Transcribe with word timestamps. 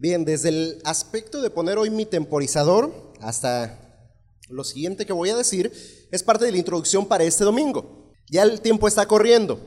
Bien, 0.00 0.24
desde 0.24 0.48
el 0.48 0.80
aspecto 0.84 1.42
de 1.42 1.50
poner 1.50 1.76
hoy 1.76 1.90
mi 1.90 2.06
temporizador 2.06 3.12
hasta 3.20 4.08
lo 4.48 4.64
siguiente 4.64 5.04
que 5.04 5.12
voy 5.12 5.28
a 5.28 5.36
decir 5.36 5.70
es 6.10 6.22
parte 6.22 6.46
de 6.46 6.52
la 6.52 6.56
introducción 6.56 7.04
para 7.04 7.24
este 7.24 7.44
domingo. 7.44 8.10
Ya 8.26 8.44
el 8.44 8.62
tiempo 8.62 8.88
está 8.88 9.04
corriendo. 9.04 9.60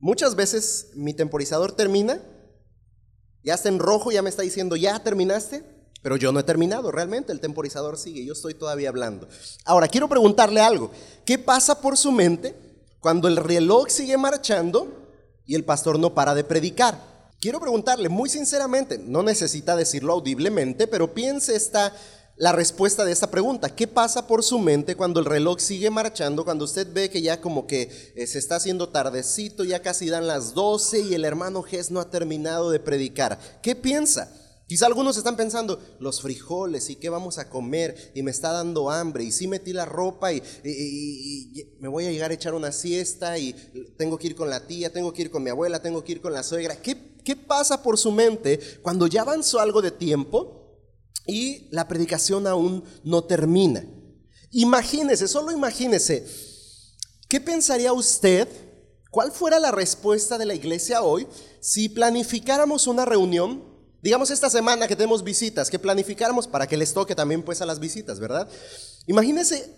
Muchas 0.00 0.36
veces 0.36 0.86
mi 0.94 1.12
temporizador 1.12 1.72
termina, 1.72 2.22
ya 3.44 3.52
está 3.52 3.68
en 3.68 3.78
rojo, 3.78 4.10
ya 4.10 4.22
me 4.22 4.30
está 4.30 4.40
diciendo, 4.40 4.74
ya 4.74 5.02
terminaste, 5.02 5.64
pero 6.00 6.16
yo 6.16 6.32
no 6.32 6.40
he 6.40 6.44
terminado 6.44 6.90
realmente, 6.90 7.30
el 7.30 7.40
temporizador 7.40 7.98
sigue, 7.98 8.24
yo 8.24 8.32
estoy 8.32 8.54
todavía 8.54 8.88
hablando. 8.88 9.28
Ahora, 9.66 9.88
quiero 9.88 10.08
preguntarle 10.08 10.62
algo, 10.62 10.90
¿qué 11.26 11.38
pasa 11.38 11.82
por 11.82 11.98
su 11.98 12.10
mente 12.10 12.54
cuando 13.00 13.28
el 13.28 13.36
reloj 13.36 13.88
sigue 13.90 14.16
marchando 14.16 15.12
y 15.44 15.56
el 15.56 15.64
pastor 15.66 15.98
no 15.98 16.14
para 16.14 16.34
de 16.34 16.42
predicar? 16.42 17.15
Quiero 17.40 17.60
preguntarle 17.60 18.08
muy 18.08 18.28
sinceramente, 18.28 18.98
no 18.98 19.22
necesita 19.22 19.76
decirlo 19.76 20.14
audiblemente, 20.14 20.86
pero 20.86 21.12
piense 21.14 21.54
esta 21.54 21.92
la 22.36 22.52
respuesta 22.52 23.04
de 23.04 23.12
esta 23.12 23.30
pregunta. 23.30 23.74
¿Qué 23.74 23.86
pasa 23.86 24.26
por 24.26 24.42
su 24.42 24.58
mente 24.58 24.94
cuando 24.94 25.20
el 25.20 25.26
reloj 25.26 25.58
sigue 25.58 25.90
marchando, 25.90 26.44
cuando 26.44 26.66
usted 26.66 26.86
ve 26.92 27.08
que 27.08 27.22
ya 27.22 27.40
como 27.40 27.66
que 27.66 28.12
eh, 28.14 28.26
se 28.26 28.38
está 28.38 28.56
haciendo 28.56 28.90
tardecito, 28.90 29.64
ya 29.64 29.80
casi 29.80 30.08
dan 30.08 30.26
las 30.26 30.52
12 30.54 31.00
y 31.00 31.14
el 31.14 31.24
hermano 31.24 31.62
Ges 31.62 31.90
no 31.90 32.00
ha 32.00 32.10
terminado 32.10 32.70
de 32.70 32.80
predicar? 32.80 33.38
¿Qué 33.62 33.74
piensa? 33.74 34.30
Quizá 34.66 34.86
algunos 34.86 35.16
están 35.16 35.36
pensando, 35.36 35.80
los 36.00 36.20
frijoles 36.20 36.90
y 36.90 36.96
qué 36.96 37.08
vamos 37.08 37.38
a 37.38 37.48
comer 37.48 38.12
y 38.14 38.22
me 38.22 38.32
está 38.32 38.50
dando 38.50 38.90
hambre 38.90 39.22
y 39.22 39.30
sí 39.30 39.46
metí 39.46 39.72
la 39.72 39.84
ropa 39.84 40.32
y, 40.32 40.42
me 41.78 41.88
voy 41.88 42.06
a 42.06 42.10
llegar 42.10 42.32
a 42.32 42.34
echar 42.34 42.52
una 42.52 42.72
siesta 42.72 43.38
y 43.38 43.52
tengo 43.96 44.18
que 44.18 44.26
ir 44.26 44.34
con 44.34 44.50
la 44.50 44.66
tía, 44.66 44.92
tengo 44.92 45.12
que 45.12 45.22
ir 45.22 45.30
con 45.30 45.44
mi 45.44 45.50
abuela, 45.50 45.80
tengo 45.80 46.02
que 46.02 46.12
ir 46.12 46.20
con 46.20 46.32
la 46.32 46.42
suegra. 46.42 46.74
¿Qué, 46.82 47.15
qué 47.26 47.34
pasa 47.34 47.82
por 47.82 47.98
su 47.98 48.12
mente 48.12 48.60
cuando 48.82 49.08
ya 49.08 49.22
avanzó 49.22 49.58
algo 49.58 49.82
de 49.82 49.90
tiempo 49.90 50.78
y 51.26 51.68
la 51.72 51.88
predicación 51.88 52.46
aún 52.46 52.84
no 53.02 53.24
termina? 53.24 53.84
Imagínese, 54.52 55.26
solo 55.26 55.50
imagínese, 55.50 56.24
¿qué 57.28 57.40
pensaría 57.40 57.92
usted? 57.92 58.48
¿Cuál 59.10 59.32
fuera 59.32 59.58
la 59.58 59.72
respuesta 59.72 60.38
de 60.38 60.46
la 60.46 60.54
iglesia 60.54 61.02
hoy 61.02 61.26
si 61.60 61.88
planificáramos 61.88 62.86
una 62.86 63.04
reunión 63.04 63.76
Digamos 64.02 64.30
esta 64.30 64.48
semana 64.50 64.86
que 64.86 64.94
tenemos 64.94 65.24
visitas, 65.24 65.68
que 65.68 65.80
planificáramos 65.80 66.46
para 66.46 66.68
que 66.68 66.76
les 66.76 66.92
toque 66.92 67.16
también 67.16 67.42
pues 67.42 67.60
a 67.60 67.66
las 67.66 67.80
visitas, 67.80 68.20
¿verdad? 68.20 68.48
Imagínense 69.08 69.68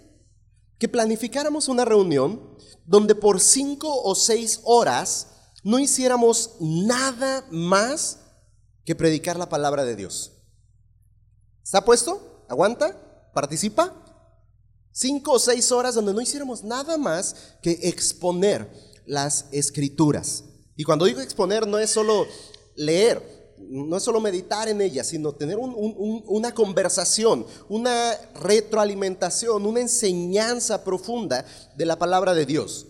que 0.79 0.87
planificáramos 0.87 1.69
una 1.69 1.87
reunión 1.87 2.59
donde 2.85 3.15
por 3.15 3.41
cinco 3.41 4.03
o 4.03 4.15
seis 4.15 4.61
horas 4.65 5.29
no 5.63 5.79
hiciéramos 5.79 6.53
nada 6.61 7.45
más 7.51 8.19
que 8.85 8.95
predicar 8.95 9.39
la 9.39 9.49
palabra 9.49 9.85
de 9.85 9.97
Dios. 9.97 10.33
¿Está 11.63 11.85
puesto? 11.85 12.45
¿Aguanta? 12.49 12.97
¿Participa? 13.35 13.95
Cinco 14.93 15.33
o 15.33 15.39
seis 15.39 15.71
horas 15.71 15.95
donde 15.95 16.15
no 16.15 16.21
hiciéramos 16.21 16.65
nada 16.65 16.97
más 16.97 17.37
que 17.63 17.79
exponer 17.83 18.69
las 19.07 19.47
escrituras. 19.53 20.45
Y 20.77 20.85
cuando 20.85 21.05
digo 21.05 21.21
exponer 21.21 21.67
no 21.67 21.79
es 21.79 21.91
solo 21.91 22.27
leer, 22.77 23.39
no 23.59 23.97
es 23.97 24.03
solo 24.03 24.21
meditar 24.21 24.69
en 24.69 24.81
ella, 24.81 25.05
sino 25.05 25.33
tener 25.33 25.59
una 25.59 26.55
conversación, 26.55 27.47
una 27.69 28.13
retroalimentación, 28.35 29.67
una 29.67 29.81
enseñanza 29.81 30.85
profunda 30.85 31.45
de 31.77 31.85
la 31.85 31.99
palabra 31.99 32.35
de 32.35 32.47
Dios. 32.47 32.87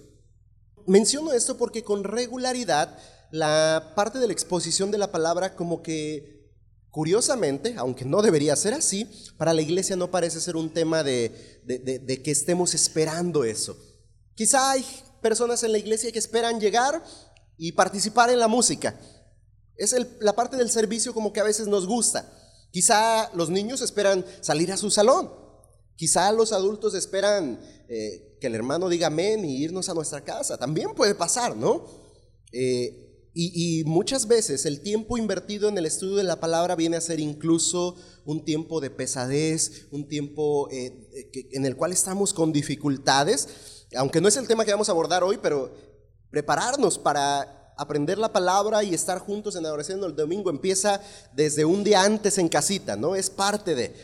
Menciono 0.89 1.33
esto 1.33 1.57
porque 1.57 1.85
con 1.85 2.03
regularidad 2.03 2.99
la 3.31 3.93
parte 3.95 4.19
de 4.19 4.27
la 4.27 4.33
exposición 4.33 4.91
de 4.91 4.99
la 4.99 5.13
palabra 5.13 5.55
como 5.55 5.83
que 5.83 6.51
curiosamente, 6.91 7.75
aunque 7.77 8.05
no 8.05 8.23
debería 8.23 8.57
ser 8.57 8.75
así, 8.75 9.09
para 9.37 9.55
la 9.55 9.63
iglesia 9.63 9.95
no 9.95 10.11
parece 10.11 10.41
ser 10.41 10.57
un 10.57 10.71
tema 10.71 11.05
de, 11.05 11.63
de 11.65 12.23
que 12.23 12.31
estemos 12.31 12.75
esperando 12.75 13.45
eso. 13.45 13.77
Quizá 14.35 14.73
hay 14.73 14.85
personas 15.23 15.63
en 15.63 15.73
la 15.73 15.79
iglesia 15.79 16.11
que 16.11 16.19
esperan 16.19 16.59
llegar 16.59 17.05
y 17.57 17.73
participar 17.73 18.31
en 18.31 18.41
la 18.41 18.49
música 18.49 18.99
es 19.79 19.95
la 20.21 20.35
parte 20.35 20.57
del 20.57 20.71
servicio 20.71 21.15
como 21.15 21.33
que 21.33 21.41
a 21.41 21.45
veces 21.45 21.69
nos 21.69 21.87
gusta. 21.87 22.31
Quizá 22.71 23.31
los 23.35 23.49
niños 23.49 23.81
esperan 23.81 24.25
salir 24.41 24.73
a 24.73 24.77
su 24.77 24.91
salón. 24.91 25.31
Quizá 25.95 26.31
los 26.33 26.53
adultos 26.53 26.95
esperan 26.95 27.61
eh, 27.89 28.37
que 28.41 28.47
el 28.47 28.55
hermano 28.55 28.89
diga 28.89 29.07
amén 29.07 29.45
y 29.45 29.57
irnos 29.57 29.89
a 29.89 29.95
nuestra 29.95 30.23
casa. 30.23 30.59
También 30.59 30.95
puede 30.95 31.15
pasar, 31.15 31.57
¿no? 31.57 31.87
Eh, 32.53 33.05
y, 33.35 33.85
muchas 33.85 34.27
veces 34.27 34.67
el 34.67 34.81
tiempo 34.81 35.17
invertido 35.17 35.69
en 35.69 35.79
el 35.79 35.87
estudio 35.87 36.17
de 36.17 36.25
la 36.25 36.41
palabra 36.41 36.75
viene 36.75 36.97
a 36.97 37.01
ser 37.01 37.21
incluso 37.21 37.95
un 38.25 38.45
tiempo 38.45 38.81
de 38.81 38.91
pesadez, 38.91 39.87
un 39.93 40.09
tiempo 40.09 40.69
eh, 40.73 41.09
en 41.53 41.65
el 41.65 41.77
cual 41.77 41.93
estamos 41.93 42.35
con 42.35 42.53
dificultades, 42.53 43.87
aunque 43.97 44.21
no 44.21 44.27
es 44.27 44.37
el 44.37 44.49
tema 44.49 44.65
que 44.65 44.73
vamos 44.73 44.89
a 44.89 44.93
abordar 44.93 45.23
hoy, 45.23 45.39
pero 45.41 45.73
prepararnos 46.31 46.99
para 46.99 47.75
aprender 47.79 48.19
la 48.19 48.33
palabra 48.33 48.83
y 48.83 48.93
estar 48.93 49.21
juntos 49.21 49.55
en 49.55 49.65
adoración 49.65 50.03
el 50.03 50.17
domingo 50.17 50.51
empieza 50.51 51.01
desde 51.33 51.65
un 51.65 51.85
día 51.85 52.03
antes 52.03 52.37
en 52.39 52.49
casita, 52.49 52.97
¿no? 52.97 53.15
Es 53.15 53.31
parte 53.31 53.75
de. 53.75 53.95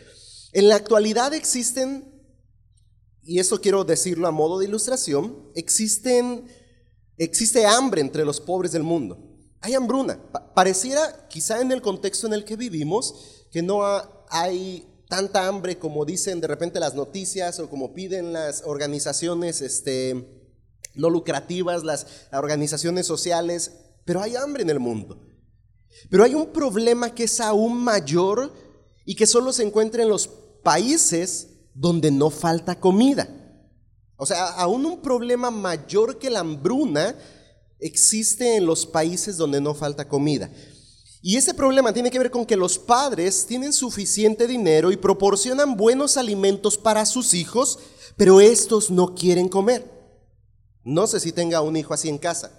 En 0.52 0.68
la 0.68 0.76
actualidad 0.76 1.34
existen, 1.34 2.13
y 3.24 3.38
eso 3.38 3.60
quiero 3.60 3.84
decirlo 3.84 4.28
a 4.28 4.32
modo 4.32 4.58
de 4.58 4.66
ilustración, 4.66 5.50
existen, 5.54 6.46
existe 7.16 7.64
hambre 7.66 8.00
entre 8.00 8.24
los 8.24 8.40
pobres 8.40 8.72
del 8.72 8.82
mundo. 8.82 9.18
Hay 9.60 9.74
hambruna. 9.74 10.20
pareciera, 10.54 11.26
quizá 11.28 11.60
en 11.60 11.72
el 11.72 11.80
contexto 11.80 12.26
en 12.26 12.34
el 12.34 12.44
que 12.44 12.56
vivimos, 12.56 13.46
que 13.50 13.62
no 13.62 13.82
hay 14.28 14.86
tanta 15.08 15.46
hambre 15.46 15.78
como 15.78 16.04
dicen 16.04 16.40
de 16.40 16.48
repente 16.48 16.80
las 16.80 16.94
noticias 16.94 17.60
o 17.60 17.70
como 17.70 17.94
piden 17.94 18.32
las 18.32 18.62
organizaciones, 18.64 19.62
este, 19.62 20.50
no 20.94 21.08
lucrativas, 21.08 21.82
las 21.82 22.06
organizaciones 22.32 23.06
sociales, 23.06 23.72
pero 24.04 24.20
hay 24.20 24.36
hambre 24.36 24.62
en 24.62 24.70
el 24.70 24.80
mundo. 24.80 25.18
Pero 26.10 26.24
hay 26.24 26.34
un 26.34 26.52
problema 26.52 27.14
que 27.14 27.24
es 27.24 27.40
aún 27.40 27.76
mayor 27.76 28.52
y 29.06 29.14
que 29.14 29.26
solo 29.26 29.52
se 29.52 29.62
encuentra 29.62 30.02
en 30.02 30.08
los 30.08 30.28
países 30.62 31.53
donde 31.74 32.10
no 32.10 32.30
falta 32.30 32.78
comida. 32.78 33.28
O 34.16 34.26
sea, 34.26 34.46
aún 34.52 34.86
un 34.86 35.02
problema 35.02 35.50
mayor 35.50 36.18
que 36.18 36.30
la 36.30 36.40
hambruna 36.40 37.16
existe 37.80 38.56
en 38.56 38.64
los 38.64 38.86
países 38.86 39.36
donde 39.36 39.60
no 39.60 39.74
falta 39.74 40.08
comida. 40.08 40.50
Y 41.20 41.36
ese 41.36 41.54
problema 41.54 41.92
tiene 41.92 42.10
que 42.10 42.18
ver 42.18 42.30
con 42.30 42.44
que 42.44 42.56
los 42.56 42.78
padres 42.78 43.46
tienen 43.46 43.72
suficiente 43.72 44.46
dinero 44.46 44.92
y 44.92 44.96
proporcionan 44.96 45.76
buenos 45.76 46.16
alimentos 46.16 46.76
para 46.76 47.06
sus 47.06 47.34
hijos, 47.34 47.78
pero 48.16 48.40
estos 48.40 48.90
no 48.90 49.14
quieren 49.14 49.48
comer. 49.48 49.90
No 50.84 51.06
sé 51.06 51.20
si 51.20 51.32
tenga 51.32 51.62
un 51.62 51.76
hijo 51.76 51.94
así 51.94 52.10
en 52.10 52.18
casa. 52.18 52.52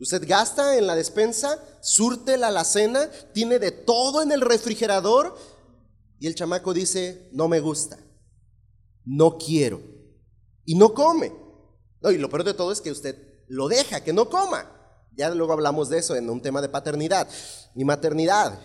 Usted 0.00 0.26
gasta 0.26 0.76
en 0.76 0.86
la 0.86 0.96
despensa, 0.96 1.62
surte 1.82 2.36
la 2.36 2.48
alacena, 2.48 3.10
tiene 3.32 3.58
de 3.58 3.70
todo 3.70 4.22
en 4.22 4.32
el 4.32 4.40
refrigerador 4.40 5.36
y 6.18 6.26
el 6.26 6.34
chamaco 6.34 6.74
dice, 6.74 7.28
no 7.32 7.48
me 7.48 7.60
gusta, 7.60 7.98
no 9.04 9.38
quiero. 9.38 9.80
Y 10.64 10.74
no 10.74 10.94
come. 10.94 11.32
y 12.02 12.18
lo 12.18 12.28
peor 12.28 12.44
de 12.44 12.54
todo 12.54 12.72
es 12.72 12.80
que 12.80 12.90
usted 12.90 13.16
lo 13.48 13.68
deja, 13.68 14.02
que 14.02 14.12
no 14.12 14.28
coma. 14.28 14.70
Ya 15.16 15.30
luego 15.30 15.52
hablamos 15.52 15.88
de 15.88 15.98
eso 15.98 16.16
en 16.16 16.28
un 16.28 16.40
tema 16.40 16.60
de 16.60 16.68
paternidad 16.68 17.28
y 17.74 17.84
maternidad. 17.84 18.60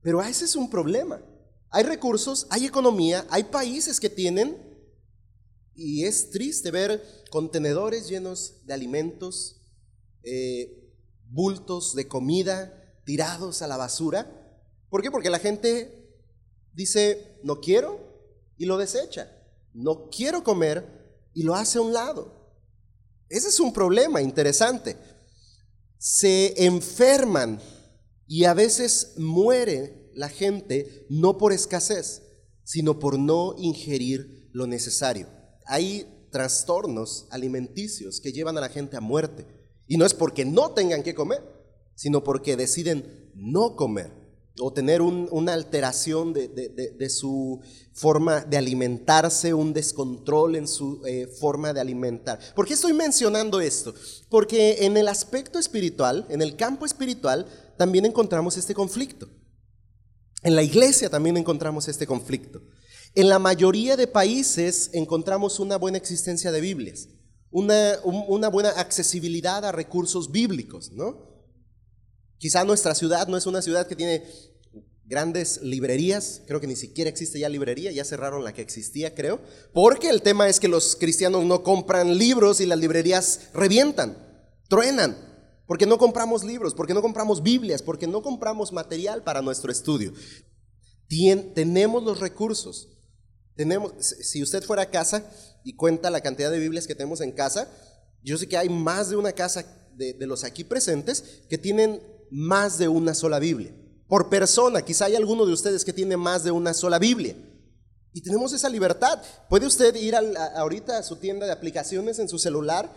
Pero 0.00 0.22
ese 0.22 0.44
es 0.44 0.56
un 0.56 0.70
problema. 0.70 1.20
Hay 1.70 1.84
recursos, 1.84 2.46
hay 2.50 2.66
economía, 2.66 3.26
hay 3.30 3.44
países 3.44 3.98
que 3.98 4.10
tienen 4.10 4.56
y 5.74 6.04
es 6.04 6.30
triste 6.30 6.70
ver 6.70 7.02
contenedores 7.30 8.08
llenos 8.08 8.64
de 8.66 8.74
alimentos, 8.74 9.62
eh, 10.22 10.92
bultos 11.30 11.94
de 11.94 12.08
comida 12.08 13.00
tirados 13.04 13.62
a 13.62 13.66
la 13.66 13.76
basura. 13.76 14.30
¿Por 14.90 15.02
qué? 15.02 15.10
Porque 15.10 15.30
la 15.30 15.38
gente 15.38 16.14
dice, 16.74 17.40
no 17.42 17.60
quiero 17.60 18.11
y 18.62 18.66
lo 18.66 18.78
desecha. 18.78 19.30
No 19.74 20.08
quiero 20.10 20.44
comer 20.44 21.28
y 21.34 21.42
lo 21.42 21.54
hace 21.54 21.78
a 21.78 21.82
un 21.82 21.92
lado. 21.92 22.54
Ese 23.28 23.48
es 23.48 23.60
un 23.60 23.72
problema 23.72 24.20
interesante. 24.22 24.96
Se 25.98 26.64
enferman 26.64 27.60
y 28.26 28.44
a 28.44 28.54
veces 28.54 29.14
muere 29.16 30.10
la 30.14 30.28
gente 30.28 31.06
no 31.08 31.38
por 31.38 31.52
escasez, 31.52 32.22
sino 32.64 32.98
por 32.98 33.18
no 33.18 33.54
ingerir 33.58 34.50
lo 34.52 34.66
necesario 34.66 35.28
hay 35.66 36.28
trastornos 36.30 37.26
alimenticios 37.30 38.20
que 38.20 38.32
llevan 38.32 38.56
a 38.58 38.60
la 38.60 38.68
gente 38.68 38.96
a 38.96 39.00
muerte. 39.00 39.46
Y 39.86 39.96
no 39.96 40.06
es 40.06 40.14
porque 40.14 40.44
no 40.44 40.72
tengan 40.72 41.02
que 41.02 41.14
comer, 41.14 41.42
sino 41.94 42.24
porque 42.24 42.56
deciden 42.56 43.30
no 43.34 43.76
comer. 43.76 44.10
O 44.58 44.72
tener 44.72 45.00
una 45.00 45.54
alteración 45.54 46.32
de, 46.34 47.10
su 47.10 47.60
forma 47.92 48.40
de 48.40 48.58
alimentarse, 48.58 49.54
un 49.54 49.72
descontrol 49.72 50.56
en 50.56 50.68
su 50.68 51.00
eh, 51.06 51.26
forma 51.26 51.72
de 51.72 51.80
alimentar. 51.80 52.38
¿Por 52.54 52.66
qué 52.66 52.74
estoy 52.74 52.92
mencionando 52.92 53.60
esto? 53.60 53.94
Porque 54.28 54.84
en 54.84 54.96
el 54.96 55.08
aspecto 55.08 55.58
espiritual, 55.58 56.26
en 56.28 56.42
el 56.42 56.56
campo 56.56 56.84
espiritual, 56.84 57.46
también 57.78 58.04
encontramos 58.04 58.56
este 58.56 58.74
conflicto. 58.74 59.28
En 60.42 60.54
la 60.54 60.62
iglesia 60.62 61.08
también 61.08 61.36
encontramos 61.36 61.88
este 61.88 62.06
conflicto. 62.06 62.60
En 63.14 63.28
la 63.28 63.38
mayoría 63.38 63.96
de 63.96 64.06
países 64.06 64.90
encontramos 64.92 65.60
una 65.60 65.76
buena 65.76 65.98
existencia 65.98 66.52
de 66.52 66.60
Biblias, 66.60 67.08
una, 67.50 67.98
una 68.04 68.48
buena 68.48 68.70
accesibilidad 68.70 69.64
a 69.64 69.72
recursos 69.72 70.30
bíblicos, 70.30 70.92
¿no? 70.92 71.31
Quizá 72.42 72.64
nuestra 72.64 72.96
ciudad 72.96 73.28
no 73.28 73.36
es 73.36 73.46
una 73.46 73.62
ciudad 73.62 73.86
que 73.86 73.94
tiene 73.94 74.24
grandes 75.04 75.62
librerías, 75.62 76.42
creo 76.44 76.60
que 76.60 76.66
ni 76.66 76.74
siquiera 76.74 77.08
existe 77.08 77.38
ya 77.38 77.48
librería, 77.48 77.92
ya 77.92 78.04
cerraron 78.04 78.42
la 78.42 78.52
que 78.52 78.62
existía, 78.62 79.14
creo, 79.14 79.40
porque 79.72 80.08
el 80.08 80.22
tema 80.22 80.48
es 80.48 80.58
que 80.58 80.66
los 80.66 80.96
cristianos 80.96 81.44
no 81.44 81.62
compran 81.62 82.18
libros 82.18 82.60
y 82.60 82.66
las 82.66 82.80
librerías 82.80 83.42
revientan, 83.54 84.18
truenan, 84.68 85.16
porque 85.68 85.86
no 85.86 85.98
compramos 85.98 86.42
libros, 86.42 86.74
porque 86.74 86.94
no 86.94 87.00
compramos 87.00 87.44
Biblias, 87.44 87.80
porque 87.80 88.08
no 88.08 88.22
compramos 88.22 88.72
material 88.72 89.22
para 89.22 89.40
nuestro 89.40 89.70
estudio. 89.70 90.12
tenemos 91.54 92.02
los 92.02 92.18
recursos. 92.18 92.88
Tenemos, 93.54 93.92
si 94.00 94.42
usted 94.42 94.64
fuera 94.64 94.82
a 94.82 94.90
casa 94.90 95.30
y 95.62 95.76
cuenta 95.76 96.10
la 96.10 96.22
cantidad 96.22 96.50
de 96.50 96.58
Biblias 96.58 96.88
que 96.88 96.96
tenemos 96.96 97.20
en 97.20 97.30
casa, 97.30 97.68
yo 98.20 98.36
sé 98.36 98.48
que 98.48 98.56
hay 98.56 98.68
más 98.68 99.10
de 99.10 99.16
una 99.16 99.30
casa 99.30 99.64
de 99.94 100.26
los 100.26 100.42
aquí 100.42 100.64
presentes 100.64 101.44
que 101.48 101.58
tienen 101.58 102.00
más 102.32 102.78
de 102.78 102.88
una 102.88 103.12
sola 103.12 103.38
Biblia. 103.38 103.74
Por 104.08 104.30
persona, 104.30 104.82
quizá 104.82 105.04
hay 105.04 105.16
alguno 105.16 105.44
de 105.44 105.52
ustedes 105.52 105.84
que 105.84 105.92
tiene 105.92 106.16
más 106.16 106.44
de 106.44 106.50
una 106.50 106.72
sola 106.72 106.98
Biblia. 106.98 107.36
Y 108.14 108.22
tenemos 108.22 108.52
esa 108.52 108.68
libertad. 108.68 109.22
Puede 109.48 109.66
usted 109.66 109.94
ir 109.96 110.16
ahorita 110.16 110.98
a 110.98 111.02
su 111.02 111.16
tienda 111.16 111.46
de 111.46 111.52
aplicaciones 111.52 112.18
en 112.18 112.28
su 112.28 112.38
celular. 112.38 112.90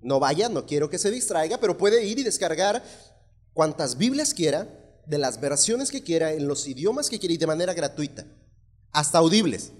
No 0.00 0.20
vaya, 0.20 0.48
no 0.50 0.66
quiero 0.66 0.90
que 0.90 0.98
se 0.98 1.10
distraiga, 1.10 1.58
pero 1.58 1.78
puede 1.78 2.04
ir 2.04 2.18
y 2.18 2.22
descargar 2.22 2.82
cuantas 3.54 3.96
Biblias 3.96 4.34
quiera, 4.34 4.68
de 5.06 5.18
las 5.18 5.40
versiones 5.40 5.90
que 5.90 6.02
quiera, 6.02 6.32
en 6.32 6.46
los 6.46 6.66
idiomas 6.66 7.08
que 7.08 7.18
quiera 7.18 7.34
y 7.34 7.38
de 7.38 7.46
manera 7.46 7.72
gratuita, 7.72 8.26
hasta 8.90 9.18
audibles. 9.18 9.72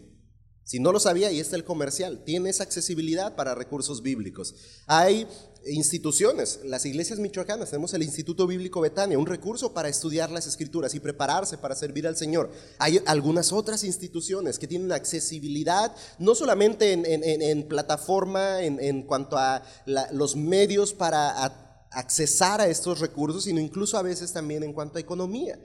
Si 0.64 0.80
no 0.80 0.92
lo 0.92 1.00
sabía, 1.00 1.28
ahí 1.28 1.40
está 1.40 1.56
el 1.56 1.64
comercial. 1.64 2.22
Tiene 2.24 2.50
esa 2.50 2.62
accesibilidad 2.62 3.36
para 3.36 3.54
recursos 3.54 4.02
bíblicos. 4.02 4.54
Hay 4.86 5.26
instituciones, 5.66 6.60
las 6.64 6.84
iglesias 6.84 7.18
michoacanas, 7.18 7.70
tenemos 7.70 7.94
el 7.94 8.02
Instituto 8.02 8.46
Bíblico 8.46 8.80
Betania, 8.80 9.18
un 9.18 9.26
recurso 9.26 9.72
para 9.72 9.88
estudiar 9.88 10.30
las 10.30 10.46
escrituras 10.46 10.94
y 10.94 11.00
prepararse 11.00 11.58
para 11.58 11.74
servir 11.74 12.06
al 12.06 12.16
Señor. 12.16 12.50
Hay 12.78 13.00
algunas 13.06 13.52
otras 13.52 13.84
instituciones 13.84 14.58
que 14.58 14.66
tienen 14.66 14.92
accesibilidad, 14.92 15.94
no 16.18 16.34
solamente 16.34 16.92
en, 16.92 17.68
plataforma, 17.68 18.62
en, 18.62 19.02
cuanto 19.02 19.36
a 19.38 19.62
los 19.86 20.36
medios 20.36 20.92
para 20.92 21.64
accesar 21.90 22.60
a 22.60 22.66
estos 22.66 23.00
recursos, 23.00 23.44
sino 23.44 23.60
incluso 23.60 23.96
a 23.96 24.02
veces 24.02 24.32
también 24.32 24.62
en 24.62 24.72
cuanto 24.72 24.98
a 24.98 25.00
economía. 25.00 25.58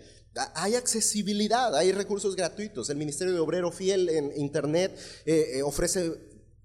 Hay 0.55 0.75
accesibilidad, 0.75 1.75
hay 1.75 1.91
recursos 1.91 2.35
gratuitos. 2.35 2.89
El 2.89 2.97
Ministerio 2.97 3.33
de 3.33 3.39
Obrero 3.39 3.71
Fiel 3.71 4.09
en 4.09 4.31
Internet 4.37 4.97
eh, 5.25 5.53
eh, 5.55 5.63
ofrece 5.63 6.13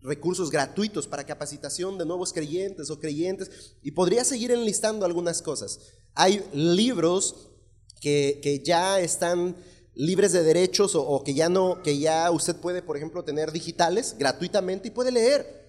recursos 0.01 0.51
gratuitos 0.51 1.07
para 1.07 1.25
capacitación 1.25 1.97
de 1.97 2.05
nuevos 2.05 2.33
creyentes 2.33 2.91
o 2.91 3.01
creyentes 3.01 3.75
y 3.83 3.93
podría 3.93 4.25
seguir 4.25 4.51
enlistando 4.51 5.07
algunas 5.07 5.41
cosas. 5.41 5.81
Hay 6.15 6.45
libros 6.53 7.51
que, 8.01 8.63
ya 8.65 9.01
están 9.01 9.57
libres 9.95 10.33
de 10.33 10.43
derechos 10.43 10.95
o, 10.95 11.25
que 11.25 11.33
ya 11.33 11.49
no, 11.49 11.83
que 11.83 11.99
ya 11.99 12.31
usted 12.31 12.57
puede, 12.57 12.83
por 12.83 12.97
ejemplo, 12.97 13.25
tener 13.25 13.51
digitales 13.51 14.15
gratuitamente 14.19 14.89
y 14.89 14.91
puede 14.91 15.11
leer. 15.11 15.65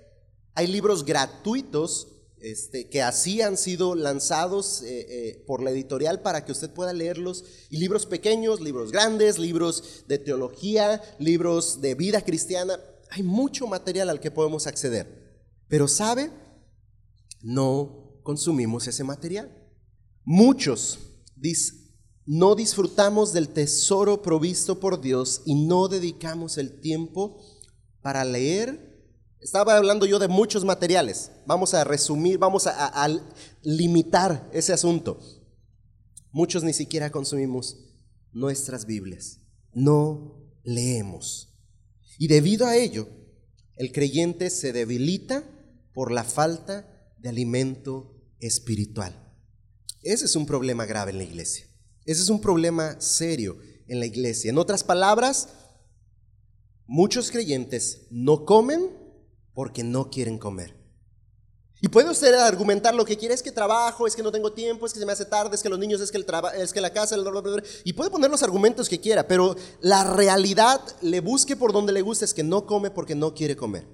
Hay 0.53 0.67
libros 0.67 1.05
gratuitos 1.05 2.14
este, 2.45 2.89
que 2.89 3.01
así 3.01 3.41
han 3.41 3.57
sido 3.57 3.95
lanzados 3.95 4.83
eh, 4.83 5.05
eh, 5.09 5.43
por 5.47 5.63
la 5.63 5.71
editorial 5.71 6.21
para 6.21 6.45
que 6.45 6.51
usted 6.51 6.69
pueda 6.69 6.93
leerlos. 6.93 7.43
Y 7.71 7.77
libros 7.77 8.05
pequeños, 8.05 8.61
libros 8.61 8.91
grandes, 8.91 9.39
libros 9.39 10.03
de 10.07 10.19
teología, 10.19 11.01
libros 11.17 11.81
de 11.81 11.95
vida 11.95 12.21
cristiana. 12.21 12.79
Hay 13.09 13.23
mucho 13.23 13.65
material 13.65 14.09
al 14.09 14.19
que 14.19 14.29
podemos 14.29 14.67
acceder. 14.67 15.41
Pero 15.67 15.87
¿sabe? 15.87 16.29
No 17.41 18.19
consumimos 18.21 18.87
ese 18.87 19.03
material. 19.03 19.51
Muchos 20.23 20.99
no 22.27 22.53
disfrutamos 22.53 23.33
del 23.33 23.49
tesoro 23.49 24.21
provisto 24.21 24.79
por 24.79 25.01
Dios 25.01 25.41
y 25.45 25.65
no 25.65 25.87
dedicamos 25.87 26.59
el 26.59 26.79
tiempo 26.79 27.39
para 28.01 28.23
leer 28.23 28.94
estaba 29.39 29.77
hablando 29.77 30.05
yo 30.05 30.19
de 30.19 30.27
muchos 30.27 30.65
materiales. 30.65 31.31
Vamos 31.45 31.73
a 31.73 31.83
resumir, 31.83 32.37
vamos 32.37 32.67
a, 32.67 33.07
limitar 33.61 34.49
ese 34.53 34.73
asunto. 34.73 35.19
Muchos 36.31 36.63
ni 36.63 36.73
siquiera 36.73 37.11
consumimos 37.11 37.77
nuestras 38.31 38.85
Biblias. 38.85 39.39
No 39.73 40.41
leemos. 40.63 41.53
Y 42.17 42.27
debido 42.27 42.65
a 42.65 42.75
ello, 42.75 43.07
el 43.75 43.91
creyente 43.91 44.49
se 44.49 44.73
debilita 44.73 45.43
por 45.93 46.11
la 46.11 46.23
falta 46.23 47.13
de 47.17 47.29
alimento 47.29 48.15
espiritual. 48.39 49.21
Ese 50.01 50.25
es 50.25 50.35
un 50.35 50.45
problema 50.45 50.85
grave 50.85 51.11
en 51.11 51.17
la 51.17 51.23
iglesia. 51.23 51.65
Ese 52.05 52.21
es 52.21 52.29
un 52.29 52.41
problema 52.41 52.99
serio 53.01 53.57
en 53.87 53.99
la 53.99 54.05
iglesia. 54.05 54.49
En 54.49 54.57
otras 54.57 54.83
palabras, 54.83 55.49
muchos 56.85 57.31
creyentes 57.31 58.07
no 58.11 58.45
comen 58.45 59.04
porque 59.55 59.83
no 59.83 60.11
quieren 60.11 60.37
comer. 60.37 60.85
Y 61.81 61.87
puede 61.87 62.09
usted 62.09 62.33
argumentar 62.33 62.95
lo 62.95 63.05
que 63.05 63.17
quiere, 63.17 63.33
es 63.35 63.43
que 63.43 63.51
trabajo, 63.51 64.07
es 64.07 64.15
que 64.15 64.23
no 64.23 64.31
tengo 64.31 64.53
tiempo, 64.53 64.85
es 64.85 64.93
que 64.93 64.99
se 64.99 65.05
me 65.05 65.11
hace 65.11 65.25
tarde, 65.25 65.55
es 65.55 65.61
que 65.61 65.69
los 65.69 65.79
niños, 65.79 66.01
es 66.01 66.11
que, 66.11 66.17
el 66.17 66.25
es 66.57 66.73
que 66.73 66.81
la 66.81 66.93
casa, 66.93 67.15
y 67.83 67.93
puede 67.93 68.09
poner 68.09 68.31
los 68.31 68.43
argumentos 68.43 68.89
que 68.89 68.99
quiera, 68.99 69.27
pero 69.27 69.55
la 69.81 70.03
realidad, 70.03 70.81
le 71.01 71.19
busque 71.19 71.55
por 71.55 71.73
donde 71.73 71.93
le 71.93 72.01
guste, 72.01 72.25
es 72.25 72.33
que 72.33 72.43
no 72.43 72.65
come 72.65 72.91
porque 72.91 73.15
no 73.15 73.33
quiere 73.33 73.55
comer. 73.55 73.87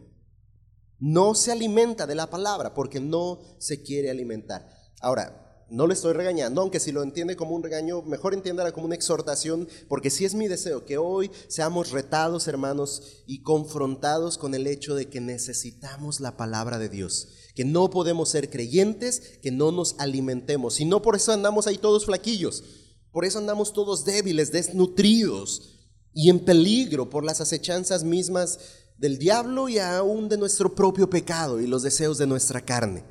No 1.00 1.34
se 1.34 1.52
alimenta 1.52 2.06
de 2.06 2.16
la 2.16 2.30
palabra 2.30 2.74
porque 2.74 3.00
no 3.00 3.40
se 3.58 3.82
quiere 3.82 4.12
alimentar. 4.12 4.70
Ahora, 5.02 5.51
no 5.72 5.88
le 5.88 5.94
estoy 5.94 6.12
regañando, 6.12 6.60
aunque 6.60 6.82
si 6.82 6.92
lo 6.92 7.02
entiende 7.02 7.38
como 7.38 7.56
un 7.56 7.64
regaño, 7.64 8.02
mejor 8.02 8.34
entiéndala 8.34 8.74
como 8.74 8.88
una 8.88 8.96
exhortación, 8.96 9.70
porque 9.88 10.10
sí 10.10 10.26
es 10.26 10.36
mi 10.36 10.50
deseo 10.50 10.84
que 10.84 10.98
hoy 10.98 11.32
seamos 11.48 11.92
retados, 11.92 12.50
hermanos, 12.50 13.24
y 13.26 13.42
confrontados 13.42 14.38
con 14.38 14.54
el 14.54 14.68
hecho 14.68 14.96
de 14.96 15.08
que 15.08 15.22
necesitamos 15.22 16.20
la 16.20 16.36
palabra 16.36 16.78
de 16.78 16.90
Dios, 16.90 17.30
que 17.56 17.64
no 17.64 17.90
podemos 17.90 18.28
ser 18.28 18.50
creyentes, 18.50 19.40
que 19.42 19.52
no 19.52 19.72
nos 19.72 19.96
alimentemos, 19.98 20.82
y 20.82 20.86
no 20.86 21.02
por 21.02 21.16
eso 21.16 21.32
andamos 21.32 21.68
ahí 21.68 21.78
todos 21.78 22.06
flaquillos, 22.06 22.66
por 23.14 23.24
eso 23.24 23.40
andamos 23.40 23.72
todos 23.72 24.04
débiles, 24.04 24.52
desnutridos 24.52 25.80
y 26.14 26.30
en 26.30 26.44
peligro 26.44 27.10
por 27.10 27.24
las 27.24 27.40
acechanzas 27.40 28.04
mismas 28.04 28.60
del 28.98 29.18
diablo 29.18 29.70
y 29.70 29.80
aún 29.80 30.28
de 30.28 30.38
nuestro 30.38 30.76
propio 30.76 31.10
pecado 31.10 31.62
y 31.62 31.68
los 31.68 31.82
deseos 31.82 32.18
de 32.18 32.28
nuestra 32.28 32.60
carne. 32.60 33.06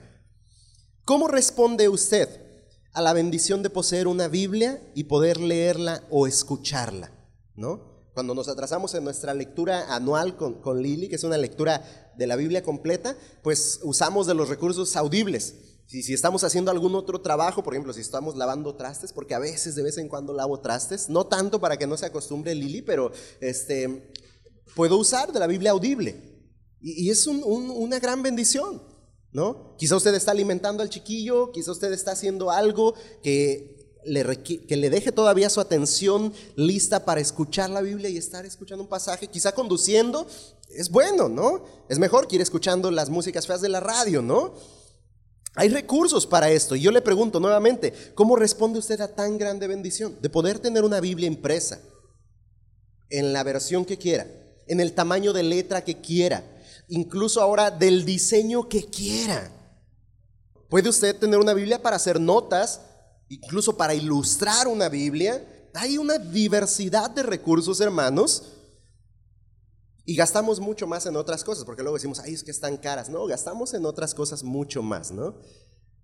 ¿Cómo 1.06 1.26
responde 1.26 1.88
usted? 1.88 2.49
A 2.92 3.02
la 3.02 3.12
bendición 3.12 3.62
de 3.62 3.70
poseer 3.70 4.08
una 4.08 4.28
Biblia 4.28 4.82
y 4.94 5.04
poder 5.04 5.40
leerla 5.40 6.02
o 6.10 6.26
escucharla, 6.26 7.12
¿no? 7.54 7.90
Cuando 8.14 8.34
nos 8.34 8.48
atrasamos 8.48 8.94
en 8.94 9.04
nuestra 9.04 9.34
lectura 9.34 9.94
anual 9.94 10.36
con, 10.36 10.54
con 10.60 10.82
Lili, 10.82 11.08
que 11.08 11.14
es 11.14 11.24
una 11.24 11.38
lectura 11.38 12.12
de 12.16 12.26
la 12.26 12.36
Biblia 12.36 12.62
completa, 12.62 13.16
pues 13.42 13.80
usamos 13.84 14.26
de 14.26 14.34
los 14.34 14.48
recursos 14.48 14.96
audibles. 14.96 15.54
Si, 15.86 16.02
si 16.02 16.12
estamos 16.12 16.44
haciendo 16.44 16.70
algún 16.70 16.94
otro 16.94 17.20
trabajo, 17.20 17.62
por 17.62 17.72
ejemplo, 17.72 17.92
si 17.92 18.00
estamos 18.00 18.36
lavando 18.36 18.74
trastes, 18.74 19.12
porque 19.12 19.34
a 19.34 19.38
veces, 19.38 19.74
de 19.74 19.82
vez 19.82 19.96
en 19.98 20.08
cuando 20.08 20.32
lavo 20.32 20.60
trastes, 20.60 21.08
no 21.08 21.26
tanto 21.26 21.60
para 21.60 21.76
que 21.76 21.86
no 21.86 21.96
se 21.96 22.06
acostumbre 22.06 22.54
Lili, 22.54 22.82
pero 22.82 23.12
este, 23.40 24.12
puedo 24.74 24.96
usar 24.98 25.32
de 25.32 25.38
la 25.38 25.46
Biblia 25.46 25.70
audible. 25.70 26.30
Y, 26.80 27.10
es 27.10 27.26
una 27.26 27.98
gran 27.98 28.22
bendición. 28.22 28.82
¿No? 29.32 29.74
Quizá 29.78 29.96
usted 29.96 30.14
está 30.14 30.32
alimentando 30.32 30.82
al 30.82 30.90
chiquillo, 30.90 31.52
quizá 31.52 31.72
usted 31.72 31.92
está 31.92 32.12
haciendo 32.12 32.50
algo 32.50 32.94
que 33.22 33.98
le, 34.04 34.42
que 34.42 34.76
le 34.76 34.90
deje 34.90 35.12
todavía 35.12 35.50
su 35.50 35.60
atención 35.60 36.32
lista 36.56 37.04
para 37.04 37.20
escuchar 37.20 37.70
la 37.70 37.80
Biblia 37.80 38.08
y 38.08 38.16
estar 38.16 38.44
escuchando 38.46 38.82
un 38.82 38.88
pasaje, 38.88 39.28
quizá 39.28 39.52
conduciendo, 39.52 40.26
es 40.70 40.90
bueno, 40.90 41.28
¿no? 41.28 41.64
Es 41.88 41.98
mejor 41.98 42.26
que 42.26 42.36
ir 42.36 42.42
escuchando 42.42 42.90
las 42.90 43.10
músicas 43.10 43.46
feas 43.46 43.60
de 43.60 43.68
la 43.68 43.80
radio, 43.80 44.22
¿no? 44.22 44.54
Hay 45.56 45.68
recursos 45.68 46.26
para 46.26 46.50
esto. 46.50 46.76
Y 46.76 46.80
yo 46.80 46.90
le 46.90 47.02
pregunto 47.02 47.40
nuevamente, 47.40 47.92
¿cómo 48.14 48.36
responde 48.36 48.78
usted 48.78 49.00
a 49.00 49.14
tan 49.14 49.36
grande 49.36 49.66
bendición 49.66 50.16
de 50.20 50.30
poder 50.30 50.60
tener 50.60 50.84
una 50.84 51.00
Biblia 51.00 51.26
impresa 51.26 51.80
en 53.10 53.32
la 53.32 53.42
versión 53.42 53.84
que 53.84 53.98
quiera, 53.98 54.26
en 54.68 54.80
el 54.80 54.92
tamaño 54.92 55.32
de 55.32 55.42
letra 55.42 55.84
que 55.84 56.00
quiera? 56.00 56.44
Incluso 56.90 57.40
ahora 57.40 57.70
del 57.70 58.04
diseño 58.04 58.68
que 58.68 58.84
quiera. 58.84 59.50
Puede 60.68 60.88
usted 60.88 61.16
tener 61.18 61.38
una 61.38 61.54
Biblia 61.54 61.82
para 61.82 61.96
hacer 61.96 62.20
notas, 62.20 62.80
incluso 63.28 63.76
para 63.76 63.94
ilustrar 63.94 64.68
una 64.68 64.88
Biblia, 64.88 65.46
Hay 65.72 65.98
una 65.98 66.18
diversidad 66.18 67.10
de 67.10 67.22
recursos, 67.22 67.80
hermanos, 67.80 68.42
y 70.04 70.16
gastamos 70.16 70.58
mucho 70.58 70.88
más 70.88 71.06
en 71.06 71.14
otras 71.14 71.44
cosas, 71.44 71.64
porque 71.64 71.82
luego 71.82 71.96
decimos, 71.96 72.18
ay, 72.18 72.34
es 72.34 72.42
que 72.42 72.50
están 72.50 72.76
caras. 72.76 73.08
No, 73.08 73.24
gastamos 73.26 73.72
en 73.74 73.86
otras 73.86 74.12
cosas 74.12 74.42
mucho 74.42 74.82
más, 74.82 75.12
¿no? 75.12 75.36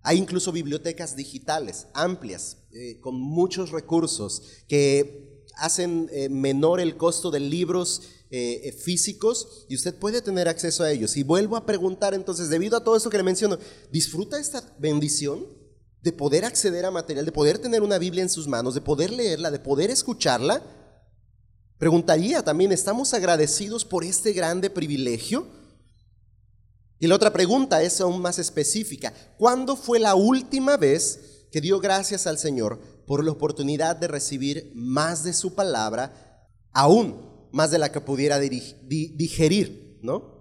Hay 0.03 0.17
incluso 0.17 0.53
bibliotecas 0.53 1.17
digitales 1.17 1.87
amplias, 1.93 2.59
eh, 2.71 3.01
con 3.01 3.19
muchos 3.19 3.71
recursos, 3.71 4.41
que 4.69 5.43
hacen 5.57 6.09
eh, 6.13 6.29
menor 6.29 6.79
el 6.79 6.95
costo 6.95 7.29
de 7.29 7.41
libros 7.41 8.03
eh, 8.29 8.77
físicos 8.83 9.65
y 9.69 9.75
usted 9.75 9.95
puede 9.95 10.21
tener 10.21 10.47
acceso 10.47 10.83
a 10.83 10.91
ellos. 10.91 11.15
Y 11.17 11.23
vuelvo 11.23 11.55
a 11.55 11.65
preguntar 11.65 12.13
entonces, 12.13 12.49
debido 12.49 12.77
a 12.77 12.83
todo 12.83 12.95
eso 12.95 13.09
que 13.09 13.17
le 13.17 13.23
menciono, 13.23 13.57
¿disfruta 13.91 14.39
esta 14.39 14.63
bendición 14.79 15.45
de 16.01 16.11
poder 16.11 16.45
acceder 16.45 16.85
a 16.85 16.91
material, 16.91 17.25
de 17.25 17.31
poder 17.31 17.57
tener 17.57 17.81
una 17.81 17.97
Biblia 17.97 18.23
en 18.23 18.29
sus 18.29 18.47
manos, 18.47 18.75
de 18.75 18.81
poder 18.81 19.11
leerla, 19.11 19.51
de 19.51 19.59
poder 19.59 19.89
escucharla? 19.89 20.61
Preguntaría 21.77 22.43
también, 22.43 22.71
¿estamos 22.71 23.13
agradecidos 23.13 23.85
por 23.85 24.03
este 24.03 24.33
grande 24.33 24.69
privilegio? 24.69 25.47
Y 26.99 27.07
la 27.07 27.15
otra 27.15 27.31
pregunta 27.31 27.81
es 27.83 28.01
aún 28.01 28.21
más 28.21 28.39
específica. 28.39 29.13
¿Cuándo 29.37 29.75
fue 29.75 29.99
la 29.99 30.15
última 30.15 30.77
vez 30.77 31.19
que 31.51 31.61
dio 31.61 31.79
gracias 31.79 32.27
al 32.27 32.37
Señor 32.37 32.79
por 33.05 33.23
la 33.23 33.31
oportunidad 33.31 33.95
de 33.95 34.07
recibir 34.07 34.71
más 34.75 35.23
de 35.23 35.33
su 35.33 35.55
palabra, 35.55 36.49
aún 36.73 37.26
más 37.51 37.71
de 37.71 37.77
la 37.77 37.91
que 37.91 38.01
pudiera 38.01 38.39
digerir, 38.39 39.99
¿no? 40.01 40.37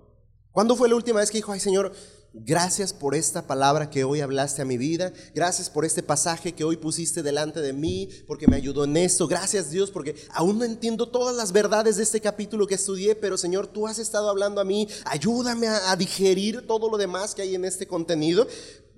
¿Cuándo 0.50 0.76
fue 0.76 0.88
la 0.88 0.94
última 0.94 1.20
vez 1.20 1.30
que 1.30 1.38
dijo, 1.38 1.52
ay 1.52 1.60
Señor, 1.60 1.92
Gracias 2.38 2.92
por 2.92 3.14
esta 3.14 3.46
palabra 3.46 3.88
que 3.88 4.04
hoy 4.04 4.20
hablaste 4.20 4.60
a 4.60 4.66
mi 4.66 4.76
vida. 4.76 5.10
Gracias 5.34 5.70
por 5.70 5.86
este 5.86 6.02
pasaje 6.02 6.52
que 6.52 6.64
hoy 6.64 6.76
pusiste 6.76 7.22
delante 7.22 7.62
de 7.62 7.72
mí, 7.72 8.10
porque 8.26 8.46
me 8.46 8.56
ayudó 8.56 8.84
en 8.84 8.94
esto. 8.98 9.26
Gracias 9.26 9.70
Dios, 9.70 9.90
porque 9.90 10.14
aún 10.34 10.58
no 10.58 10.64
entiendo 10.66 11.08
todas 11.08 11.34
las 11.34 11.52
verdades 11.52 11.96
de 11.96 12.02
este 12.02 12.20
capítulo 12.20 12.66
que 12.66 12.74
estudié, 12.74 13.14
pero 13.14 13.38
Señor, 13.38 13.68
tú 13.68 13.86
has 13.86 13.98
estado 13.98 14.28
hablando 14.28 14.60
a 14.60 14.64
mí. 14.64 14.86
Ayúdame 15.06 15.66
a, 15.66 15.96
digerir 15.96 16.66
todo 16.66 16.90
lo 16.90 16.98
demás 16.98 17.34
que 17.34 17.40
hay 17.40 17.54
en 17.54 17.64
este 17.64 17.86
contenido. 17.86 18.46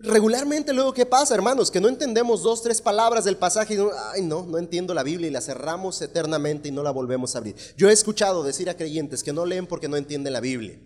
Regularmente 0.01 0.73
luego, 0.73 0.93
¿qué 0.93 1.05
pasa, 1.05 1.35
hermanos? 1.35 1.71
Que 1.71 1.81
no 1.81 1.89
entendemos 1.89 2.43
dos, 2.43 2.63
tres 2.63 2.81
palabras 2.81 3.25
del 3.25 3.37
pasaje 3.37 3.75
y 3.75 3.77
no, 3.79 3.91
ay, 4.13 4.23
no, 4.23 4.47
no 4.47 4.59
entiendo 4.59 4.95
la 4.95 5.03
Biblia 5.03 5.29
y 5.29 5.33
la 5.33 5.41
cerramos 5.41 6.01
eternamente 6.03 6.69
y 6.69 6.73
no 6.73 6.85
la 6.85 6.93
volvemos 6.93 7.35
a 7.35 7.39
abrir. 7.39 7.57
Yo 7.77 7.91
he 7.91 7.93
escuchado 7.93 8.45
decir 8.45 8.71
a 8.71 8.77
creyentes 8.77 9.25
que 9.25 9.33
no 9.33 9.45
leen 9.45 9.67
porque 9.67 9.89
no 9.89 9.97
entienden 9.97 10.33
la 10.33 10.41
Biblia. 10.41 10.81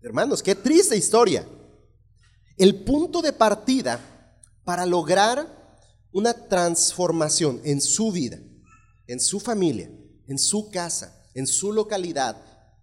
Hermanos, 0.00 0.42
qué 0.42 0.56
triste 0.56 0.96
historia. 0.96 1.46
El 2.56 2.82
punto 2.82 3.22
de 3.22 3.32
partida 3.32 4.00
para 4.64 4.86
lograr 4.86 5.78
una 6.12 6.34
transformación 6.48 7.60
en 7.64 7.80
su 7.80 8.10
vida, 8.10 8.40
en 9.06 9.20
su 9.20 9.38
familia, 9.38 9.88
en 10.26 10.38
su 10.38 10.68
casa, 10.70 11.28
en 11.34 11.46
su 11.46 11.72
localidad, 11.72 12.36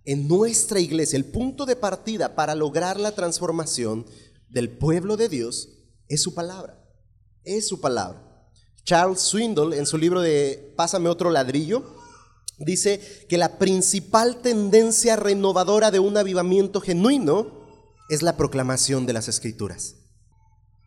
en 0.06 0.28
nuestra 0.28 0.80
iglesia, 0.80 1.18
el 1.18 1.26
punto 1.26 1.66
de 1.66 1.76
partida 1.76 2.34
para 2.34 2.56
lograr 2.56 3.00
la 3.00 3.12
transformación 3.12 4.06
del 4.50 4.70
pueblo 4.70 5.18
de 5.18 5.30
Dios 5.30 5.70
es 6.08 6.22
su 6.22 6.34
palabra. 6.34 6.84
Es 7.44 7.68
su 7.68 7.80
palabra. 7.80 8.50
Charles 8.84 9.22
Swindle, 9.22 9.78
en 9.78 9.86
su 9.86 9.98
libro 9.98 10.22
de 10.22 10.74
Pásame 10.76 11.10
otro 11.10 11.30
ladrillo, 11.30 11.84
dice 12.58 13.00
que 13.30 13.38
la 13.38 13.58
principal 13.58 14.42
tendencia 14.42 15.16
renovadora 15.16 15.92
de 15.92 16.00
un 16.00 16.18
avivamiento 16.18 16.82
genuino 16.82 17.60
es 18.10 18.22
la 18.22 18.36
proclamación 18.36 19.06
de 19.06 19.14
las 19.14 19.28
escrituras. 19.28 19.96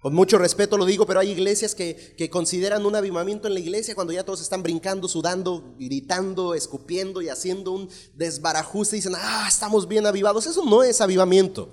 Con 0.02 0.14
mucho 0.14 0.36
respeto 0.36 0.76
lo 0.76 0.84
digo, 0.84 1.06
pero 1.06 1.20
hay 1.20 1.30
iglesias 1.30 1.76
que, 1.76 2.28
consideran 2.28 2.84
un 2.84 2.96
avivamiento 2.96 3.46
en 3.46 3.54
la 3.54 3.60
iglesia 3.60 3.94
cuando 3.94 4.12
ya 4.12 4.24
todos 4.24 4.40
están 4.40 4.64
brincando, 4.64 5.06
sudando, 5.06 5.76
gritando, 5.78 6.54
escupiendo 6.54 7.22
y 7.22 7.28
haciendo 7.28 7.70
un 7.70 7.88
desbarajuste 8.14 8.96
y 8.96 8.98
dicen, 8.98 9.14
ah, 9.16 9.46
estamos 9.48 9.86
bien 9.86 10.04
avivados. 10.04 10.46
Eso 10.46 10.64
no 10.64 10.82
es 10.82 11.00
avivamiento. 11.00 11.72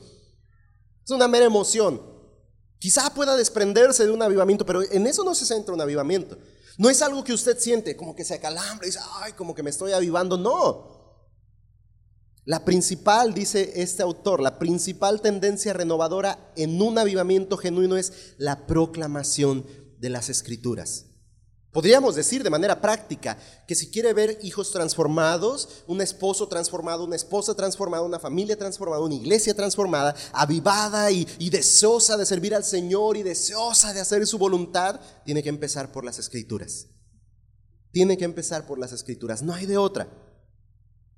Es 1.09 1.15
una 1.15 1.27
mera 1.27 1.47
emoción. 1.47 1.99
Quizá 2.77 3.11
pueda 3.15 3.35
desprenderse 3.35 4.05
de 4.05 4.11
un 4.11 4.21
avivamiento, 4.21 4.63
pero 4.63 4.83
en 4.83 5.07
eso 5.07 5.23
no 5.23 5.33
se 5.33 5.43
centra 5.43 5.73
un 5.73 5.81
avivamiento. 5.81 6.37
No 6.77 6.87
es 6.87 7.01
algo 7.01 7.23
que 7.23 7.33
usted 7.33 7.57
siente 7.57 7.97
como 7.97 8.15
que 8.15 8.23
se 8.23 8.35
acalambra 8.35 8.85
y 8.85 8.91
dice, 8.91 8.99
ay, 9.15 9.33
como 9.33 9.55
que 9.55 9.63
me 9.63 9.71
estoy 9.71 9.91
avivando. 9.91 10.37
No. 10.37 11.25
La 12.45 12.63
principal, 12.63 13.33
dice 13.33 13.81
este 13.81 14.03
autor, 14.03 14.39
la 14.39 14.59
principal 14.59 15.19
tendencia 15.19 15.73
renovadora 15.73 16.53
en 16.55 16.79
un 16.79 16.99
avivamiento 16.99 17.57
genuino 17.57 17.97
es 17.97 18.35
la 18.37 18.67
proclamación 18.67 19.65
de 19.97 20.09
las 20.11 20.29
escrituras. 20.29 21.07
Podríamos 21.71 22.15
decir 22.15 22.41
de 22.43 22.49
manera 22.49 22.81
práctica 22.81 23.37
que 23.67 23.75
si 23.75 23.91
quiere 23.91 24.11
ver 24.13 24.39
hijos 24.41 24.71
transformados, 24.71 25.83
un 25.85 26.01
esposo 26.01 26.47
transformado, 26.47 27.03
una 27.03 27.15
esposa 27.15 27.53
transformada, 27.53 28.03
una 28.03 28.17
familia 28.17 28.57
transformada, 28.57 29.03
una 29.03 29.13
iglesia 29.13 29.53
transformada, 29.53 30.15
avivada 30.33 31.11
y, 31.11 31.27
y, 31.37 31.51
deseosa 31.51 32.17
de 32.17 32.25
servir 32.25 32.55
al 32.55 32.63
Señor 32.63 33.17
y 33.17 33.23
deseosa 33.23 33.93
de 33.93 33.99
hacer 33.99 34.25
su 34.25 34.39
voluntad, 34.39 34.99
tiene 35.25 35.43
que 35.43 35.49
empezar 35.49 35.91
por 35.91 36.03
las 36.03 36.17
escrituras. 36.17 36.87
Tiene 37.91 38.17
que 38.17 38.25
empezar 38.25 38.65
por 38.65 38.79
las 38.79 38.91
escrituras, 38.91 39.43
no 39.43 39.53
hay 39.53 39.67
de 39.67 39.77
otra. 39.77 40.09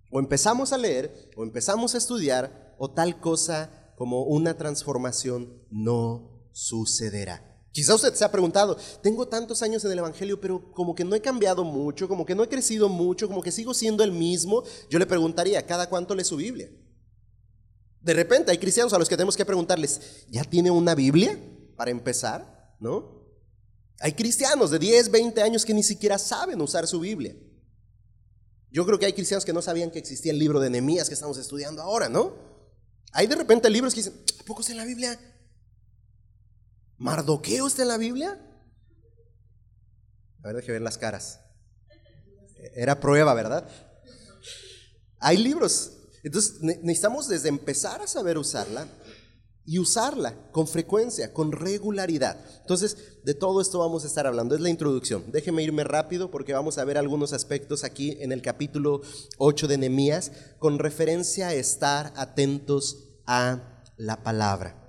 O 0.09 0.19
empezamos 0.19 0.73
a 0.73 0.77
leer, 0.77 1.31
o 1.37 1.43
empezamos 1.43 1.95
a 1.95 1.97
estudiar, 1.97 2.75
o 2.77 2.91
tal 2.91 3.21
cosa 3.21 3.93
como 3.95 4.23
una 4.23 4.57
transformación 4.57 5.63
no 5.69 6.49
sucederá. 6.51 7.50
Quizá 7.71 7.95
usted 7.95 8.13
se 8.13 8.25
ha 8.25 8.31
preguntado, 8.31 8.77
tengo 9.01 9.27
tantos 9.27 9.61
años 9.61 9.83
en 9.85 9.91
el 9.91 9.99
Evangelio, 9.99 10.41
pero 10.41 10.71
como 10.73 10.93
que 10.93 11.05
no 11.05 11.15
he 11.15 11.21
cambiado 11.21 11.63
mucho, 11.63 12.07
como 12.07 12.25
que 12.25 12.35
no 12.35 12.43
he 12.43 12.49
crecido 12.49 12.89
mucho, 12.89 13.27
como 13.27 13.41
que 13.41 13.51
sigo 13.51 13.73
siendo 13.73 14.03
el 14.03 14.11
mismo. 14.11 14.63
Yo 14.89 14.99
le 14.99 15.05
preguntaría, 15.05 15.65
¿cada 15.65 15.87
cuánto 15.87 16.13
lee 16.13 16.25
su 16.25 16.35
Biblia? 16.35 16.69
De 18.01 18.13
repente 18.13 18.51
hay 18.51 18.57
cristianos 18.57 18.91
a 18.93 18.99
los 18.99 19.07
que 19.07 19.15
tenemos 19.15 19.37
que 19.37 19.45
preguntarles, 19.45 20.25
¿ya 20.27 20.43
tiene 20.43 20.69
una 20.69 20.95
Biblia 20.95 21.39
para 21.77 21.91
empezar? 21.91 22.75
¿No? 22.79 23.21
Hay 23.99 24.13
cristianos 24.13 24.71
de 24.71 24.79
10, 24.79 25.09
20 25.09 25.41
años 25.41 25.63
que 25.63 25.73
ni 25.73 25.83
siquiera 25.83 26.17
saben 26.17 26.59
usar 26.59 26.87
su 26.87 26.99
Biblia. 26.99 27.35
Yo 28.69 28.85
creo 28.85 28.97
que 28.99 29.05
hay 29.05 29.13
cristianos 29.13 29.45
que 29.45 29.53
no 29.53 29.61
sabían 29.61 29.91
que 29.91 29.99
existía 29.99 30.31
el 30.31 30.39
libro 30.39 30.59
de 30.59 30.69
Nehemías 30.69 31.07
que 31.07 31.13
estamos 31.13 31.37
estudiando 31.37 31.81
ahora, 31.81 32.09
¿no? 32.09 32.33
Hay 33.13 33.27
de 33.27 33.35
repente 33.35 33.69
libros 33.69 33.93
que 33.93 33.99
dicen, 33.99 34.13
¿a 34.39 34.43
poco 34.43 34.61
está 34.61 34.71
en 34.71 34.77
la 34.77 34.85
Biblia? 34.85 35.19
¿Mardoqueo 37.01 37.65
está 37.65 37.81
en 37.81 37.87
la 37.87 37.97
Biblia? 37.97 38.39
A 40.43 40.47
ver, 40.47 40.57
déjeme 40.57 40.73
ver 40.73 40.81
las 40.83 40.99
caras. 40.99 41.39
Era 42.75 42.99
prueba, 42.99 43.33
¿verdad? 43.33 43.67
Hay 45.17 45.37
libros. 45.37 45.93
Entonces 46.23 46.61
necesitamos 46.61 47.27
desde 47.27 47.49
empezar 47.49 48.01
a 48.01 48.07
saber 48.07 48.37
usarla 48.37 48.87
y 49.65 49.79
usarla 49.79 50.51
con 50.51 50.67
frecuencia, 50.67 51.33
con 51.33 51.51
regularidad. 51.51 52.37
Entonces, 52.61 53.23
de 53.23 53.33
todo 53.33 53.61
esto 53.61 53.79
vamos 53.79 54.03
a 54.03 54.07
estar 54.07 54.27
hablando. 54.27 54.53
Es 54.53 54.61
la 54.61 54.69
introducción. 54.69 55.23
Déjeme 55.31 55.63
irme 55.63 55.83
rápido 55.83 56.29
porque 56.29 56.53
vamos 56.53 56.77
a 56.77 56.85
ver 56.85 56.99
algunos 56.99 57.33
aspectos 57.33 57.83
aquí 57.83 58.15
en 58.21 58.31
el 58.31 58.43
capítulo 58.43 59.01
8 59.39 59.67
de 59.67 59.79
Nehemías 59.79 60.31
con 60.59 60.77
referencia 60.77 61.47
a 61.47 61.53
estar 61.55 62.13
atentos 62.15 63.09
a 63.25 63.81
la 63.97 64.21
palabra. 64.21 64.80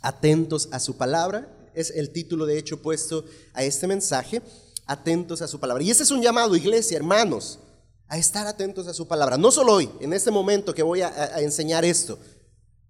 Atentos 0.00 0.68
a 0.72 0.80
su 0.80 0.96
palabra 0.96 1.70
es 1.74 1.90
el 1.90 2.10
título 2.10 2.46
de 2.46 2.58
hecho 2.58 2.82
puesto 2.82 3.24
a 3.52 3.62
este 3.62 3.86
mensaje, 3.86 4.42
atentos 4.86 5.42
a 5.42 5.48
su 5.48 5.60
palabra. 5.60 5.82
Y 5.82 5.90
ese 5.90 6.02
es 6.02 6.10
un 6.10 6.22
llamado, 6.22 6.56
iglesia, 6.56 6.96
hermanos, 6.96 7.58
a 8.08 8.18
estar 8.18 8.46
atentos 8.46 8.86
a 8.86 8.94
su 8.94 9.06
palabra. 9.06 9.36
No 9.36 9.50
solo 9.50 9.74
hoy, 9.74 9.90
en 10.00 10.12
este 10.12 10.30
momento 10.30 10.74
que 10.74 10.82
voy 10.82 11.02
a, 11.02 11.08
a 11.08 11.40
enseñar 11.40 11.84
esto, 11.84 12.18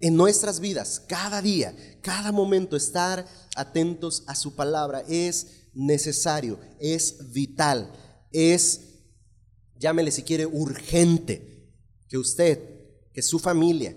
en 0.01 0.17
nuestras 0.17 0.61
vidas, 0.61 1.03
cada 1.09 1.43
día, 1.43 1.75
cada 2.03 2.31
momento, 2.31 2.77
estar 2.77 3.27
atentos 3.57 4.23
a 4.27 4.35
su 4.35 4.55
palabra 4.55 5.03
es 5.09 5.67
necesario, 5.75 6.61
es 6.79 7.33
vital, 7.33 7.93
es, 8.31 8.81
llámele 9.77 10.11
si 10.13 10.23
quiere, 10.23 10.47
urgente, 10.47 11.69
que 12.09 12.19
usted, 12.19 12.61
que 13.13 13.23
su 13.23 13.39
familia, 13.39 13.97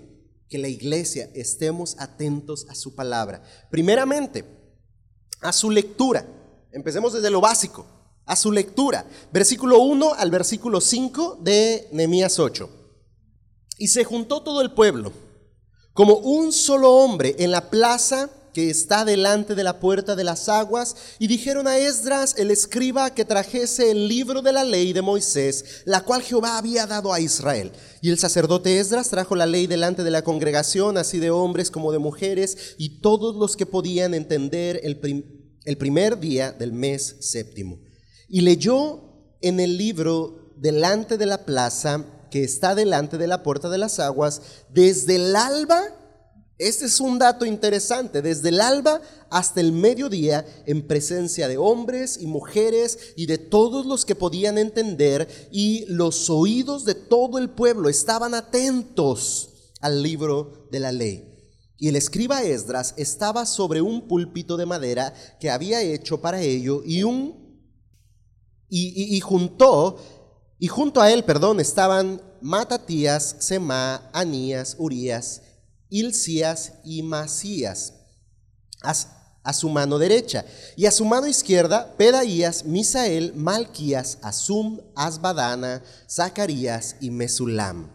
que 0.51 0.58
la 0.58 0.67
iglesia 0.67 1.31
estemos 1.34 1.96
atentos 1.98 2.67
a 2.70 2.75
su 2.75 2.93
palabra. 2.93 3.41
Primeramente, 3.72 4.43
a 5.39 5.53
su 5.53 5.72
lectura. 5.72 6.27
Empecemos 6.74 7.13
desde 7.13 7.29
lo 7.29 7.39
básico, 7.39 7.86
a 8.25 8.36
su 8.36 8.51
lectura. 8.51 9.05
Versículo 9.31 9.79
1 9.79 10.13
al 10.13 10.29
versículo 10.29 10.81
5 10.81 11.39
de 11.41 11.88
Nehemías 11.93 12.38
8. 12.38 12.70
Y 13.77 13.88
se 13.88 14.03
juntó 14.03 14.43
todo 14.43 14.62
el 14.62 14.74
pueblo 14.74 15.13
como 15.93 16.15
un 16.15 16.51
solo 16.51 16.96
hombre 16.96 17.38
en 17.39 17.51
la 17.51 17.70
plaza 17.70 18.29
que 18.53 18.70
está 18.70 19.05
delante 19.05 19.55
de 19.55 19.63
la 19.63 19.79
puerta 19.79 20.15
de 20.15 20.24
las 20.24 20.50
aguas, 20.50 20.96
y 21.20 21.27
dijeron 21.27 21.67
a 21.67 21.77
Esdras, 21.77 22.36
el 22.38 22.51
escriba, 22.51 23.13
que 23.13 23.25
trajese 23.25 23.91
el 23.91 24.08
libro 24.08 24.41
de 24.41 24.53
la 24.53 24.63
ley 24.63 24.93
de 24.93 25.01
Moisés, 25.01 25.84
la 25.86 26.01
cual 26.01 26.22
Jehová 26.22 26.58
había 26.58 26.88
dado 26.88 27.13
a 27.13 27.20
Israel. 27.20 27.72
Y 28.01 28.10
el 28.10 28.17
sacerdote 28.17 28.79
Esdras 28.79 29.10
trajo 29.10 29.36
la 29.36 29.46
ley 29.46 29.67
delante 29.67 30.03
de 30.03 30.12
la 30.12 30.24
congregación, 30.24 30.98
así 30.98 31.20
de 31.20 31.31
hombres 31.31 31.72
como 31.72 31.91
de 31.91 32.00
mujeres, 32.00 32.75
y 32.77 33.01
todos 33.01 33.36
los 33.36 33.55
que 33.55 33.65
podían 33.65 34.13
entender 34.13 34.79
el, 34.84 35.00
el 35.65 35.77
primer 35.77 36.20
día 36.20 36.51
del 36.51 36.74
mes 36.74 37.17
séptimo. 37.20 37.79
Y 38.27 38.41
leyó 38.41 39.03
en 39.41 39.60
el 39.60 39.77
libro 39.77 40.53
delante 40.58 41.17
de 41.17 41.25
la 41.25 41.46
plaza 41.46 42.05
que 42.29 42.43
está 42.43 42.75
delante 42.75 43.17
de 43.17 43.27
la 43.27 43.43
puerta 43.43 43.70
de 43.70 43.77
las 43.77 44.00
aguas 44.00 44.41
desde 44.70 45.15
el 45.15 45.36
alba. 45.36 45.81
Este 46.62 46.86
es 46.86 47.00
un 47.00 47.18
dato 47.18 47.44
interesante, 47.44 48.22
desde 48.22 48.50
el 48.50 48.62
alba 48.62 49.01
hasta 49.32 49.60
el 49.62 49.72
mediodía, 49.72 50.46
en 50.68 50.86
presencia 50.86 51.48
de 51.48 51.58
hombres 51.58 52.20
y 52.22 52.27
mujeres 52.27 53.00
y 53.15 53.25
de 53.25 53.39
todos 53.39 53.88
los 53.88 54.06
que 54.06 54.13
podían 54.13 54.60
entender, 54.60 55.27
y 55.51 55.86
los 55.88 56.30
oídos 56.30 56.86
de 56.86 56.94
todo 56.94 57.39
el 57.39 57.50
pueblo 57.50 57.89
estaban 57.89 58.36
atentos 58.36 59.74
al 59.80 60.03
libro 60.03 60.68
de 60.72 60.80
la 60.80 60.91
ley. 60.91 61.34
Y 61.80 61.88
el 61.88 61.96
escriba 61.96 62.44
Esdras 62.44 62.94
estaba 62.96 63.48
sobre 63.48 63.82
un 63.82 64.08
púlpito 64.08 64.56
de 64.56 64.68
madera 64.68 65.15
que 65.39 65.50
había 65.50 65.82
hecho 65.82 66.22
para 66.22 66.44
ello 66.44 66.84
y 66.86 67.01
un 67.01 67.41
y, 68.70 69.15
y, 69.18 69.20
juntó 69.20 69.98
y 70.60 70.68
junto 70.68 71.01
a 71.01 71.12
él, 71.12 71.24
perdón, 71.24 71.60
estaban 71.60 72.22
Matatías, 72.39 73.38
Semá, 73.39 74.12
Anías, 74.13 74.75
Urías, 74.77 75.41
Ilcías 75.91 76.74
y 76.83 77.03
Masías 77.03 77.93
a, 78.81 78.93
a, 79.43 79.53
su 79.53 79.69
mano 79.69 80.00
derecha. 80.00 80.45
Y 80.75 80.88
a 80.88 80.91
su 80.91 81.05
mano 81.05 81.27
izquierda, 81.27 81.93
Pedaías, 81.98 82.65
Misael, 82.65 83.33
Malquías, 83.36 84.17
Asum, 84.24 84.79
Asbadana, 84.95 85.83
Zacarías 86.10 86.95
y 87.00 87.12
Mesulam. 87.12 87.91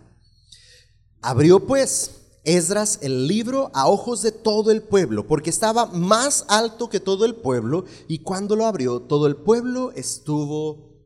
Abrió 1.20 1.66
pues 1.66 2.12
Esdras 2.44 3.00
el 3.02 3.26
libro 3.26 3.72
a 3.74 3.88
ojos 3.88 4.22
de 4.22 4.30
todo 4.30 4.70
el 4.70 4.80
pueblo, 4.80 5.26
porque 5.26 5.50
estaba 5.50 5.86
más 5.86 6.44
alto 6.46 6.88
que 6.88 7.00
todo 7.00 7.24
el 7.24 7.34
pueblo, 7.34 7.86
y 8.06 8.20
cuando 8.20 8.54
lo 8.54 8.66
abrió, 8.66 9.00
todo 9.02 9.26
el 9.26 9.34
pueblo 9.34 9.90
estuvo 9.96 11.02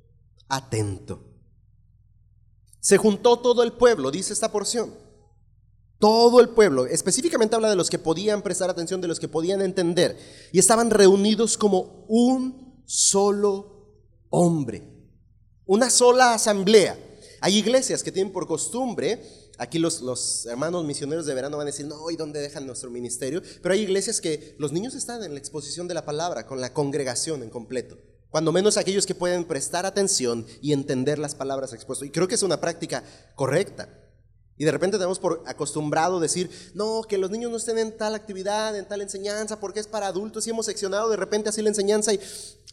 atento. 0.51 1.25
Se 2.81 2.99
juntó 2.99 3.39
todo 3.39 3.63
el 3.63 3.73
pueblo, 3.73 4.11
dice 4.11 4.35
esta 4.35 4.53
porción. 4.53 4.93
Todo 6.01 6.41
el 6.41 6.49
pueblo, 6.49 6.87
específicamente 6.87 7.55
habla 7.55 7.71
de 7.71 7.77
los 7.77 7.89
que 7.89 8.01
podían 8.01 8.43
prestar 8.43 8.69
atención, 8.69 9.01
de 9.01 9.07
los 9.07 9.21
que 9.21 9.29
podían 9.29 9.63
entender, 9.63 10.19
y 10.51 10.59
estaban 10.59 10.91
reunidos 10.91 11.57
como 11.57 12.05
un 12.09 12.83
solo 12.87 13.95
hombre, 14.31 14.83
una 15.67 15.91
sola 15.91 16.35
asamblea. 16.35 16.99
Hay 17.43 17.57
iglesias 17.57 18.03
que 18.03 18.11
tienen 18.11 18.33
por 18.33 18.49
costumbre 18.49 19.23
Aquí 19.61 19.79
los, 19.79 20.47
hermanos 20.47 20.87
misioneros 20.87 21.27
de 21.27 21.35
verano 21.35 21.59
van 21.59 21.67
a 21.67 21.71
decir, 21.71 21.85
no, 21.85 22.11
¿y 22.11 22.17
dónde 22.17 22.41
dejan 22.41 22.67
nuestro 22.67 22.89
ministerio? 22.89 23.43
Pero 23.61 23.75
hay 23.75 23.83
iglesias 23.83 24.23
que 24.23 24.57
los 24.59 24.73
niños 24.73 24.95
están 24.95 25.23
en 25.23 25.35
la 25.35 25.39
exposición 25.39 25.87
de 25.87 25.93
la 25.93 26.07
palabra, 26.07 26.47
con 26.47 26.63
la 26.63 26.73
congregación 26.73 27.43
en 27.43 27.51
completo. 27.51 27.99
Cuando 28.31 28.53
menos 28.53 28.79
aquellos 28.79 29.05
que 29.05 29.15
pueden 29.15 29.45
prestar 29.45 29.85
atención 29.85 30.47
y 30.63 30.73
entender 30.73 31.19
las 31.19 31.35
palabras 31.35 31.75
expuestas. 31.75 32.09
Y 32.09 32.11
creo 32.11 32.27
que 32.27 32.37
es 32.37 32.43
una 32.43 32.59
práctica 32.59 33.05
correcta. 33.35 34.00
Y 34.61 34.65
de 34.67 34.73
repente 34.73 34.99
tenemos 34.99 35.19
por 35.19 35.43
acostumbrado 35.47 36.21
decir, 36.21 36.51
no, 36.75 37.01
que 37.09 37.17
los 37.17 37.31
niños 37.31 37.51
no 37.51 37.57
estén 37.57 37.79
en 37.79 37.97
tal 37.97 38.15
actividad, 38.15 38.77
en 38.77 38.87
tal 38.87 39.01
enseñanza, 39.01 39.59
porque 39.59 39.81
es 39.81 39.87
para 39.87 40.07
adultos 40.07 40.47
y 40.47 40.51
hemos 40.51 40.67
seccionado 40.67 41.09
de 41.09 41.17
repente 41.17 41.49
así 41.49 41.63
la 41.63 41.71
enseñanza 41.71 42.13
y 42.13 42.21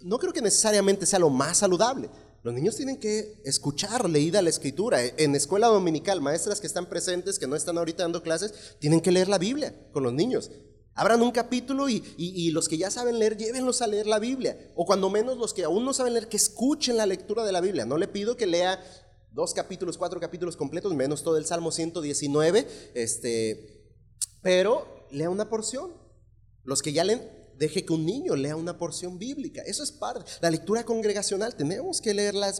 no 0.01 0.19
creo 0.19 0.33
que 0.33 0.41
necesariamente 0.41 1.05
sea 1.05 1.19
lo 1.19 1.29
más 1.29 1.59
saludable. 1.59 2.09
Los 2.43 2.53
niños 2.53 2.75
tienen 2.75 2.97
que 2.97 3.41
escuchar 3.45 4.09
leída 4.09 4.41
la 4.41 4.49
escritura. 4.49 5.01
En 5.01 5.33
escuela 5.33 5.67
dominical, 5.67 6.19
maestras 6.19 6.59
que 6.59 6.67
están 6.67 6.87
presentes, 6.87 7.39
que 7.39 7.47
no 7.47 7.55
están 7.55 7.77
ahorita 7.77 8.03
dando 8.03 8.21
clases, 8.21 8.53
tienen 8.79 8.99
que 8.99 9.13
leer 9.13 9.29
la 9.29 9.37
Biblia 9.37 9.73
con 9.93 10.03
los 10.03 10.11
niños. 10.11 10.51
Abran 10.93 11.21
un 11.21 11.31
capítulo 11.31 11.87
y, 11.87 12.03
y, 12.17 12.51
los 12.51 12.67
que 12.67 12.77
ya 12.77 12.91
saben 12.91 13.17
leer, 13.17 13.37
llévenlos 13.37 13.81
a 13.81 13.87
leer 13.87 14.07
la 14.07 14.19
Biblia. 14.19 14.57
O 14.75 14.85
cuando 14.85 15.09
menos 15.09 15.37
los 15.37 15.53
que 15.53 15.63
aún 15.63 15.85
no 15.85 15.93
saben 15.93 16.15
leer, 16.15 16.27
que 16.27 16.35
escuchen 16.35 16.97
la 16.97 17.05
lectura 17.05 17.45
de 17.45 17.53
la 17.53 17.61
Biblia. 17.61 17.85
No 17.85 17.97
le 17.97 18.09
pido 18.09 18.35
que 18.35 18.45
lea 18.45 18.83
dos 19.31 19.53
capítulos, 19.53 19.97
cuatro 19.97 20.19
capítulos 20.19 20.57
completos, 20.57 20.93
menos 20.93 21.23
todo 21.23 21.37
el 21.37 21.45
Salmo 21.45 21.71
119, 21.71 22.67
este, 22.93 23.85
pero 24.41 25.05
lea 25.11 25.29
una 25.29 25.49
porción. 25.49 25.91
Los 26.63 26.81
que 26.81 26.91
ya 26.91 27.03
leen, 27.03 27.21
deje 27.57 27.85
que 27.85 27.93
un 27.93 28.05
niño 28.05 28.35
lea 28.35 28.55
una 28.55 28.77
porción 28.77 29.17
bíblica. 29.17 29.61
Eso 29.61 29.83
es 29.83 29.91
parte. 29.91 30.29
La 30.41 30.49
lectura 30.49 30.83
congregacional, 30.83 31.55
tenemos 31.55 32.01
que 32.01 32.13
leer 32.13 32.35
la, 32.35 32.53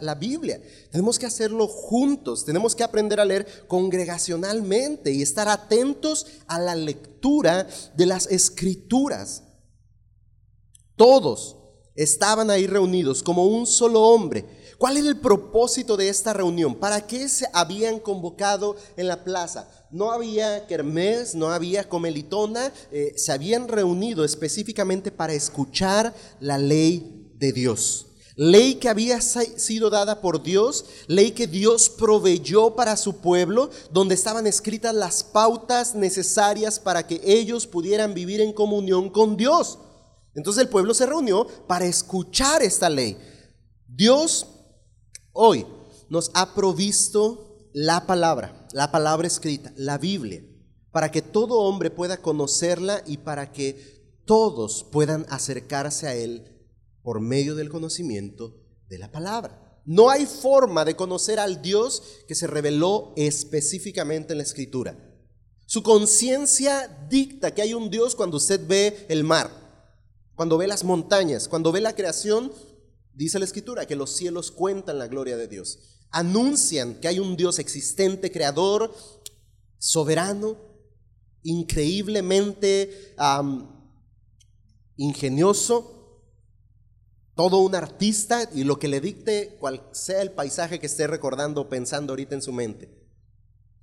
la, 0.00 0.14
Biblia. 0.14 0.60
Tenemos 0.90 1.18
que 1.18 1.26
hacerlo 1.26 1.68
juntos. 1.68 2.44
Tenemos 2.44 2.74
que 2.74 2.82
aprender 2.82 3.20
a 3.20 3.24
leer 3.24 3.46
congregacionalmente 3.66 5.12
y 5.12 5.22
estar 5.22 5.48
atentos 5.48 6.26
a 6.46 6.58
la 6.58 6.74
lectura 6.74 7.66
de 7.94 8.06
las 8.06 8.26
escrituras. 8.26 9.44
Todos 10.96 11.56
estaban 11.94 12.50
ahí 12.50 12.66
reunidos 12.66 13.22
como 13.22 13.46
un 13.46 13.66
solo 13.66 14.02
hombre 14.02 14.61
¿Cuál 14.82 14.96
era 14.96 15.06
el 15.06 15.16
propósito 15.20 15.96
de 15.96 16.08
esta 16.08 16.32
reunión? 16.32 16.74
¿Para 16.74 17.06
qué 17.06 17.28
se 17.28 17.46
habían 17.52 18.00
convocado 18.00 18.74
en 18.96 19.06
la 19.06 19.22
plaza? 19.22 19.68
No 19.92 20.10
había 20.10 20.66
kermés, 20.66 21.36
no 21.36 21.50
había 21.52 21.88
comelitona, 21.88 22.72
eh, 22.90 23.12
se 23.16 23.30
habían 23.30 23.68
reunido 23.68 24.24
específicamente 24.24 25.12
para 25.12 25.34
escuchar 25.34 26.12
la 26.40 26.58
ley 26.58 27.30
de 27.36 27.52
Dios. 27.52 28.06
Ley 28.34 28.74
que 28.74 28.88
había 28.88 29.20
sido 29.20 29.88
dada 29.88 30.20
por 30.20 30.42
Dios, 30.42 30.84
ley 31.06 31.30
que 31.30 31.46
Dios 31.46 31.88
proveyó 31.88 32.74
para 32.74 32.96
su 32.96 33.18
pueblo, 33.18 33.70
donde 33.92 34.16
estaban 34.16 34.48
escritas 34.48 34.92
las 34.92 35.22
pautas 35.22 35.94
necesarias 35.94 36.80
para 36.80 37.06
que 37.06 37.20
ellos 37.22 37.68
pudieran 37.68 38.14
vivir 38.14 38.40
en 38.40 38.52
comunión 38.52 39.10
con 39.10 39.36
Dios. 39.36 39.78
Entonces 40.34 40.60
el 40.60 40.68
pueblo 40.68 40.92
se 40.92 41.06
reunió 41.06 41.46
para 41.68 41.86
escuchar 41.86 42.64
esta 42.64 42.90
ley. 42.90 43.16
Dios 43.86 44.46
Hoy 45.32 45.66
nos 46.10 46.30
ha 46.34 46.54
provisto 46.54 47.70
la 47.72 48.06
palabra, 48.06 48.66
la 48.72 48.92
palabra 48.92 49.26
escrita, 49.26 49.72
la 49.76 49.96
Biblia, 49.96 50.44
para 50.90 51.10
que 51.10 51.22
todo 51.22 51.60
hombre 51.60 51.90
pueda 51.90 52.18
conocerla 52.18 53.02
y 53.06 53.16
para 53.16 53.50
que 53.50 54.20
todos 54.26 54.84
puedan 54.84 55.24
acercarse 55.30 56.06
a 56.06 56.14
Él 56.14 56.44
por 57.02 57.20
medio 57.20 57.54
del 57.54 57.70
conocimiento 57.70 58.54
de 58.88 58.98
la 58.98 59.10
palabra. 59.10 59.80
No 59.86 60.10
hay 60.10 60.26
forma 60.26 60.84
de 60.84 60.96
conocer 60.96 61.40
al 61.40 61.62
Dios 61.62 62.02
que 62.28 62.34
se 62.34 62.46
reveló 62.46 63.14
específicamente 63.16 64.32
en 64.32 64.38
la 64.38 64.44
escritura. 64.44 64.96
Su 65.66 65.82
conciencia 65.82 67.06
dicta 67.08 67.54
que 67.54 67.62
hay 67.62 67.72
un 67.72 67.88
Dios 67.90 68.14
cuando 68.14 68.36
usted 68.36 68.60
ve 68.66 69.06
el 69.08 69.24
mar, 69.24 69.50
cuando 70.34 70.58
ve 70.58 70.66
las 70.66 70.84
montañas, 70.84 71.48
cuando 71.48 71.72
ve 71.72 71.80
la 71.80 71.94
creación, 71.94 72.52
Dice 73.14 73.38
la 73.38 73.44
escritura 73.44 73.86
que 73.86 73.96
los 73.96 74.16
cielos 74.16 74.50
cuentan 74.50 74.98
la 74.98 75.06
gloria 75.06 75.36
de 75.36 75.48
Dios. 75.48 75.78
Anuncian 76.10 76.94
que 76.94 77.08
hay 77.08 77.18
un 77.18 77.36
Dios 77.36 77.58
existente, 77.58 78.30
creador, 78.30 78.94
soberano, 79.78 80.56
increíblemente 81.42 83.14
ingenioso, 84.96 86.22
todo 87.34 87.58
un 87.58 87.74
artista 87.74 88.48
y 88.54 88.64
lo 88.64 88.78
que 88.78 88.88
le 88.88 89.00
dicte 89.00 89.56
cual 89.58 89.88
sea 89.92 90.22
el 90.22 90.32
paisaje 90.32 90.78
que 90.78 90.86
esté 90.86 91.06
recordando 91.06 91.62
o 91.62 91.68
pensando 91.68 92.12
ahorita 92.12 92.34
en 92.34 92.42
su 92.42 92.52
mente. 92.52 92.90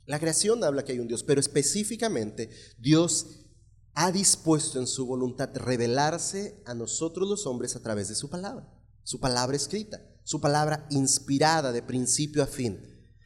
La 0.06 0.20
creación 0.20 0.64
habla 0.64 0.84
que 0.84 0.94
hay 0.94 1.00
un 1.00 1.08
Dios, 1.08 1.24
pero 1.24 1.40
específicamente 1.40 2.50
Dios 2.80 3.46
ha 3.94 4.12
dispuesto 4.12 4.80
en 4.80 4.88
su 4.88 5.06
voluntad 5.06 5.50
revelarse 5.56 6.64
a 6.66 6.74
nosotros 6.74 7.28
los 7.28 7.46
hombres 7.46 7.76
a 7.76 7.82
través 7.82 8.08
de 8.08 8.16
su 8.16 8.30
palabra 8.30 8.79
su 9.10 9.20
palabra 9.20 9.58
escrita, 9.58 10.00
su 10.24 10.40
palabra 10.40 10.86
inspirada 10.92 11.72
de 11.72 11.82
principio 11.82 12.44
a 12.44 12.46
fin. 12.46 12.80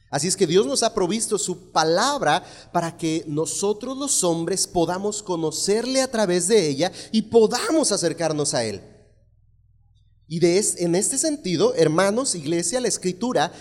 Así 0.09 0.29
es 0.29 0.37
que 0.37 0.47
Dios 0.47 0.65
nos 0.65 0.81
ha 0.81 0.93
provisto 0.93 1.37
su 1.37 1.73
palabra 1.73 2.41
para 2.71 2.95
que 2.95 3.25
nosotros 3.27 3.97
los 3.97 4.23
hombres 4.23 4.65
podamos 4.65 5.21
conocerle 5.21 6.01
a 6.01 6.09
través 6.09 6.47
de 6.47 6.69
ella 6.69 6.89
y 7.11 7.23
podamos 7.23 7.91
acercarnos 7.91 8.53
a 8.53 8.63
Él. 8.63 8.81
Y 10.25 10.39
de 10.39 10.63
en 10.77 10.95
este 10.95 11.17
sentido, 11.17 11.75
hermanos, 11.75 12.33
iglesia, 12.33 12.79
la 12.79 12.87
escritura 12.87 13.51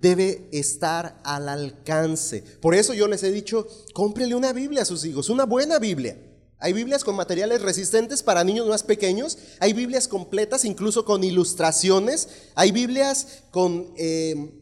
debe 0.00 0.48
estar 0.52 1.20
al 1.24 1.48
alcance. 1.48 2.42
Por 2.60 2.76
eso 2.76 2.94
yo 2.94 3.08
les 3.08 3.24
he 3.24 3.32
dicho, 3.32 3.66
cómprele 3.92 4.36
una 4.36 4.52
Biblia 4.52 4.82
a 4.82 4.84
sus 4.84 5.04
hijos, 5.04 5.28
una 5.30 5.46
buena 5.46 5.80
Biblia. 5.80 6.31
Hay 6.62 6.72
Biblias 6.72 7.02
con 7.02 7.16
materiales 7.16 7.60
resistentes 7.60 8.22
para 8.22 8.44
niños 8.44 8.68
más 8.68 8.84
pequeños, 8.84 9.36
hay 9.58 9.72
Biblias 9.72 10.06
completas, 10.06 10.64
incluso 10.64 11.04
con 11.04 11.24
ilustraciones, 11.24 12.28
hay 12.54 12.70
Biblias 12.70 13.42
con 13.50 13.92
eh, 13.96 14.60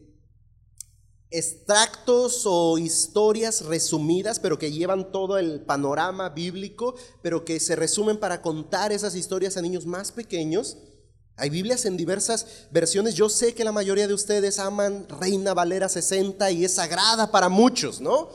extractos 1.29 2.41
o 2.45 2.79
historias 2.79 3.65
resumidas, 3.65 4.39
pero 4.39 4.57
que 4.57 4.71
llevan 4.71 5.11
todo 5.11 5.37
el 5.37 5.61
panorama 5.61 6.29
bíblico, 6.29 6.95
pero 7.21 7.45
que 7.45 7.59
se 7.59 7.75
resumen 7.75 8.17
para 8.17 8.41
contar 8.41 8.91
esas 8.91 9.13
historias 9.13 9.55
a 9.55 9.61
niños 9.61 9.85
más 9.85 10.11
pequeños. 10.11 10.77
Hay 11.37 11.51
Biblias 11.51 11.85
en 11.85 11.97
diversas 11.97 12.67
versiones. 12.71 13.13
Yo 13.13 13.29
sé 13.29 13.53
que 13.53 13.63
la 13.63 13.71
mayoría 13.71 14.07
de 14.07 14.15
ustedes 14.15 14.57
aman 14.57 15.05
Reina 15.07 15.53
Valera 15.53 15.87
60 15.87 16.49
y 16.49 16.65
es 16.65 16.73
sagrada 16.73 17.29
para 17.29 17.47
muchos, 17.47 18.01
¿no? 18.01 18.29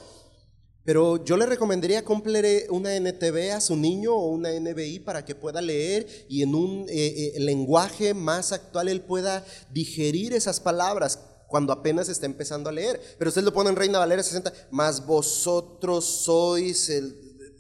Pero 0.87 1.25
yo 1.25 1.37
le 1.37 1.47
recomendaría 1.47 2.05
comprarle 2.05 2.69
una 2.71 2.95
NTV 2.95 3.51
a 3.53 3.61
su 3.61 3.75
niño 3.75 4.15
o 4.15 4.29
una 4.29 4.53
NBI 4.53 5.01
para 5.01 5.25
que 5.25 5.35
pueda 5.35 5.61
leer 5.61 6.07
y 6.29 6.43
en 6.43 6.55
un 6.55 6.87
eh, 6.89 7.33
eh, 7.35 7.41
lenguaje 7.41 8.15
más 8.15 8.53
actual 8.53 8.89
él 8.89 9.01
pueda 9.01 9.45
digerir 9.73 10.33
esas 10.33 10.61
palabras 10.61 11.19
cuando 11.49 11.73
apenas 11.73 12.09
está 12.09 12.27
empezando 12.27 12.71
a 12.71 12.73
leer. 12.73 13.01
Pero 13.19 13.31
usted 13.31 13.43
lo 13.43 13.53
pone 13.53 13.71
en 13.71 13.75
Reina 13.75 13.99
Valera 13.99 14.23
60, 14.23 14.53
más 14.71 15.05
vosotros 15.05 16.05
sois 16.05 16.89
el... 16.89 17.17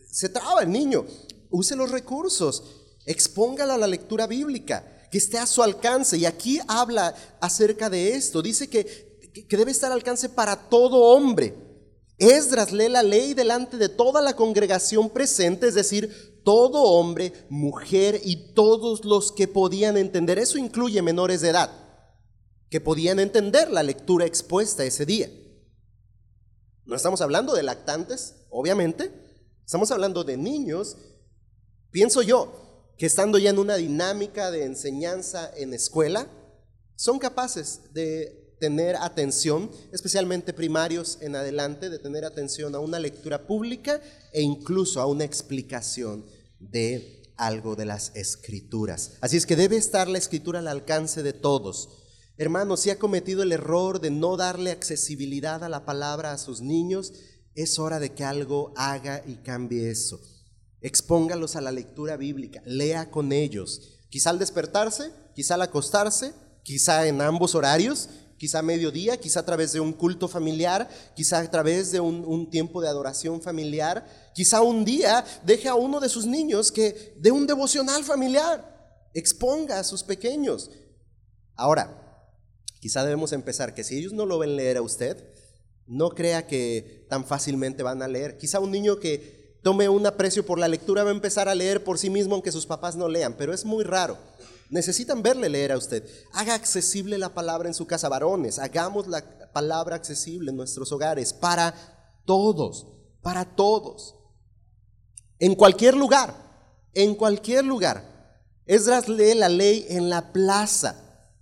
Se 0.08 0.28
traba 0.28 0.62
el 0.62 0.70
niño. 0.70 1.04
Use 1.50 1.74
los 1.74 1.90
recursos, 1.90 2.62
expóngala 3.06 3.74
a 3.74 3.78
la 3.78 3.88
lectura 3.88 4.28
bíblica, 4.28 5.08
que 5.10 5.18
esté 5.18 5.38
a 5.38 5.46
su 5.46 5.64
alcance. 5.64 6.16
Y 6.16 6.26
aquí 6.26 6.60
habla 6.68 7.12
acerca 7.40 7.90
de 7.90 8.14
esto. 8.14 8.40
Dice 8.40 8.68
que, 8.68 9.18
que 9.48 9.56
debe 9.56 9.72
estar 9.72 9.90
al 9.90 9.98
alcance 9.98 10.28
para 10.28 10.54
todo 10.68 11.02
hombre. 11.02 11.65
Esdras 12.18 12.72
lee 12.72 12.88
la 12.88 13.02
ley 13.02 13.34
delante 13.34 13.76
de 13.76 13.88
toda 13.88 14.22
la 14.22 14.34
congregación 14.34 15.10
presente, 15.10 15.68
es 15.68 15.74
decir, 15.74 16.40
todo 16.44 16.82
hombre, 16.82 17.32
mujer 17.50 18.20
y 18.24 18.54
todos 18.54 19.04
los 19.04 19.32
que 19.32 19.48
podían 19.48 19.96
entender. 19.96 20.38
Eso 20.38 20.58
incluye 20.58 21.02
menores 21.02 21.42
de 21.42 21.50
edad, 21.50 21.70
que 22.70 22.80
podían 22.80 23.18
entender 23.18 23.70
la 23.70 23.82
lectura 23.82 24.24
expuesta 24.24 24.84
ese 24.84 25.04
día. 25.04 25.30
No 26.86 26.96
estamos 26.96 27.20
hablando 27.20 27.54
de 27.54 27.64
lactantes, 27.64 28.46
obviamente, 28.48 29.12
estamos 29.64 29.90
hablando 29.90 30.24
de 30.24 30.36
niños. 30.36 30.96
Pienso 31.90 32.22
yo 32.22 32.94
que 32.96 33.06
estando 33.06 33.38
ya 33.38 33.50
en 33.50 33.58
una 33.58 33.76
dinámica 33.76 34.50
de 34.50 34.64
enseñanza 34.64 35.50
en 35.56 35.74
escuela, 35.74 36.28
son 36.94 37.18
capaces 37.18 37.92
de 37.92 38.45
tener 38.58 38.96
atención, 38.96 39.70
especialmente 39.92 40.52
primarios 40.52 41.18
en 41.20 41.36
adelante, 41.36 41.90
de 41.90 41.98
tener 41.98 42.24
atención 42.24 42.74
a 42.74 42.80
una 42.80 42.98
lectura 42.98 43.46
pública 43.46 44.00
e 44.32 44.42
incluso 44.42 45.00
a 45.00 45.06
una 45.06 45.24
explicación 45.24 46.24
de 46.58 47.22
algo 47.36 47.76
de 47.76 47.84
las 47.84 48.12
escrituras. 48.14 49.12
Así 49.20 49.36
es 49.36 49.46
que 49.46 49.56
debe 49.56 49.76
estar 49.76 50.08
la 50.08 50.18
escritura 50.18 50.60
al 50.60 50.68
alcance 50.68 51.22
de 51.22 51.32
todos. 51.32 51.88
Hermanos, 52.38 52.80
si 52.80 52.90
ha 52.90 52.98
cometido 52.98 53.42
el 53.42 53.52
error 53.52 54.00
de 54.00 54.10
no 54.10 54.36
darle 54.36 54.70
accesibilidad 54.70 55.64
a 55.64 55.68
la 55.68 55.84
palabra 55.84 56.32
a 56.32 56.38
sus 56.38 56.60
niños, 56.60 57.12
es 57.54 57.78
hora 57.78 57.98
de 57.98 58.12
que 58.12 58.24
algo 58.24 58.72
haga 58.76 59.22
y 59.26 59.36
cambie 59.36 59.90
eso. 59.90 60.20
Expóngalos 60.80 61.56
a 61.56 61.62
la 61.62 61.72
lectura 61.72 62.16
bíblica, 62.16 62.62
lea 62.66 63.10
con 63.10 63.32
ellos. 63.32 64.02
Quizá 64.10 64.30
al 64.30 64.38
despertarse, 64.38 65.10
quizá 65.34 65.54
al 65.54 65.62
acostarse, 65.62 66.32
quizá 66.62 67.06
en 67.06 67.22
ambos 67.22 67.54
horarios, 67.54 68.10
quizá 68.38 68.60
a 68.60 68.62
mediodía, 68.62 69.16
quizá 69.16 69.40
a 69.40 69.44
través 69.46 69.72
de 69.72 69.80
un 69.80 69.92
culto 69.92 70.28
familiar, 70.28 70.88
quizá 71.14 71.38
a 71.38 71.50
través 71.50 71.92
de 71.92 72.00
un, 72.00 72.50
tiempo 72.50 72.80
de 72.80 72.88
adoración 72.88 73.40
familiar, 73.40 74.06
quizá 74.34 74.60
un 74.62 74.84
día 74.84 75.24
deje 75.44 75.68
a 75.68 75.74
uno 75.74 76.00
de 76.00 76.08
sus 76.08 76.26
niños 76.26 76.70
que 76.70 77.14
de 77.18 77.30
un 77.30 77.46
devocional 77.46 78.04
familiar, 78.04 79.08
exponga 79.14 79.78
a 79.78 79.84
sus 79.84 80.02
pequeños. 80.02 80.70
Ahora, 81.54 82.24
quizá 82.80 83.02
debemos 83.02 83.32
empezar 83.32 83.74
que 83.74 83.84
si 83.84 83.98
ellos 83.98 84.12
no 84.12 84.26
lo 84.26 84.38
ven 84.38 84.56
leer 84.56 84.76
a 84.76 84.82
usted, 84.82 85.32
no 85.86 86.10
crea 86.10 86.46
que 86.46 87.06
tan 87.08 87.24
fácilmente 87.24 87.82
van 87.82 88.02
a 88.02 88.08
leer. 88.08 88.36
Quizá 88.36 88.60
un 88.60 88.72
niño 88.72 88.98
que 88.98 89.58
tome 89.62 89.88
un 89.88 90.06
aprecio 90.06 90.44
por 90.44 90.58
la 90.58 90.68
lectura 90.68 91.04
va 91.04 91.10
a 91.10 91.14
empezar 91.14 91.48
a 91.48 91.54
leer 91.54 91.82
por 91.82 91.98
sí 91.98 92.10
mismo 92.10 92.34
aunque 92.34 92.52
sus 92.52 92.66
papás 92.66 92.96
no 92.96 93.08
lean, 93.08 93.34
pero 93.36 93.54
es 93.54 93.64
muy 93.64 93.84
raro. 93.84 94.18
Necesitan 94.70 95.22
verle 95.22 95.48
leer 95.48 95.72
a 95.72 95.78
usted. 95.78 96.08
Haga 96.32 96.54
accesible 96.54 97.18
la 97.18 97.34
palabra 97.34 97.68
en 97.68 97.74
su 97.74 97.86
casa, 97.86 98.08
varones. 98.08 98.58
Hagamos 98.58 99.06
la 99.06 99.22
palabra 99.52 99.96
accesible 99.96 100.50
en 100.50 100.56
nuestros 100.56 100.90
hogares 100.92 101.32
para 101.32 101.74
todos, 102.24 102.86
para 103.22 103.44
todos. 103.44 104.16
En 105.38 105.54
cualquier 105.54 105.94
lugar, 105.94 106.34
en 106.94 107.14
cualquier 107.14 107.64
lugar. 107.64 108.16
Esdras 108.66 109.08
lee 109.08 109.34
la 109.34 109.48
ley 109.48 109.86
en 109.88 110.10
la 110.10 110.32
plaza. 110.32 110.96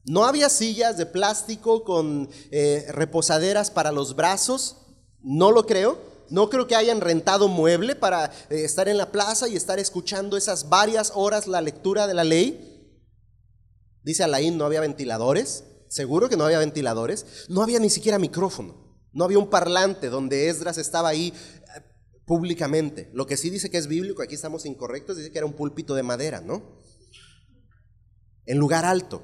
No 0.04 0.24
había 0.24 0.50
sillas 0.50 0.98
de 0.98 1.06
plástico 1.06 1.82
con 1.84 2.28
eh, 2.50 2.86
reposaderas 2.90 3.70
para 3.70 3.90
los 3.92 4.14
brazos. 4.14 4.76
No 5.22 5.50
lo 5.50 5.64
creo. 5.64 5.98
No 6.28 6.50
creo 6.50 6.66
que 6.66 6.76
hayan 6.76 7.00
rentado 7.00 7.48
mueble 7.48 7.94
para 7.94 8.26
eh, 8.50 8.64
estar 8.64 8.88
en 8.88 8.98
la 8.98 9.10
plaza 9.10 9.48
y 9.48 9.56
estar 9.56 9.78
escuchando 9.78 10.36
esas 10.36 10.68
varias 10.68 11.12
horas 11.14 11.46
la 11.46 11.62
lectura 11.62 12.06
de 12.06 12.14
la 12.14 12.24
ley. 12.24 12.73
Dice 14.04 14.22
Alain, 14.22 14.58
no 14.58 14.66
había 14.66 14.80
ventiladores, 14.80 15.64
seguro 15.88 16.28
que 16.28 16.36
no 16.36 16.44
había 16.44 16.58
ventiladores, 16.58 17.46
no 17.48 17.62
había 17.62 17.80
ni 17.80 17.88
siquiera 17.88 18.18
micrófono, 18.18 18.98
no 19.12 19.24
había 19.24 19.38
un 19.38 19.48
parlante 19.48 20.10
donde 20.10 20.48
Esdras 20.50 20.76
estaba 20.76 21.08
ahí 21.08 21.32
eh, 21.32 21.80
públicamente. 22.26 23.10
Lo 23.14 23.26
que 23.26 23.38
sí 23.38 23.48
dice 23.48 23.70
que 23.70 23.78
es 23.78 23.86
bíblico, 23.86 24.22
aquí 24.22 24.34
estamos 24.34 24.66
incorrectos, 24.66 25.16
dice 25.16 25.32
que 25.32 25.38
era 25.38 25.46
un 25.46 25.54
púlpito 25.54 25.94
de 25.94 26.02
madera, 26.02 26.42
¿no? 26.42 26.78
En 28.44 28.58
lugar 28.58 28.84
alto. 28.84 29.22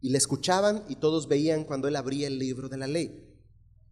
Y 0.00 0.08
le 0.08 0.16
escuchaban 0.16 0.84
y 0.88 0.96
todos 0.96 1.28
veían 1.28 1.64
cuando 1.64 1.88
él 1.88 1.96
abría 1.96 2.28
el 2.28 2.38
libro 2.38 2.70
de 2.70 2.78
la 2.78 2.86
ley. 2.86 3.38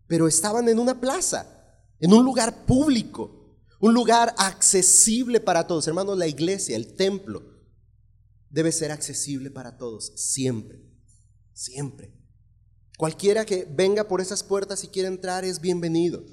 Pero 0.06 0.28
estaban 0.28 0.68
en 0.70 0.78
una 0.78 0.98
plaza, 0.98 1.82
en 2.00 2.12
un 2.14 2.24
lugar 2.24 2.64
público, 2.64 3.58
un 3.80 3.92
lugar 3.92 4.34
accesible 4.38 5.40
para 5.40 5.66
todos. 5.66 5.86
Hermanos, 5.88 6.16
la 6.16 6.26
iglesia, 6.26 6.74
el 6.76 6.94
templo, 6.94 7.53
debe 8.54 8.70
ser 8.70 8.92
accesible 8.92 9.50
para 9.50 9.76
todos, 9.76 10.12
siempre, 10.14 10.80
siempre. 11.52 12.14
Cualquiera 12.96 13.44
que 13.44 13.66
venga 13.68 14.06
por 14.06 14.20
esas 14.20 14.44
puertas 14.44 14.84
y 14.84 14.88
quiera 14.88 15.08
entrar 15.08 15.44
es 15.44 15.60
bienvenido. 15.60 16.24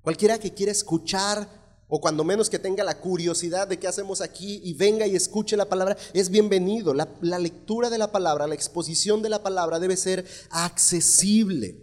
Cualquiera 0.00 0.38
que 0.38 0.54
quiera 0.54 0.72
escuchar 0.72 1.84
o 1.86 2.00
cuando 2.00 2.24
menos 2.24 2.48
que 2.48 2.58
tenga 2.58 2.82
la 2.82 2.98
curiosidad 2.98 3.68
de 3.68 3.78
qué 3.78 3.86
hacemos 3.86 4.22
aquí 4.22 4.58
y 4.64 4.72
venga 4.72 5.06
y 5.06 5.16
escuche 5.16 5.54
la 5.54 5.68
palabra, 5.68 5.98
es 6.14 6.30
bienvenido. 6.30 6.94
La, 6.94 7.38
lectura 7.38 7.90
de 7.90 7.98
la 7.98 8.10
palabra, 8.10 8.46
la 8.46 8.54
exposición 8.54 9.20
de 9.20 9.28
la 9.28 9.42
palabra 9.42 9.78
debe 9.78 9.98
ser 9.98 10.26
accesible. 10.48 11.82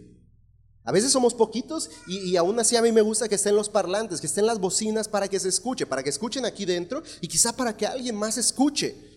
A 0.82 0.90
veces 0.90 1.12
somos 1.12 1.34
poquitos 1.34 1.88
y, 2.08 2.18
y, 2.30 2.36
aún 2.36 2.58
así 2.58 2.74
a 2.74 2.82
mí 2.82 2.90
me 2.90 3.00
gusta 3.00 3.28
que 3.28 3.36
estén 3.36 3.54
los 3.54 3.68
parlantes, 3.68 4.20
que 4.20 4.26
estén 4.26 4.44
las 4.44 4.58
bocinas 4.58 5.06
para 5.06 5.28
que 5.28 5.38
se 5.38 5.48
escuche, 5.48 5.86
para 5.86 6.02
que 6.02 6.10
escuchen 6.10 6.44
aquí 6.44 6.64
dentro 6.64 7.00
y 7.20 7.28
quizá 7.28 7.56
para 7.56 7.76
que 7.76 7.86
alguien 7.86 8.16
más 8.16 8.36
escuche. 8.36 9.13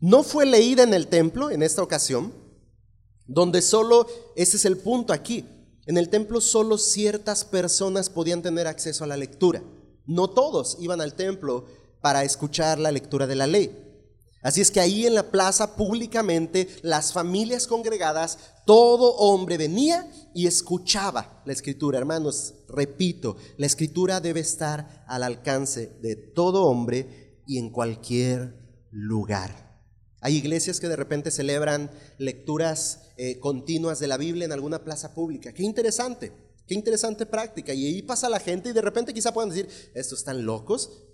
No 0.00 0.22
fue 0.22 0.46
leída 0.46 0.82
en 0.82 0.94
el 0.94 1.06
templo 1.06 1.50
en 1.50 1.62
esta 1.62 1.82
ocasión, 1.82 2.32
donde 3.26 3.62
solo, 3.62 4.06
ese 4.36 4.56
es 4.56 4.64
el 4.64 4.76
punto 4.76 5.12
aquí, 5.12 5.46
en 5.86 5.98
el 5.98 6.08
templo 6.08 6.40
solo 6.40 6.78
ciertas 6.78 7.44
personas 7.44 8.08
podían 8.08 8.42
tener 8.42 8.66
acceso 8.66 9.04
a 9.04 9.06
la 9.06 9.16
lectura. 9.16 9.62
No 10.06 10.28
todos 10.28 10.76
iban 10.80 11.00
al 11.00 11.14
templo 11.14 11.66
para 12.00 12.24
escuchar 12.24 12.78
la 12.78 12.92
lectura 12.92 13.26
de 13.26 13.34
la 13.34 13.46
ley. 13.46 13.80
Así 14.42 14.60
es 14.60 14.70
que 14.70 14.80
ahí 14.80 15.06
en 15.06 15.14
la 15.14 15.30
plaza 15.30 15.74
públicamente 15.74 16.68
las 16.82 17.14
familias 17.14 17.66
congregadas, 17.66 18.38
todo 18.66 19.14
hombre 19.16 19.56
venía 19.56 20.10
y 20.34 20.46
escuchaba 20.46 21.42
la 21.46 21.52
escritura. 21.54 21.98
Hermanos, 21.98 22.52
repito, 22.68 23.36
la 23.56 23.64
escritura 23.64 24.20
debe 24.20 24.40
estar 24.40 25.04
al 25.08 25.22
alcance 25.22 25.96
de 26.02 26.16
todo 26.16 26.64
hombre 26.64 27.42
y 27.46 27.56
en 27.56 27.70
cualquier 27.70 28.54
lugar. 28.90 29.63
Hay 30.24 30.36
iglesias 30.36 30.80
que 30.80 30.88
de 30.88 30.96
repente 30.96 31.30
celebran 31.30 31.90
lecturas 32.16 33.10
eh, 33.18 33.38
continuas 33.40 34.00
de 34.00 34.06
la 34.06 34.16
Biblia 34.16 34.46
en 34.46 34.52
alguna 34.52 34.82
plaza 34.82 35.12
pública. 35.12 35.52
Qué 35.52 35.64
interesante, 35.64 36.32
qué 36.66 36.72
interesante 36.72 37.26
práctica. 37.26 37.74
Y 37.74 37.84
ahí 37.84 38.00
pasa 38.00 38.30
la 38.30 38.40
gente 38.40 38.70
y 38.70 38.72
de 38.72 38.80
repente 38.80 39.12
quizá 39.12 39.34
puedan 39.34 39.50
decir, 39.50 39.68
estos 39.92 40.20
están 40.20 40.46
locos, 40.46 41.04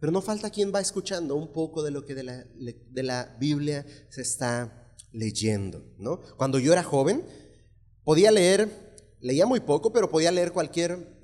pero 0.00 0.10
no 0.10 0.20
falta 0.20 0.50
quien 0.50 0.74
va 0.74 0.80
escuchando 0.80 1.36
un 1.36 1.52
poco 1.52 1.84
de 1.84 1.92
lo 1.92 2.04
que 2.04 2.16
de 2.16 2.24
la, 2.24 2.44
de 2.56 3.02
la 3.04 3.36
Biblia 3.38 3.86
se 4.08 4.22
está 4.22 4.92
leyendo. 5.12 5.84
¿no? 5.96 6.20
Cuando 6.36 6.58
yo 6.58 6.72
era 6.72 6.82
joven, 6.82 7.24
podía 8.02 8.32
leer, 8.32 8.68
leía 9.20 9.46
muy 9.46 9.60
poco, 9.60 9.92
pero 9.92 10.10
podía 10.10 10.32
leer 10.32 10.50
cualquier 10.50 11.14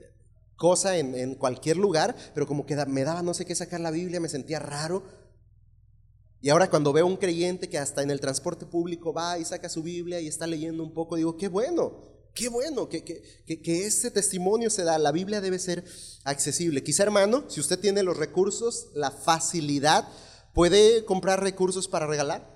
cosa 0.54 0.96
en, 0.96 1.16
en 1.16 1.34
cualquier 1.34 1.76
lugar, 1.76 2.14
pero 2.34 2.46
como 2.46 2.66
que 2.66 2.76
me 2.86 3.02
daba 3.02 3.22
no 3.22 3.34
sé 3.34 3.44
qué 3.46 3.56
sacar 3.56 3.80
la 3.80 3.90
Biblia, 3.90 4.20
me 4.20 4.28
sentía 4.28 4.60
raro 4.60 5.02
y 6.42 6.50
ahora 6.50 6.68
cuando 6.68 6.92
veo 6.92 7.06
un 7.06 7.16
creyente 7.16 7.68
que 7.68 7.78
hasta 7.78 8.02
en 8.02 8.10
el 8.10 8.20
transporte 8.20 8.66
público 8.66 9.12
va 9.12 9.38
y 9.38 9.44
saca 9.44 9.68
su 9.68 9.80
Biblia 9.80 10.20
y 10.20 10.26
está 10.26 10.48
leyendo 10.48 10.82
un 10.82 10.92
poco, 10.92 11.14
digo, 11.14 11.36
qué 11.36 11.46
bueno, 11.46 12.02
qué 12.34 12.48
bueno 12.48 12.88
que, 12.88 13.04
que, 13.04 13.62
que, 13.62 13.86
ese 13.86 14.10
testimonio 14.10 14.68
se 14.68 14.82
da. 14.82 14.98
La 14.98 15.12
Biblia 15.12 15.40
debe 15.40 15.60
ser 15.60 15.84
accesible. 16.24 16.82
Quizá 16.82 17.04
hermano, 17.04 17.44
si 17.48 17.60
usted 17.60 17.78
tiene 17.78 18.02
los 18.02 18.16
recursos, 18.16 18.88
la 18.94 19.12
facilidad, 19.12 20.08
puede 20.52 21.04
comprar 21.04 21.40
recursos 21.40 21.86
para 21.86 22.08
regalar. 22.08 22.50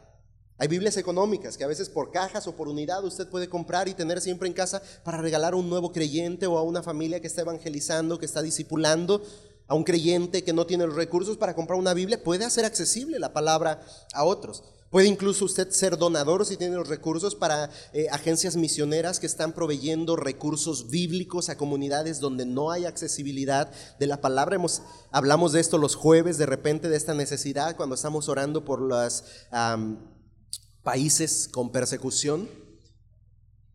Hay 0.58 0.66
Biblias 0.66 0.96
económicas 0.96 1.56
que 1.56 1.62
a 1.64 1.68
veces 1.68 1.88
por 1.88 2.10
cajas 2.10 2.48
o 2.48 2.56
por 2.56 2.66
unidad 2.66 3.04
usted 3.04 3.28
puede 3.28 3.48
comprar 3.48 3.88
y 3.88 3.94
tener 3.94 4.20
siempre 4.20 4.48
en 4.48 4.54
casa 4.54 4.82
para 5.04 5.18
regalar 5.18 5.52
a 5.52 5.56
un 5.56 5.68
nuevo 5.68 5.92
creyente 5.92 6.48
o 6.48 6.58
a 6.58 6.62
una 6.62 6.82
familia 6.82 7.20
que 7.20 7.28
está 7.28 7.42
evangelizando, 7.42 8.18
que 8.18 8.26
está 8.26 8.42
discipulando. 8.42 9.22
A 9.68 9.74
un 9.74 9.84
creyente 9.84 10.44
que 10.44 10.52
no 10.52 10.66
tiene 10.66 10.86
los 10.86 10.96
recursos 10.96 11.36
para 11.36 11.54
comprar 11.54 11.78
una 11.78 11.94
Biblia, 11.94 12.22
puede 12.22 12.44
hacer 12.44 12.64
accesible 12.64 13.18
la 13.18 13.32
palabra 13.32 13.84
a 14.12 14.24
otros. 14.24 14.62
Puede 14.90 15.08
incluso 15.08 15.44
usted 15.44 15.70
ser 15.70 15.98
donador 15.98 16.46
si 16.46 16.56
tiene 16.56 16.76
los 16.76 16.88
recursos 16.88 17.34
para 17.34 17.70
eh, 17.92 18.06
agencias 18.12 18.56
misioneras 18.56 19.18
que 19.18 19.26
están 19.26 19.52
proveyendo 19.52 20.14
recursos 20.14 20.88
bíblicos 20.88 21.48
a 21.48 21.56
comunidades 21.56 22.20
donde 22.20 22.46
no 22.46 22.70
hay 22.70 22.84
accesibilidad 22.84 23.70
de 23.98 24.06
la 24.06 24.20
palabra. 24.20 24.56
Hemos, 24.56 24.82
hablamos 25.10 25.52
de 25.52 25.60
esto 25.60 25.76
los 25.78 25.96
jueves, 25.96 26.38
de 26.38 26.46
repente, 26.46 26.88
de 26.88 26.96
esta 26.96 27.14
necesidad 27.14 27.76
cuando 27.76 27.96
estamos 27.96 28.28
orando 28.28 28.64
por 28.64 28.80
los 28.80 29.24
países 30.82 31.48
con 31.48 31.72
persecución. 31.72 32.48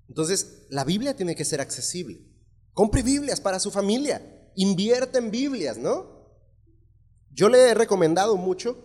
Entonces, 0.08 0.66
la 0.70 0.86
Biblia 0.86 1.16
tiene 1.16 1.36
que 1.36 1.46
ser 1.46 1.60
accesible. 1.60 2.22
Compre 2.74 3.04
Biblias 3.04 3.42
para 3.42 3.60
su 3.60 3.70
familia. 3.70 4.41
Invierte 4.56 5.18
en 5.18 5.32
Biblias, 5.32 5.78
¿no? 5.78 6.06
Yo 7.32 7.50
le 7.50 7.60
he 7.70 7.74
recomendado 7.74 8.36
mucho 8.38 8.78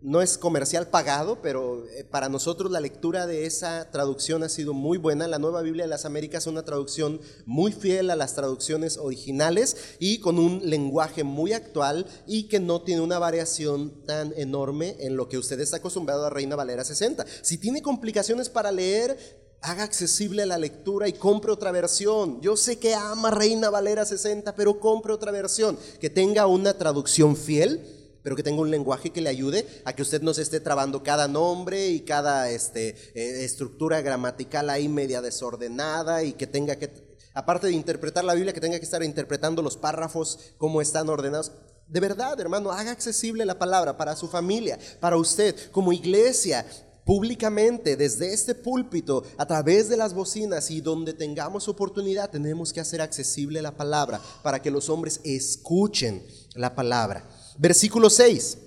no 0.00 0.22
es 0.22 0.38
comercial 0.38 0.88
pagado, 0.88 1.42
pero 1.42 1.84
eh, 1.88 2.04
para 2.04 2.28
nosotros 2.28 2.70
la 2.70 2.80
lectura 2.80 3.26
de 3.26 3.46
esa 3.46 3.90
traducción 3.90 4.42
ha 4.42 4.48
sido 4.48 4.72
muy 4.72 4.96
buena. 4.96 5.26
La 5.26 5.38
Nueva 5.38 5.62
Biblia 5.62 5.84
de 5.84 5.90
las 5.90 6.04
Américas 6.04 6.44
es 6.44 6.46
una 6.46 6.64
traducción 6.64 7.20
muy 7.46 7.72
fiel 7.72 8.10
a 8.10 8.16
las 8.16 8.34
traducciones 8.34 8.96
originales 8.96 9.96
y 9.98 10.20
con 10.20 10.38
un 10.38 10.60
lenguaje 10.64 11.24
muy 11.24 11.52
actual 11.52 12.06
y 12.26 12.44
que 12.44 12.60
no 12.60 12.82
tiene 12.82 13.00
una 13.00 13.18
variación 13.18 14.04
tan 14.04 14.32
enorme 14.36 14.96
en 15.00 15.16
lo 15.16 15.28
que 15.28 15.38
usted 15.38 15.58
está 15.60 15.78
acostumbrado 15.78 16.26
a 16.26 16.30
Reina 16.30 16.56
Valera 16.56 16.84
60. 16.84 17.26
Si 17.42 17.58
tiene 17.58 17.82
complicaciones 17.82 18.48
para 18.48 18.70
leer, 18.70 19.47
haga 19.60 19.84
accesible 19.84 20.46
la 20.46 20.58
lectura 20.58 21.08
y 21.08 21.12
compre 21.12 21.52
otra 21.52 21.72
versión. 21.72 22.40
Yo 22.40 22.56
sé 22.56 22.78
que 22.78 22.94
ama 22.94 23.30
Reina 23.30 23.70
Valera 23.70 24.04
60, 24.04 24.54
pero 24.54 24.78
compre 24.80 25.12
otra 25.12 25.32
versión 25.32 25.78
que 26.00 26.10
tenga 26.10 26.46
una 26.46 26.74
traducción 26.74 27.36
fiel 27.36 27.94
pero 28.22 28.36
que 28.36 28.42
tenga 28.42 28.60
un 28.60 28.70
lenguaje 28.70 29.08
que 29.08 29.22
le 29.22 29.30
ayude 29.30 29.66
a 29.86 29.94
que 29.94 30.02
usted 30.02 30.20
no 30.20 30.34
se 30.34 30.42
esté 30.42 30.60
trabando 30.60 31.02
cada 31.02 31.28
nombre 31.28 31.88
y 31.88 32.00
cada 32.00 32.50
este, 32.50 32.90
eh, 33.14 33.44
estructura 33.44 34.02
gramatical 34.02 34.68
ahí 34.68 34.86
media 34.86 35.22
desordenada 35.22 36.22
y 36.22 36.34
que 36.34 36.46
tenga 36.46 36.76
que, 36.76 36.92
aparte 37.32 37.68
de 37.68 37.72
interpretar 37.72 38.24
la 38.24 38.34
Biblia, 38.34 38.52
que 38.52 38.60
tenga 38.60 38.78
que 38.78 38.84
estar 38.84 39.02
interpretando 39.02 39.62
los 39.62 39.78
párrafos 39.78 40.52
como 40.58 40.82
están 40.82 41.08
ordenados. 41.08 41.52
De 41.86 42.00
verdad, 42.00 42.38
hermano, 42.38 42.70
haga 42.70 42.90
accesible 42.90 43.46
la 43.46 43.58
palabra 43.58 43.96
para 43.96 44.14
su 44.14 44.28
familia, 44.28 44.78
para 45.00 45.16
usted, 45.16 45.56
como 45.70 45.94
iglesia, 45.94 46.66
públicamente, 47.08 47.96
desde 47.96 48.34
este 48.34 48.54
púlpito, 48.54 49.24
a 49.38 49.46
través 49.46 49.88
de 49.88 49.96
las 49.96 50.12
bocinas 50.12 50.70
y 50.70 50.82
donde 50.82 51.14
tengamos 51.14 51.66
oportunidad, 51.66 52.28
tenemos 52.28 52.70
que 52.70 52.80
hacer 52.80 53.00
accesible 53.00 53.62
la 53.62 53.74
palabra 53.74 54.20
para 54.42 54.60
que 54.60 54.70
los 54.70 54.90
hombres 54.90 55.18
escuchen 55.24 56.22
la 56.54 56.74
palabra. 56.74 57.26
Versículo 57.56 58.10
6. 58.10 58.58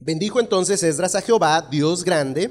Bendijo 0.00 0.40
entonces 0.40 0.82
Esdras 0.82 1.14
a 1.14 1.22
Jehová, 1.22 1.68
Dios 1.70 2.02
grande, 2.02 2.50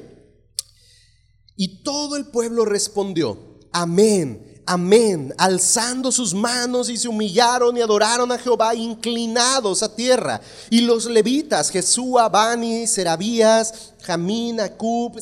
y 1.57 1.83
todo 1.83 2.15
el 2.15 2.27
pueblo 2.27 2.63
respondió, 2.63 3.59
amén, 3.73 4.52
amén, 4.65 5.33
alzando 5.37 6.11
sus 6.11 6.33
manos 6.33 6.89
y 6.89 6.97
se 6.97 7.07
humillaron 7.07 7.75
y 7.77 7.81
adoraron 7.81 8.31
a 8.31 8.37
Jehová 8.37 8.75
inclinados 8.75 9.83
a 9.83 9.95
tierra. 9.95 10.41
Y 10.69 10.81
los 10.81 11.05
levitas, 11.05 11.69
Jesúa, 11.69 12.29
Bani, 12.29 12.87
Serabías, 12.87 13.93
Jamín, 14.01 14.59
Acub, 14.59 15.19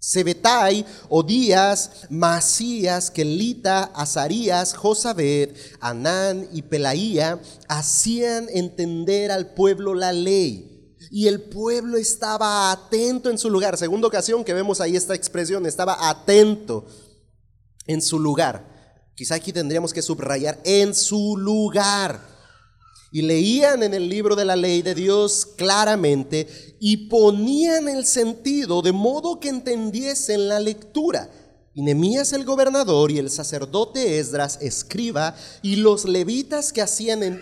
Sebetai, 0.00 0.84
Odías, 1.08 1.90
Masías, 2.08 3.10
Kelita, 3.10 3.90
Azarías, 3.94 4.74
Josabed, 4.74 5.56
Anán 5.80 6.48
y 6.52 6.62
Pelaía 6.62 7.40
hacían 7.68 8.48
entender 8.50 9.30
al 9.30 9.54
pueblo 9.54 9.94
la 9.94 10.12
ley. 10.12 10.96
Y 11.10 11.26
el 11.26 11.40
pueblo 11.42 11.96
estaba 11.96 12.70
atento 12.70 13.30
en 13.30 13.38
su 13.38 13.48
lugar. 13.48 13.76
Segunda 13.78 14.08
ocasión 14.08 14.44
que 14.44 14.52
vemos 14.52 14.80
ahí 14.80 14.94
esta 14.94 15.14
expresión, 15.14 15.64
estaba 15.64 16.08
atento 16.08 16.84
en 17.88 18.00
su 18.00 18.20
lugar. 18.20 18.64
Quizá 19.16 19.34
aquí 19.34 19.52
tendríamos 19.52 19.92
que 19.92 20.00
subrayar 20.00 20.60
en 20.62 20.94
su 20.94 21.36
lugar 21.36 22.20
y 23.10 23.22
leían 23.22 23.82
en 23.82 23.94
el 23.94 24.08
libro 24.08 24.36
de 24.36 24.44
la 24.44 24.54
ley 24.54 24.82
de 24.82 24.94
Dios 24.94 25.46
claramente 25.56 26.76
y 26.78 27.08
ponían 27.08 27.88
el 27.88 28.06
sentido 28.06 28.82
de 28.82 28.92
modo 28.92 29.40
que 29.40 29.48
entendiesen 29.48 30.48
la 30.48 30.60
lectura. 30.60 31.30
Y 31.74 31.82
Nemías 31.82 32.32
el 32.32 32.44
gobernador 32.44 33.10
y 33.10 33.18
el 33.18 33.30
sacerdote 33.30 34.18
Esdras 34.18 34.58
escriba 34.60 35.34
y 35.62 35.76
los 35.76 36.04
levitas 36.04 36.72
que 36.72 36.82
hacían 36.82 37.40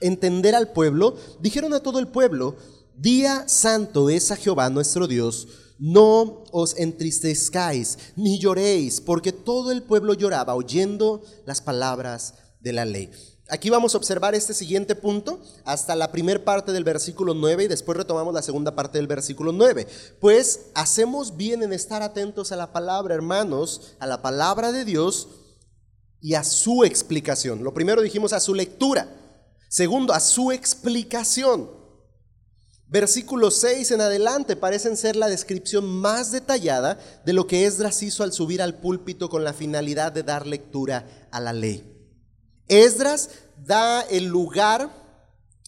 entender 0.00 0.54
al 0.54 0.72
pueblo 0.72 1.16
dijeron 1.40 1.74
a 1.74 1.80
todo 1.80 1.98
el 1.98 2.08
pueblo, 2.08 2.56
día 2.96 3.48
santo 3.48 4.10
es 4.10 4.30
a 4.30 4.36
Jehová 4.36 4.70
nuestro 4.70 5.06
Dios, 5.06 5.48
no 5.80 6.44
os 6.52 6.76
entristezcáis 6.76 7.98
ni 8.14 8.38
lloréis, 8.38 9.00
porque 9.00 9.32
todo 9.32 9.72
el 9.72 9.82
pueblo 9.82 10.14
lloraba 10.14 10.54
oyendo 10.54 11.22
las 11.46 11.60
palabras 11.62 12.34
de 12.60 12.72
la 12.74 12.84
ley. 12.84 13.10
Aquí 13.48 13.68
vamos 13.68 13.94
a 13.94 13.98
observar 13.98 14.34
este 14.36 14.54
siguiente 14.54 14.94
punto 14.94 15.40
hasta 15.64 15.96
la 15.96 16.12
primera 16.12 16.44
parte 16.44 16.70
del 16.70 16.84
versículo 16.84 17.34
9 17.34 17.64
y 17.64 17.68
después 17.68 17.98
retomamos 17.98 18.32
la 18.32 18.42
segunda 18.42 18.76
parte 18.76 18.98
del 18.98 19.08
versículo 19.08 19.50
9. 19.50 19.88
Pues 20.20 20.66
hacemos 20.74 21.36
bien 21.36 21.64
en 21.64 21.72
estar 21.72 22.02
atentos 22.02 22.52
a 22.52 22.56
la 22.56 22.72
palabra, 22.72 23.14
hermanos, 23.14 23.96
a 23.98 24.06
la 24.06 24.22
palabra 24.22 24.70
de 24.70 24.84
Dios 24.84 25.28
y 26.20 26.34
a 26.34 26.44
su 26.44 26.84
explicación. 26.84 27.64
Lo 27.64 27.74
primero 27.74 28.02
dijimos 28.02 28.32
a 28.32 28.40
su 28.40 28.54
lectura. 28.54 29.08
Segundo, 29.68 30.12
a 30.12 30.20
su 30.20 30.52
explicación. 30.52 31.79
Versículo 32.90 33.52
6 33.52 33.92
en 33.92 34.00
adelante 34.00 34.56
parecen 34.56 34.96
ser 34.96 35.14
la 35.14 35.28
descripción 35.28 35.86
más 35.86 36.32
detallada 36.32 36.98
de 37.24 37.32
lo 37.32 37.46
que 37.46 37.64
Esdras 37.64 38.02
hizo 38.02 38.24
al 38.24 38.32
subir 38.32 38.60
al 38.60 38.80
púlpito 38.80 39.28
con 39.28 39.44
la 39.44 39.52
finalidad 39.52 40.10
de 40.10 40.24
dar 40.24 40.44
lectura 40.44 41.28
a 41.30 41.38
la 41.38 41.52
ley. 41.52 41.86
Esdras 42.66 43.30
da 43.64 44.00
el 44.02 44.24
lugar 44.24 44.90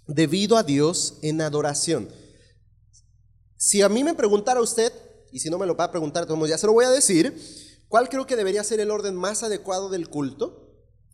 debido 0.08 0.56
a 0.56 0.64
Dios 0.64 1.18
en 1.22 1.40
adoración. 1.40 2.08
Si 3.56 3.82
a 3.82 3.88
mí 3.88 4.02
me 4.02 4.14
preguntara 4.14 4.60
usted, 4.60 4.92
y 5.30 5.38
si 5.38 5.48
no 5.48 5.58
me 5.58 5.66
lo 5.66 5.76
va 5.76 5.84
a 5.84 5.90
preguntar, 5.92 6.26
todos 6.26 6.48
ya 6.48 6.58
se 6.58 6.66
lo 6.66 6.72
voy 6.72 6.86
a 6.86 6.90
decir, 6.90 7.40
¿cuál 7.86 8.08
creo 8.08 8.26
que 8.26 8.34
debería 8.34 8.64
ser 8.64 8.80
el 8.80 8.90
orden 8.90 9.14
más 9.14 9.44
adecuado 9.44 9.90
del 9.90 10.08
culto? 10.08 10.72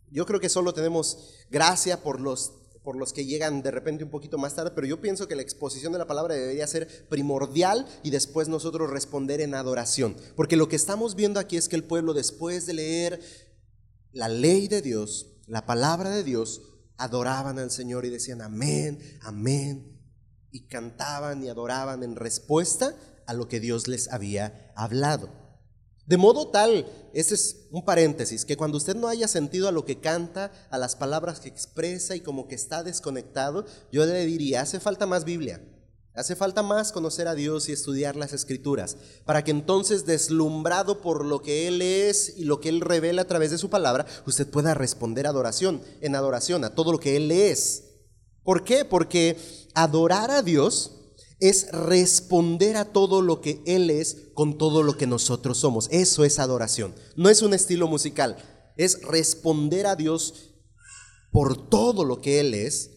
Yo 0.09 0.25
creo 0.25 0.39
que 0.39 0.49
solo 0.49 0.73
tenemos 0.73 1.35
gracia 1.51 2.01
por 2.01 2.19
los, 2.19 2.53
por 2.89 2.95
los 2.95 3.13
que 3.13 3.27
llegan 3.27 3.61
de 3.61 3.69
repente 3.69 4.03
un 4.03 4.09
poquito 4.09 4.39
más 4.39 4.55
tarde, 4.55 4.71
pero 4.73 4.87
yo 4.87 4.99
pienso 4.99 5.27
que 5.27 5.35
la 5.35 5.43
exposición 5.43 5.93
de 5.93 5.99
la 5.99 6.07
palabra 6.07 6.33
debería 6.33 6.65
ser 6.65 7.07
primordial 7.07 7.85
y 8.01 8.09
después 8.09 8.47
nosotros 8.47 8.89
responder 8.89 9.41
en 9.41 9.53
adoración. 9.53 10.17
Porque 10.35 10.57
lo 10.57 10.67
que 10.67 10.75
estamos 10.75 11.13
viendo 11.13 11.39
aquí 11.39 11.55
es 11.55 11.69
que 11.69 11.75
el 11.75 11.83
pueblo 11.83 12.15
después 12.15 12.65
de 12.65 12.73
leer 12.73 13.21
la 14.11 14.27
ley 14.27 14.67
de 14.67 14.81
Dios, 14.81 15.37
la 15.45 15.67
palabra 15.67 16.09
de 16.09 16.23
Dios, 16.23 16.63
adoraban 16.97 17.59
al 17.59 17.69
Señor 17.69 18.05
y 18.05 18.09
decían 18.09 18.41
amén, 18.41 18.97
amén, 19.21 20.01
y 20.49 20.65
cantaban 20.65 21.43
y 21.43 21.49
adoraban 21.49 22.01
en 22.01 22.15
respuesta 22.15 22.95
a 23.27 23.35
lo 23.35 23.47
que 23.47 23.59
Dios 23.59 23.87
les 23.87 24.11
había 24.11 24.73
hablado. 24.75 25.29
De 26.09 26.17
modo 26.17 26.47
tal, 26.47 26.87
ese 27.13 27.35
es 27.35 27.67
un 27.69 27.85
paréntesis, 27.85 28.43
que 28.43 28.57
cuando 28.57 28.77
usted 28.77 28.95
no 28.95 29.09
haya 29.09 29.27
sentido 29.27 29.67
a 29.67 29.71
lo 29.71 29.85
que 29.85 29.99
canta, 29.99 30.51
a 30.71 30.79
las 30.79 30.95
palabras 30.95 31.39
que 31.39 31.49
expresa 31.49 32.15
y 32.15 32.21
como 32.21 32.47
que 32.47 32.55
está 32.55 32.81
desconectado, 32.81 33.63
yo 33.91 34.03
le 34.07 34.25
diría, 34.25 34.61
hace 34.61 34.79
falta 34.79 35.05
más 35.05 35.23
Biblia. 35.23 35.61
Hace 36.15 36.35
falta 36.35 36.63
más 36.63 36.91
conocer 36.91 37.27
a 37.27 37.35
Dios 37.35 37.69
y 37.69 37.73
estudiar 37.73 38.15
las 38.15 38.33
escrituras, 38.33 38.97
para 39.23 39.43
que 39.43 39.51
entonces, 39.51 40.07
deslumbrado 40.07 40.99
por 40.99 41.23
lo 41.23 41.43
que 41.43 41.67
Él 41.67 41.79
es 41.83 42.33
y 42.35 42.43
lo 42.45 42.59
que 42.59 42.69
Él 42.69 42.81
revela 42.81 43.21
a 43.21 43.27
través 43.27 43.51
de 43.51 43.59
su 43.59 43.69
palabra, 43.69 44.07
usted 44.25 44.47
pueda 44.47 44.73
responder 44.73 45.27
adoración, 45.27 45.79
en 46.01 46.15
adoración 46.15 46.63
a 46.63 46.73
todo 46.73 46.91
lo 46.91 46.99
que 46.99 47.17
Él 47.17 47.31
es. 47.31 47.83
¿Por 48.41 48.63
qué? 48.63 48.83
Porque 48.83 49.37
adorar 49.75 50.31
a 50.31 50.41
Dios 50.41 50.98
es 51.39 51.71
responder 51.71 52.77
a 52.77 52.85
todo 52.85 53.21
lo 53.21 53.41
que 53.41 53.61
Él 53.65 53.89
es 53.89 54.29
con 54.33 54.57
todo 54.57 54.83
lo 54.83 54.97
que 54.97 55.07
nosotros 55.07 55.57
somos. 55.57 55.87
Eso 55.91 56.25
es 56.25 56.39
adoración. 56.39 56.93
No 57.15 57.29
es 57.29 57.41
un 57.41 57.53
estilo 57.53 57.87
musical, 57.87 58.37
es 58.77 59.01
responder 59.03 59.87
a 59.87 59.95
Dios 59.95 60.51
por 61.31 61.69
todo 61.69 62.03
lo 62.03 62.21
que 62.21 62.39
Él 62.39 62.53
es 62.53 62.91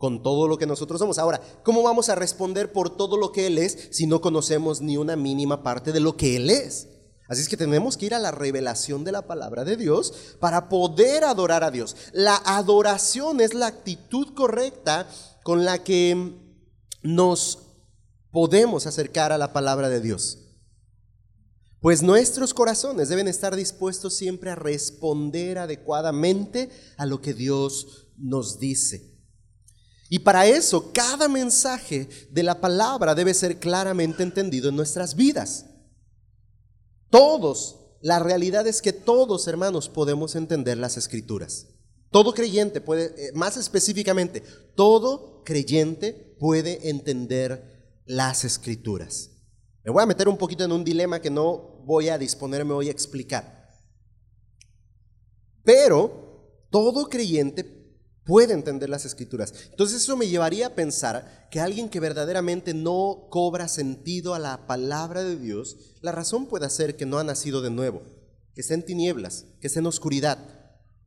con 0.00 0.22
todo 0.22 0.48
lo 0.48 0.56
que 0.56 0.66
nosotros 0.66 0.98
somos. 0.98 1.18
Ahora, 1.18 1.42
¿cómo 1.62 1.82
vamos 1.82 2.08
a 2.08 2.14
responder 2.14 2.72
por 2.72 2.96
todo 2.96 3.18
lo 3.18 3.32
que 3.32 3.46
Él 3.46 3.58
es 3.58 3.88
si 3.90 4.06
no 4.06 4.22
conocemos 4.22 4.80
ni 4.80 4.96
una 4.96 5.14
mínima 5.14 5.62
parte 5.62 5.92
de 5.92 6.00
lo 6.00 6.16
que 6.16 6.36
Él 6.36 6.48
es? 6.48 6.88
Así 7.28 7.42
es 7.42 7.50
que 7.50 7.58
tenemos 7.58 7.98
que 7.98 8.06
ir 8.06 8.14
a 8.14 8.18
la 8.18 8.30
revelación 8.30 9.04
de 9.04 9.12
la 9.12 9.26
palabra 9.26 9.62
de 9.62 9.76
Dios 9.76 10.36
para 10.40 10.70
poder 10.70 11.22
adorar 11.22 11.62
a 11.64 11.70
Dios. 11.70 11.96
La 12.12 12.36
adoración 12.36 13.42
es 13.42 13.52
la 13.52 13.66
actitud 13.66 14.34
correcta 14.34 15.06
con 15.44 15.66
la 15.66 15.84
que 15.84 16.34
nos 17.02 17.69
podemos 18.30 18.86
acercar 18.86 19.32
a 19.32 19.38
la 19.38 19.52
palabra 19.52 19.88
de 19.88 20.00
Dios. 20.00 20.38
Pues 21.80 22.02
nuestros 22.02 22.52
corazones 22.52 23.08
deben 23.08 23.26
estar 23.26 23.56
dispuestos 23.56 24.14
siempre 24.14 24.50
a 24.50 24.54
responder 24.54 25.58
adecuadamente 25.58 26.68
a 26.98 27.06
lo 27.06 27.22
que 27.22 27.32
Dios 27.32 28.08
nos 28.18 28.60
dice. 28.60 29.10
Y 30.10 30.18
para 30.18 30.46
eso, 30.46 30.92
cada 30.92 31.28
mensaje 31.28 32.08
de 32.30 32.42
la 32.42 32.60
palabra 32.60 33.14
debe 33.14 33.32
ser 33.32 33.58
claramente 33.58 34.22
entendido 34.22 34.68
en 34.68 34.76
nuestras 34.76 35.14
vidas. 35.14 35.66
Todos, 37.10 37.78
la 38.02 38.18
realidad 38.18 38.66
es 38.66 38.82
que 38.82 38.92
todos, 38.92 39.46
hermanos, 39.46 39.88
podemos 39.88 40.34
entender 40.34 40.76
las 40.78 40.96
escrituras. 40.96 41.68
Todo 42.10 42.34
creyente 42.34 42.80
puede, 42.80 43.14
eh, 43.16 43.32
más 43.34 43.56
específicamente, 43.56 44.42
todo 44.74 45.42
creyente 45.44 46.34
puede 46.40 46.90
entender 46.90 47.69
las 48.10 48.44
escrituras. 48.44 49.30
Me 49.84 49.92
voy 49.92 50.02
a 50.02 50.06
meter 50.06 50.28
un 50.28 50.36
poquito 50.36 50.64
en 50.64 50.72
un 50.72 50.82
dilema 50.82 51.20
que 51.20 51.30
no 51.30 51.84
voy 51.84 52.08
a 52.08 52.18
disponerme 52.18 52.72
hoy 52.72 52.88
a 52.88 52.90
explicar. 52.90 53.70
Pero 55.62 56.66
todo 56.70 57.08
creyente 57.08 57.62
puede 58.24 58.52
entender 58.52 58.90
las 58.90 59.04
escrituras. 59.04 59.54
Entonces 59.70 60.02
eso 60.02 60.16
me 60.16 60.26
llevaría 60.26 60.66
a 60.66 60.74
pensar 60.74 61.48
que 61.52 61.60
alguien 61.60 61.88
que 61.88 62.00
verdaderamente 62.00 62.74
no 62.74 63.28
cobra 63.30 63.68
sentido 63.68 64.34
a 64.34 64.40
la 64.40 64.66
palabra 64.66 65.22
de 65.22 65.38
Dios, 65.38 65.76
la 66.00 66.10
razón 66.10 66.46
puede 66.46 66.68
ser 66.68 66.96
que 66.96 67.06
no 67.06 67.18
ha 67.20 67.24
nacido 67.24 67.62
de 67.62 67.70
nuevo, 67.70 68.02
que 68.54 68.62
está 68.62 68.74
en 68.74 68.84
tinieblas, 68.84 69.46
que 69.60 69.68
está 69.68 69.78
en 69.78 69.86
oscuridad 69.86 70.59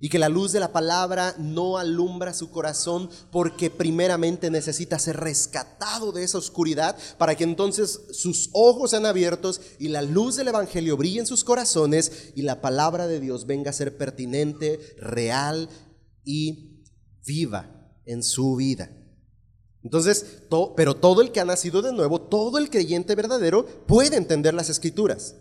y 0.04 0.10
que 0.10 0.20
la 0.20 0.28
luz 0.28 0.52
de 0.52 0.60
la 0.60 0.74
palabra 0.74 1.34
no 1.38 1.78
alumbra 1.78 2.34
su 2.34 2.52
corazón 2.52 3.10
porque 3.32 3.70
primeramente 3.70 4.52
necesita 4.52 5.00
ser 5.00 5.16
rescatado 5.16 6.12
de 6.12 6.26
esa 6.26 6.40
oscuridad 6.40 6.98
para 7.18 7.36
que 7.36 7.46
entonces 7.46 8.02
sus 8.12 8.50
ojos 8.52 8.90
sean 8.90 9.06
abiertos 9.06 9.62
y 9.80 9.88
la 9.88 10.02
luz 10.02 10.36
del 10.36 10.50
Evangelio 10.50 10.98
brille 10.98 11.22
en 11.22 11.26
sus 11.26 11.46
corazones 11.46 12.34
y 12.36 12.42
la 12.42 12.60
palabra 12.60 13.08
de 13.08 13.22
Dios 13.22 13.46
venga 13.46 13.70
a 13.70 13.74
ser 13.74 13.96
pertinente, 13.96 14.78
real 15.00 15.70
y 16.26 16.84
viva 17.26 17.90
en 18.06 18.24
su 18.24 18.58
vida. 18.58 18.92
Entonces, 19.84 20.44
pero 20.76 20.98
todo 20.98 21.22
el 21.22 21.32
que 21.32 21.40
ha 21.40 21.46
nacido 21.46 21.82
de 21.82 21.94
nuevo, 21.94 22.20
todo 22.20 22.58
el 22.58 22.70
creyente 22.70 23.16
verdadero 23.16 23.66
puede 23.88 24.18
entender 24.18 24.54
las 24.54 24.70
escrituras. 24.70 25.36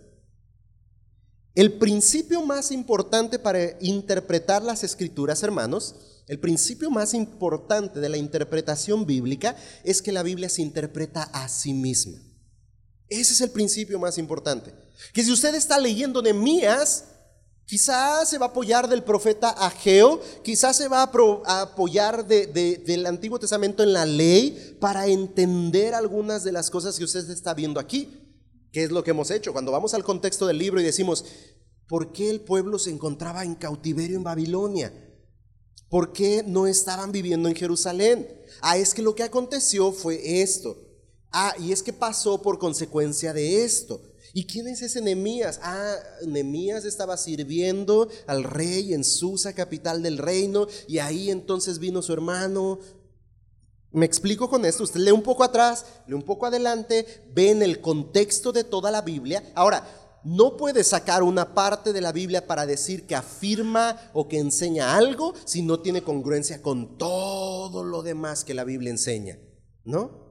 El 1.54 1.74
principio 1.74 2.44
más 2.44 2.70
importante 2.70 3.38
para 3.38 3.76
interpretar 3.80 4.62
las 4.62 4.84
escrituras, 4.84 5.42
hermanos, 5.42 5.96
el 6.26 6.38
principio 6.38 6.90
más 6.90 7.12
importante 7.12 8.00
de 8.00 8.08
la 8.08 8.16
interpretación 8.16 9.04
bíblica 9.04 9.56
es 9.84 10.00
que 10.00 10.12
la 10.12 10.22
Biblia 10.22 10.48
se 10.48 10.62
interpreta 10.62 11.24
a 11.24 11.48
sí 11.48 11.74
misma. 11.74 12.18
Ese 13.08 13.34
es 13.34 13.40
el 13.42 13.50
principio 13.50 13.98
más 13.98 14.16
importante. 14.16 14.72
Que 15.12 15.22
si 15.22 15.30
usted 15.30 15.54
está 15.54 15.78
leyendo 15.78 16.22
Nehemías, 16.22 17.04
quizás 17.66 18.30
se 18.30 18.38
va 18.38 18.46
a 18.46 18.48
apoyar 18.48 18.88
del 18.88 19.02
profeta 19.02 19.50
Ageo, 19.50 20.22
quizás 20.42 20.76
se 20.76 20.88
va 20.88 21.02
a, 21.02 21.60
apoyar 21.60 22.26
del 22.26 23.04
Antiguo 23.04 23.38
Testamento 23.38 23.82
en 23.82 23.92
la 23.92 24.06
ley 24.06 24.78
para 24.80 25.06
entender 25.06 25.92
algunas 25.92 26.44
de 26.44 26.52
las 26.52 26.70
cosas 26.70 26.96
que 26.96 27.04
usted 27.04 27.28
está 27.28 27.52
viendo 27.52 27.78
aquí. 27.78 28.21
¿Qué 28.72 28.84
es 28.84 28.90
lo 28.90 29.04
que 29.04 29.10
hemos 29.10 29.30
hecho? 29.30 29.52
Cuando 29.52 29.70
vamos 29.70 29.92
al 29.92 30.02
contexto 30.02 30.46
del 30.46 30.58
libro 30.58 30.80
y 30.80 30.84
decimos, 30.84 31.24
¿por 31.86 32.12
qué 32.12 32.30
el 32.30 32.40
pueblo 32.40 32.78
se 32.78 32.90
encontraba 32.90 33.44
en 33.44 33.54
cautiverio 33.54 34.16
en 34.16 34.24
Babilonia? 34.24 34.92
¿Por 35.90 36.14
qué 36.14 36.42
no 36.46 36.66
estaban 36.66 37.12
viviendo 37.12 37.50
en 37.50 37.54
Jerusalén? 37.54 38.26
Ah, 38.62 38.78
es 38.78 38.94
que 38.94 39.02
lo 39.02 39.14
que 39.14 39.24
aconteció 39.24 39.92
fue 39.92 40.40
esto. 40.40 40.74
Ah, 41.30 41.54
y 41.58 41.72
es 41.72 41.82
que 41.82 41.92
pasó 41.92 42.40
por 42.40 42.58
consecuencia 42.58 43.34
de 43.34 43.62
esto. 43.62 44.00
¿Y 44.32 44.46
quién 44.46 44.66
es 44.68 44.80
ese 44.80 45.02
Nemías? 45.02 45.60
Ah, 45.62 45.96
Nemías 46.26 46.86
estaba 46.86 47.18
sirviendo 47.18 48.08
al 48.26 48.44
rey 48.44 48.94
en 48.94 49.04
Susa, 49.04 49.54
capital 49.54 50.02
del 50.02 50.16
reino, 50.16 50.66
y 50.88 50.98
ahí 50.98 51.30
entonces 51.30 51.78
vino 51.78 52.00
su 52.00 52.14
hermano 52.14 52.78
me 53.92 54.06
explico 54.06 54.48
con 54.48 54.64
esto, 54.64 54.84
usted 54.84 55.00
lee 55.00 55.10
un 55.10 55.22
poco 55.22 55.44
atrás, 55.44 55.84
lee 56.06 56.14
un 56.14 56.22
poco 56.22 56.46
adelante, 56.46 57.26
ve 57.34 57.50
en 57.50 57.62
el 57.62 57.80
contexto 57.80 58.52
de 58.52 58.64
toda 58.64 58.90
la 58.90 59.02
Biblia. 59.02 59.42
Ahora, 59.54 59.86
no 60.24 60.56
puede 60.56 60.84
sacar 60.84 61.22
una 61.22 61.54
parte 61.54 61.92
de 61.92 62.00
la 62.00 62.12
Biblia 62.12 62.46
para 62.46 62.64
decir 62.64 63.06
que 63.06 63.14
afirma 63.14 63.98
o 64.14 64.28
que 64.28 64.38
enseña 64.38 64.96
algo 64.96 65.34
si 65.44 65.62
no 65.62 65.80
tiene 65.80 66.02
congruencia 66.02 66.62
con 66.62 66.96
todo 66.96 67.84
lo 67.84 68.02
demás 68.02 68.44
que 68.44 68.54
la 68.54 68.64
Biblia 68.64 68.90
enseña, 68.90 69.38
¿no? 69.84 70.22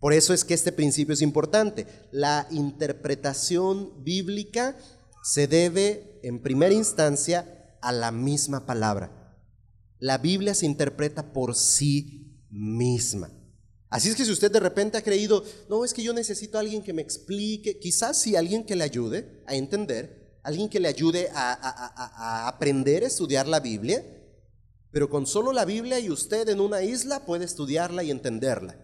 Por 0.00 0.14
eso 0.14 0.32
es 0.32 0.44
que 0.44 0.54
este 0.54 0.72
principio 0.72 1.12
es 1.12 1.20
importante. 1.20 1.86
La 2.10 2.46
interpretación 2.50 4.02
bíblica 4.02 4.76
se 5.22 5.46
debe 5.46 6.18
en 6.22 6.42
primera 6.42 6.74
instancia 6.74 7.76
a 7.82 7.92
la 7.92 8.10
misma 8.10 8.64
palabra. 8.64 9.36
La 9.98 10.16
Biblia 10.16 10.54
se 10.54 10.64
interpreta 10.64 11.34
por 11.34 11.54
sí 11.54 12.19
misma. 12.50 13.30
Así 13.90 14.08
es 14.08 14.14
que 14.14 14.24
si 14.24 14.30
usted 14.30 14.52
de 14.52 14.60
repente 14.60 14.96
ha 14.96 15.02
creído, 15.02 15.44
no, 15.68 15.84
es 15.84 15.92
que 15.92 16.02
yo 16.02 16.12
necesito 16.12 16.56
a 16.56 16.60
alguien 16.60 16.82
que 16.82 16.92
me 16.92 17.02
explique, 17.02 17.80
quizás 17.80 18.16
sí 18.18 18.36
alguien 18.36 18.64
que 18.64 18.76
le 18.76 18.84
ayude 18.84 19.42
a 19.46 19.56
entender, 19.56 20.38
alguien 20.44 20.68
que 20.68 20.78
le 20.78 20.86
ayude 20.86 21.28
a, 21.34 22.46
aprender 22.46 23.02
a 23.02 23.08
estudiar 23.08 23.48
la 23.48 23.58
Biblia, 23.58 24.04
pero 24.92 25.10
con 25.10 25.26
solo 25.26 25.52
la 25.52 25.64
Biblia 25.64 25.98
y 25.98 26.08
usted 26.08 26.48
en 26.48 26.60
una 26.60 26.82
isla 26.82 27.26
puede 27.26 27.44
estudiarla 27.44 28.04
y 28.04 28.12
entenderla. 28.12 28.76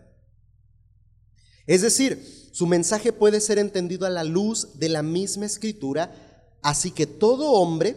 Es 1.68 1.82
decir, 1.82 2.50
su 2.52 2.66
mensaje 2.66 3.12
puede 3.12 3.40
ser 3.40 3.58
entendido 3.58 4.06
a 4.06 4.10
la 4.10 4.24
luz 4.24 4.78
de 4.78 4.88
la 4.88 5.02
misma 5.02 5.46
escritura, 5.46 6.58
así 6.62 6.90
que 6.90 7.06
todo 7.06 7.52
hombre 7.52 7.96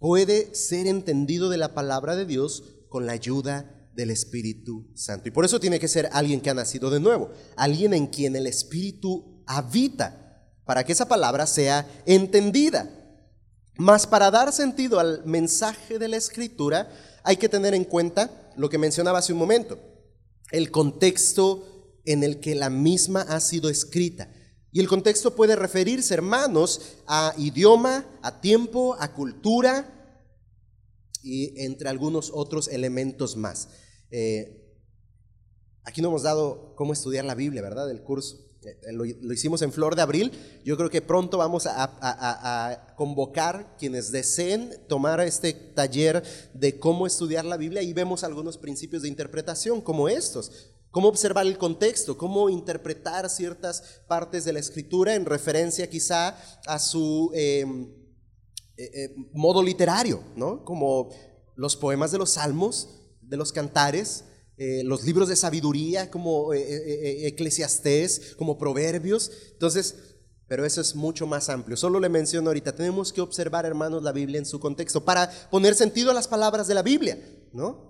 puede 0.00 0.52
ser 0.54 0.88
entendido 0.88 1.48
de 1.48 1.58
la 1.58 1.74
palabra 1.74 2.16
de 2.16 2.26
Dios 2.26 2.64
con 2.88 3.06
la 3.06 3.12
ayuda 3.12 3.79
del 3.94 4.10
Espíritu 4.10 4.90
Santo. 4.94 5.28
Y 5.28 5.32
por 5.32 5.44
eso 5.44 5.60
tiene 5.60 5.78
que 5.78 5.88
ser 5.88 6.08
alguien 6.12 6.40
que 6.40 6.50
ha 6.50 6.54
nacido 6.54 6.90
de 6.90 7.00
nuevo, 7.00 7.30
alguien 7.56 7.94
en 7.94 8.06
quien 8.06 8.36
el 8.36 8.46
Espíritu 8.46 9.42
habita, 9.46 10.46
para 10.64 10.84
que 10.84 10.92
esa 10.92 11.08
palabra 11.08 11.46
sea 11.46 11.88
entendida. 12.06 12.88
Mas 13.76 14.06
para 14.06 14.30
dar 14.30 14.52
sentido 14.52 15.00
al 15.00 15.24
mensaje 15.24 15.98
de 15.98 16.08
la 16.08 16.16
Escritura 16.16 16.90
hay 17.24 17.36
que 17.36 17.48
tener 17.48 17.74
en 17.74 17.84
cuenta 17.84 18.50
lo 18.56 18.68
que 18.68 18.78
mencionaba 18.78 19.18
hace 19.18 19.32
un 19.32 19.38
momento, 19.38 19.78
el 20.50 20.70
contexto 20.70 21.98
en 22.04 22.22
el 22.22 22.40
que 22.40 22.54
la 22.54 22.70
misma 22.70 23.22
ha 23.22 23.40
sido 23.40 23.68
escrita. 23.68 24.28
Y 24.72 24.80
el 24.80 24.88
contexto 24.88 25.34
puede 25.34 25.56
referirse, 25.56 26.14
hermanos, 26.14 26.80
a 27.06 27.34
idioma, 27.36 28.04
a 28.22 28.40
tiempo, 28.40 28.96
a 29.00 29.12
cultura, 29.12 29.99
y 31.22 31.60
entre 31.64 31.88
algunos 31.88 32.30
otros 32.34 32.68
elementos 32.68 33.36
más. 33.36 33.68
Eh, 34.10 34.60
aquí 35.84 36.02
no 36.02 36.08
hemos 36.08 36.22
dado 36.22 36.74
cómo 36.76 36.92
estudiar 36.92 37.24
la 37.24 37.34
Biblia, 37.34 37.62
¿verdad? 37.62 37.90
El 37.90 38.02
curso. 38.02 38.50
Eh, 38.62 38.92
lo, 38.92 39.32
hicimos 39.32 39.62
en 39.62 39.72
Flor 39.72 39.96
de 39.96 40.02
Abril. 40.02 40.32
Yo 40.64 40.76
creo 40.76 40.90
que 40.90 41.00
pronto 41.00 41.38
vamos 41.38 41.66
a, 41.66 41.98
a, 42.00 42.94
convocar 42.94 43.76
quienes 43.78 44.12
deseen 44.12 44.74
tomar 44.88 45.20
este 45.20 45.52
taller 45.54 46.22
de 46.52 46.78
cómo 46.78 47.06
estudiar 47.06 47.44
la 47.44 47.56
Biblia 47.56 47.82
y 47.82 47.92
vemos 47.92 48.22
algunos 48.22 48.58
principios 48.58 49.02
de 49.02 49.08
interpretación 49.08 49.80
como 49.80 50.08
estos. 50.08 50.72
Cómo 50.90 51.08
observar 51.08 51.46
el 51.46 51.56
contexto, 51.56 52.18
cómo 52.18 52.50
interpretar 52.50 53.30
ciertas 53.30 54.02
partes 54.08 54.44
de 54.44 54.52
la 54.52 54.58
escritura 54.58 55.14
en 55.14 55.24
referencia 55.24 55.88
quizá 55.88 56.36
a 56.66 56.78
su 56.80 57.30
em, 57.32 57.84
eh, 57.84 57.99
eh, 58.84 59.14
modo 59.32 59.62
literario, 59.62 60.22
¿no? 60.36 60.64
Como 60.64 61.10
los 61.56 61.76
poemas 61.76 62.12
de 62.12 62.18
los 62.18 62.30
salmos, 62.30 62.88
de 63.20 63.36
los 63.36 63.52
cantares, 63.52 64.24
eh, 64.56 64.82
los 64.84 65.04
libros 65.04 65.28
de 65.28 65.36
sabiduría 65.36 66.10
como 66.10 66.52
Eclesiastés, 66.52 68.34
como 68.36 68.58
Proverbios. 68.58 69.30
Entonces, 69.52 69.94
pero 70.50 70.64
eso 70.66 70.80
es 70.80 70.96
mucho 70.96 71.26
más 71.26 71.48
amplio. 71.48 71.76
Solo 71.76 72.00
le 72.00 72.08
menciono 72.08 72.50
ahorita, 72.50 72.74
tenemos 72.74 73.12
que 73.12 73.20
observar, 73.20 73.66
hermanos, 73.66 74.02
la 74.02 74.10
Biblia 74.10 74.38
en 74.38 74.46
su 74.46 74.58
contexto 74.58 75.04
para 75.04 75.30
poner 75.48 75.74
sentido 75.76 76.10
a 76.10 76.14
las 76.14 76.26
palabras 76.26 76.66
de 76.66 76.74
la 76.74 76.82
Biblia, 76.82 77.18
¿no? 77.52 77.89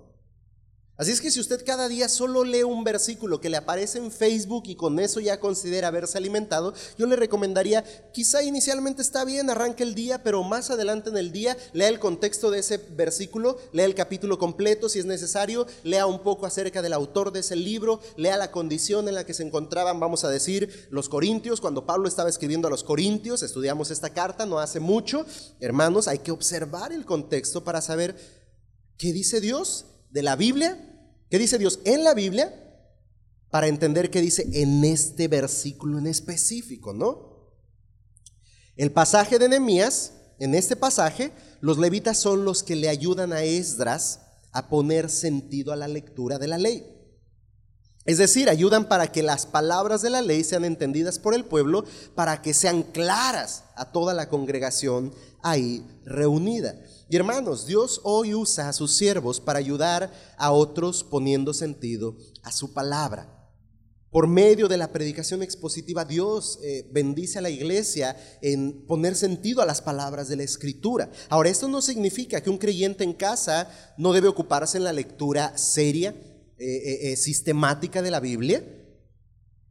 Así 1.01 1.13
es 1.13 1.23
que 1.23 1.31
si 1.31 1.41
usted 1.41 1.65
cada 1.65 1.89
día 1.89 2.11
solo 2.11 2.45
lee 2.45 2.63
un 2.63 2.85
versículo 2.85 3.41
que 3.41 3.49
le 3.49 3.57
aparece 3.57 3.97
en 3.97 4.11
Facebook 4.11 4.65
y 4.67 4.75
con 4.75 5.01
eso 5.01 5.19
ya 5.19 5.41
considera 5.41 5.89
haberse 5.89 6.19
alimentado, 6.19 6.75
yo 6.99 7.07
le 7.07 7.17
recomendaría, 7.17 7.83
quizá 8.13 8.43
inicialmente 8.43 9.01
está 9.01 9.25
bien, 9.25 9.49
arranque 9.49 9.83
el 9.83 9.95
día, 9.95 10.23
pero 10.23 10.43
más 10.43 10.69
adelante 10.69 11.09
en 11.09 11.17
el 11.17 11.33
día 11.33 11.57
lea 11.73 11.89
el 11.89 12.01
contexto 12.01 12.51
de 12.51 12.59
ese 12.59 12.77
versículo, 12.77 13.57
lea 13.73 13.87
el 13.87 13.95
capítulo 13.95 14.39
completo 14.39 14.91
si 14.91 14.99
es 14.99 15.07
necesario, 15.07 15.67
lea 15.85 16.05
un 16.05 16.23
poco 16.23 16.45
acerca 16.45 16.83
del 16.83 16.93
autor 16.93 17.33
de 17.33 17.41
ese 17.41 17.57
libro, 17.57 18.03
lea 18.19 18.37
la 18.37 18.51
condición 18.51 19.09
en 19.09 19.15
la 19.15 19.25
que 19.25 19.33
se 19.33 19.43
encontraban, 19.43 20.01
vamos 20.01 20.25
a 20.25 20.29
decir, 20.29 20.87
los 20.91 21.09
corintios, 21.09 21.63
cuando 21.63 21.87
Pablo 21.87 22.09
estaba 22.09 22.29
escribiendo 22.29 22.69
a 22.69 22.71
los 22.71 22.85
corintios, 22.85 23.43
estudiamos 23.43 23.91
esta 23.91 24.11
carta 24.11 24.45
no 24.45 24.59
hace 24.59 24.81
mucho, 24.81 25.25
hermanos, 25.61 26.09
hay 26.09 26.19
que 26.19 26.31
observar 26.31 26.93
el 26.93 27.07
contexto 27.07 27.65
para 27.65 27.81
saber 27.81 28.17
qué 28.99 29.15
dice 29.15 29.41
Dios 29.41 29.87
de 30.11 30.23
la 30.23 30.37
Biblia 30.37 30.89
¿Qué 31.31 31.39
dice 31.39 31.59
Dios 31.59 31.79
en 31.85 32.03
la 32.03 32.13
Biblia? 32.13 32.53
Para 33.51 33.69
entender 33.69 34.11
qué 34.11 34.21
dice 34.21 34.49
en 34.53 34.85
este 34.85 35.29
versículo 35.29 35.99
en 35.99 36.09
específico, 36.09 36.93
¿no? 36.93 37.55
El 38.77 38.91
pasaje 38.91 39.39
de 39.39 39.49
Nehemías, 39.49 40.13
en 40.41 40.55
este 40.55 40.75
pasaje, 40.75 41.33
los 41.61 41.79
levitas 41.79 42.19
son 42.19 42.45
los 42.45 42.63
que 42.63 42.77
le 42.77 42.89
ayudan 42.89 43.33
a 43.33 43.43
Esdras 43.43 44.21
a 44.53 44.69
poner 44.69 45.09
sentido 45.09 45.73
a 45.73 45.77
la 45.77 45.87
lectura 45.87 46.39
de 46.39 46.49
la 46.49 46.59
ley. 46.59 46.85
Es 48.07 48.19
decir, 48.19 48.49
ayudan 48.49 48.89
para 48.89 49.13
que 49.13 49.23
las 49.23 49.47
palabras 49.47 50.03
de 50.03 50.11
la 50.11 50.23
ley 50.23 50.43
sean 50.43 50.65
entendidas 50.65 51.19
por 51.19 51.35
el 51.35 51.45
pueblo, 51.45 51.85
para 52.15 52.43
que 52.43 52.55
sean 52.55 52.83
claras 52.83 53.65
a 53.77 53.93
toda 53.93 54.15
la 54.15 54.29
congregación 54.29 55.15
ahí 55.43 55.87
reunida. 56.05 56.75
Y 57.11 57.17
hermanos, 57.17 57.67
Dios 57.67 58.01
hoy 58.05 58.35
usa 58.37 58.69
a 58.69 58.73
sus 58.73 58.93
siervos 58.93 59.41
para 59.41 59.59
ayudar 59.59 60.13
a 60.37 60.53
otros 60.53 61.03
poniendo 61.03 61.53
sentido 61.53 62.17
a 62.45 62.53
su 62.53 62.73
palabra. 62.73 63.51
Por 64.13 64.29
medio 64.29 64.69
de 64.69 64.77
la 64.77 64.93
predicación 64.93 65.43
expositiva, 65.43 66.05
Dios 66.05 66.61
eh, 66.63 66.89
bendice 66.93 67.41
a 67.41 67.43
la 67.43 67.51
iglesia 67.51 68.17
en 68.43 68.87
poner 68.87 69.17
sentido 69.17 69.61
a 69.61 69.67
las 69.67 69.83
palabras 69.83 70.29
de 70.29 70.37
la 70.37 70.45
escritura. 70.45 71.11
Ahora, 71.29 71.49
esto 71.49 71.67
no 71.67 71.83
significa 71.83 72.41
que 72.43 72.51
un 72.51 72.59
creyente 72.59 73.03
en 73.03 73.13
casa 73.13 73.69
no 73.99 74.13
debe 74.13 74.29
ocuparse 74.29 74.79
en 74.79 74.85
la 74.85 74.93
lectura 74.93 75.59
seria, 75.59 76.15
eh, 76.59 77.11
eh, 77.11 77.17
sistemática 77.17 78.03
de 78.03 78.13
la 78.13 78.21
Biblia. 78.21 78.65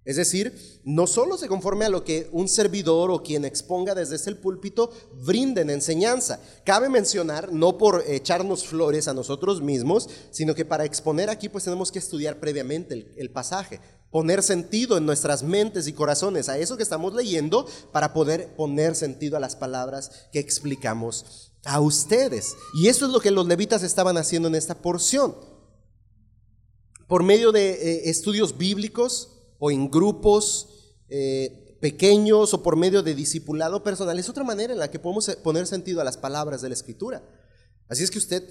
Es 0.05 0.15
decir, 0.15 0.81
no 0.85 1.07
solo 1.07 1.37
se 1.37 1.47
conforme 1.47 1.85
a 1.85 1.89
lo 1.89 2.03
que 2.03 2.29
un 2.31 2.47
servidor 2.47 3.11
o 3.11 3.21
quien 3.21 3.45
exponga 3.45 3.93
desde 3.93 4.17
el 4.29 4.37
púlpito 4.37 4.91
brinden 5.25 5.69
enseñanza. 5.69 6.39
Cabe 6.63 6.89
mencionar, 6.89 7.51
no 7.51 7.77
por 7.77 8.03
echarnos 8.07 8.65
flores 8.65 9.07
a 9.07 9.13
nosotros 9.13 9.61
mismos, 9.61 10.09
sino 10.31 10.55
que 10.55 10.65
para 10.65 10.85
exponer 10.85 11.29
aquí 11.29 11.49
pues 11.49 11.65
tenemos 11.65 11.91
que 11.91 11.99
estudiar 11.99 12.39
previamente 12.39 13.13
el 13.17 13.31
pasaje 13.31 13.79
poner 14.11 14.41
sentido 14.41 14.97
en 14.97 15.05
nuestras 15.05 15.43
mentes 15.43 15.87
y 15.87 15.93
corazones 15.93 16.49
a 16.49 16.57
eso 16.57 16.77
que 16.77 16.83
estamos 16.83 17.13
leyendo 17.13 17.67
para 17.91 18.13
poder 18.13 18.55
poner 18.55 18.95
sentido 18.95 19.37
a 19.37 19.39
las 19.39 19.55
palabras 19.55 20.27
que 20.31 20.39
explicamos 20.39 21.51
a 21.63 21.79
ustedes. 21.79 22.55
Y 22.81 22.87
eso 22.87 23.05
es 23.05 23.11
lo 23.11 23.19
que 23.19 23.31
los 23.31 23.47
levitas 23.47 23.83
estaban 23.83 24.17
haciendo 24.17 24.47
en 24.47 24.55
esta 24.55 24.81
porción. 24.81 25.35
Por 27.07 27.23
medio 27.23 27.51
de 27.51 27.71
eh, 27.71 28.09
estudios 28.09 28.57
bíblicos 28.57 29.38
o 29.59 29.71
en 29.71 29.91
grupos 29.91 30.69
eh, 31.09 31.77
pequeños 31.79 32.53
o 32.53 32.63
por 32.63 32.75
medio 32.75 33.03
de 33.03 33.13
discipulado 33.13 33.83
personal, 33.83 34.17
es 34.17 34.29
otra 34.29 34.43
manera 34.43 34.73
en 34.73 34.79
la 34.79 34.89
que 34.89 34.99
podemos 34.99 35.29
poner 35.43 35.67
sentido 35.67 36.01
a 36.01 36.03
las 36.03 36.17
palabras 36.17 36.61
de 36.61 36.69
la 36.69 36.75
escritura. 36.75 37.23
Así 37.87 38.03
es 38.03 38.11
que 38.11 38.17
usted 38.17 38.43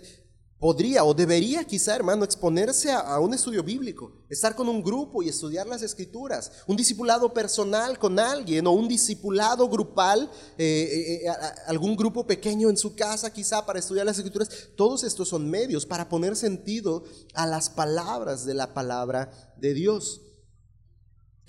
podría 0.59 1.05
o 1.05 1.15
debería 1.15 1.65
quizá, 1.65 1.95
hermano, 1.95 2.25
exponerse 2.25 2.91
a, 2.91 3.19
un 3.21 3.33
estudio 3.33 3.63
bíblico, 3.63 4.13
estar 4.29 4.57
con 4.57 4.69
un 4.69 4.83
grupo 4.83 5.23
y 5.23 5.29
estudiar 5.29 5.67
las 5.67 5.83
escrituras, 5.83 6.51
un 6.67 6.77
discipulado 6.77 7.33
personal 7.33 7.99
con 7.99 8.19
alguien 8.19 8.67
o 8.67 8.73
un 8.73 8.89
discipulado 8.89 9.69
grupal, 9.69 10.29
eh, 10.57 11.23
eh, 11.25 11.29
algún 11.67 11.97
grupo 11.97 12.27
pequeño 12.27 12.69
en 12.71 12.77
su 12.77 12.97
casa 12.97 13.33
quizá 13.33 13.65
para 13.65 13.79
estudiar 13.79 14.07
las 14.07 14.19
escrituras. 14.19 14.49
Todos 14.77 15.05
estos 15.05 15.29
son 15.29 15.49
medios 15.49 15.87
para 15.87 16.09
poner 16.09 16.35
sentido 16.35 17.05
a 17.35 17.47
las 17.47 17.71
palabras 17.71 18.45
de 18.45 18.55
la 18.55 18.75
palabra 18.75 19.55
de 19.57 19.75
Dios. 19.75 20.23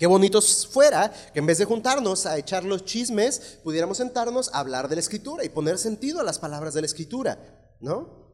Qué 0.00 0.06
bonito 0.06 0.40
fuera 0.40 1.12
que 1.34 1.40
en 1.40 1.44
vez 1.44 1.58
de 1.58 1.66
juntarnos 1.66 2.24
a 2.24 2.38
echar 2.38 2.64
los 2.64 2.86
chismes, 2.86 3.58
pudiéramos 3.62 3.98
sentarnos 3.98 4.48
a 4.54 4.60
hablar 4.60 4.88
de 4.88 4.96
la 4.96 5.02
escritura 5.02 5.44
y 5.44 5.50
poner 5.50 5.76
sentido 5.76 6.20
a 6.20 6.24
las 6.24 6.38
palabras 6.38 6.72
de 6.72 6.80
la 6.80 6.86
escritura, 6.86 7.76
¿no? 7.82 8.32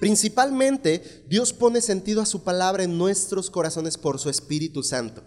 Principalmente, 0.00 1.26
Dios 1.28 1.52
pone 1.52 1.82
sentido 1.82 2.22
a 2.22 2.26
su 2.26 2.42
palabra 2.42 2.84
en 2.84 2.96
nuestros 2.96 3.50
corazones 3.50 3.98
por 3.98 4.18
su 4.18 4.30
Espíritu 4.30 4.82
Santo. 4.82 5.22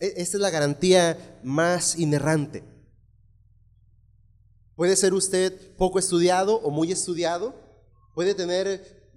E, 0.00 0.14
esta 0.16 0.38
es 0.38 0.40
la 0.40 0.50
garantía 0.50 1.38
más 1.44 1.96
inerrante. 1.96 2.64
Puede 4.74 4.96
ser 4.96 5.14
usted 5.14 5.76
poco 5.76 6.00
estudiado 6.00 6.56
o 6.56 6.70
muy 6.72 6.90
estudiado, 6.90 7.54
puede 8.16 8.34
tener 8.34 9.08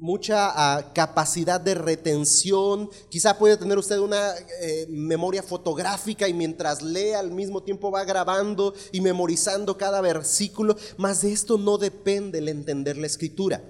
mucha 0.00 0.50
ah, 0.54 0.92
capacidad 0.92 1.60
de 1.60 1.74
retención, 1.74 2.88
quizá 3.10 3.36
puede 3.36 3.56
tener 3.56 3.78
usted 3.78 3.98
una 3.98 4.34
eh, 4.60 4.86
memoria 4.88 5.42
fotográfica 5.42 6.28
y 6.28 6.34
mientras 6.34 6.82
lee 6.82 7.12
al 7.12 7.30
mismo 7.30 7.62
tiempo 7.62 7.90
va 7.90 8.04
grabando 8.04 8.74
y 8.92 9.00
memorizando 9.00 9.76
cada 9.76 10.00
versículo, 10.00 10.76
mas 10.96 11.22
de 11.22 11.32
esto 11.32 11.58
no 11.58 11.78
depende 11.78 12.38
el 12.38 12.48
entender 12.48 12.96
la 12.96 13.06
escritura. 13.06 13.62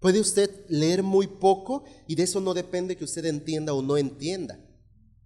Puede 0.00 0.20
usted 0.20 0.50
leer 0.68 1.02
muy 1.02 1.26
poco 1.26 1.84
y 2.06 2.14
de 2.14 2.22
eso 2.22 2.40
no 2.40 2.54
depende 2.54 2.96
que 2.96 3.04
usted 3.04 3.24
entienda 3.24 3.72
o 3.72 3.82
no 3.82 3.96
entienda. 3.96 4.60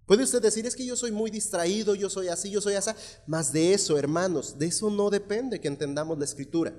Puede 0.05 0.23
usted 0.23 0.41
decir, 0.41 0.65
es 0.65 0.75
que 0.75 0.85
yo 0.85 0.95
soy 0.95 1.11
muy 1.11 1.29
distraído, 1.29 1.95
yo 1.95 2.09
soy 2.09 2.27
así, 2.27 2.49
yo 2.49 2.59
soy 2.59 2.73
así, 2.73 2.91
mas 3.27 3.53
de 3.53 3.73
eso, 3.73 3.97
hermanos, 3.97 4.57
de 4.57 4.65
eso 4.65 4.89
no 4.89 5.09
depende 5.09 5.61
que 5.61 5.67
entendamos 5.67 6.17
la 6.17 6.25
escritura. 6.25 6.73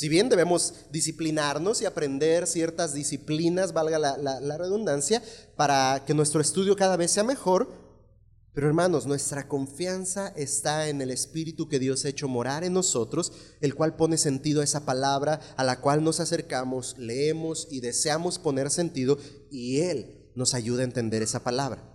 Si 0.00 0.08
bien 0.08 0.30
debemos 0.30 0.86
disciplinarnos 0.90 1.82
y 1.82 1.84
aprender 1.84 2.46
ciertas 2.46 2.94
disciplinas, 2.94 3.74
valga 3.74 3.98
la, 3.98 4.56
redundancia, 4.56 5.22
para 5.56 6.04
que 6.06 6.14
nuestro 6.14 6.40
estudio 6.40 6.74
cada 6.74 6.96
vez 6.96 7.10
sea 7.10 7.22
mejor, 7.22 7.70
pero 8.54 8.66
hermanos, 8.66 9.04
nuestra 9.04 9.46
confianza 9.46 10.28
está 10.28 10.88
en 10.88 11.02
el 11.02 11.10
Espíritu 11.10 11.68
que 11.68 11.78
Dios 11.78 12.02
ha 12.02 12.08
hecho 12.08 12.28
morar 12.28 12.64
en 12.64 12.72
nosotros, 12.72 13.34
el 13.60 13.74
cual 13.74 13.94
pone 13.94 14.16
sentido 14.16 14.62
a 14.62 14.64
esa 14.64 14.86
palabra 14.86 15.38
a 15.58 15.64
la 15.64 15.82
cual 15.82 16.02
nos 16.02 16.18
acercamos, 16.18 16.96
leemos 16.96 17.68
y 17.70 17.80
deseamos 17.80 18.38
poner 18.38 18.70
sentido, 18.70 19.18
y 19.50 19.80
Él 19.80 20.30
nos 20.34 20.54
ayuda 20.54 20.80
a 20.80 20.84
entender 20.84 21.20
esa 21.20 21.44
palabra. 21.44 21.89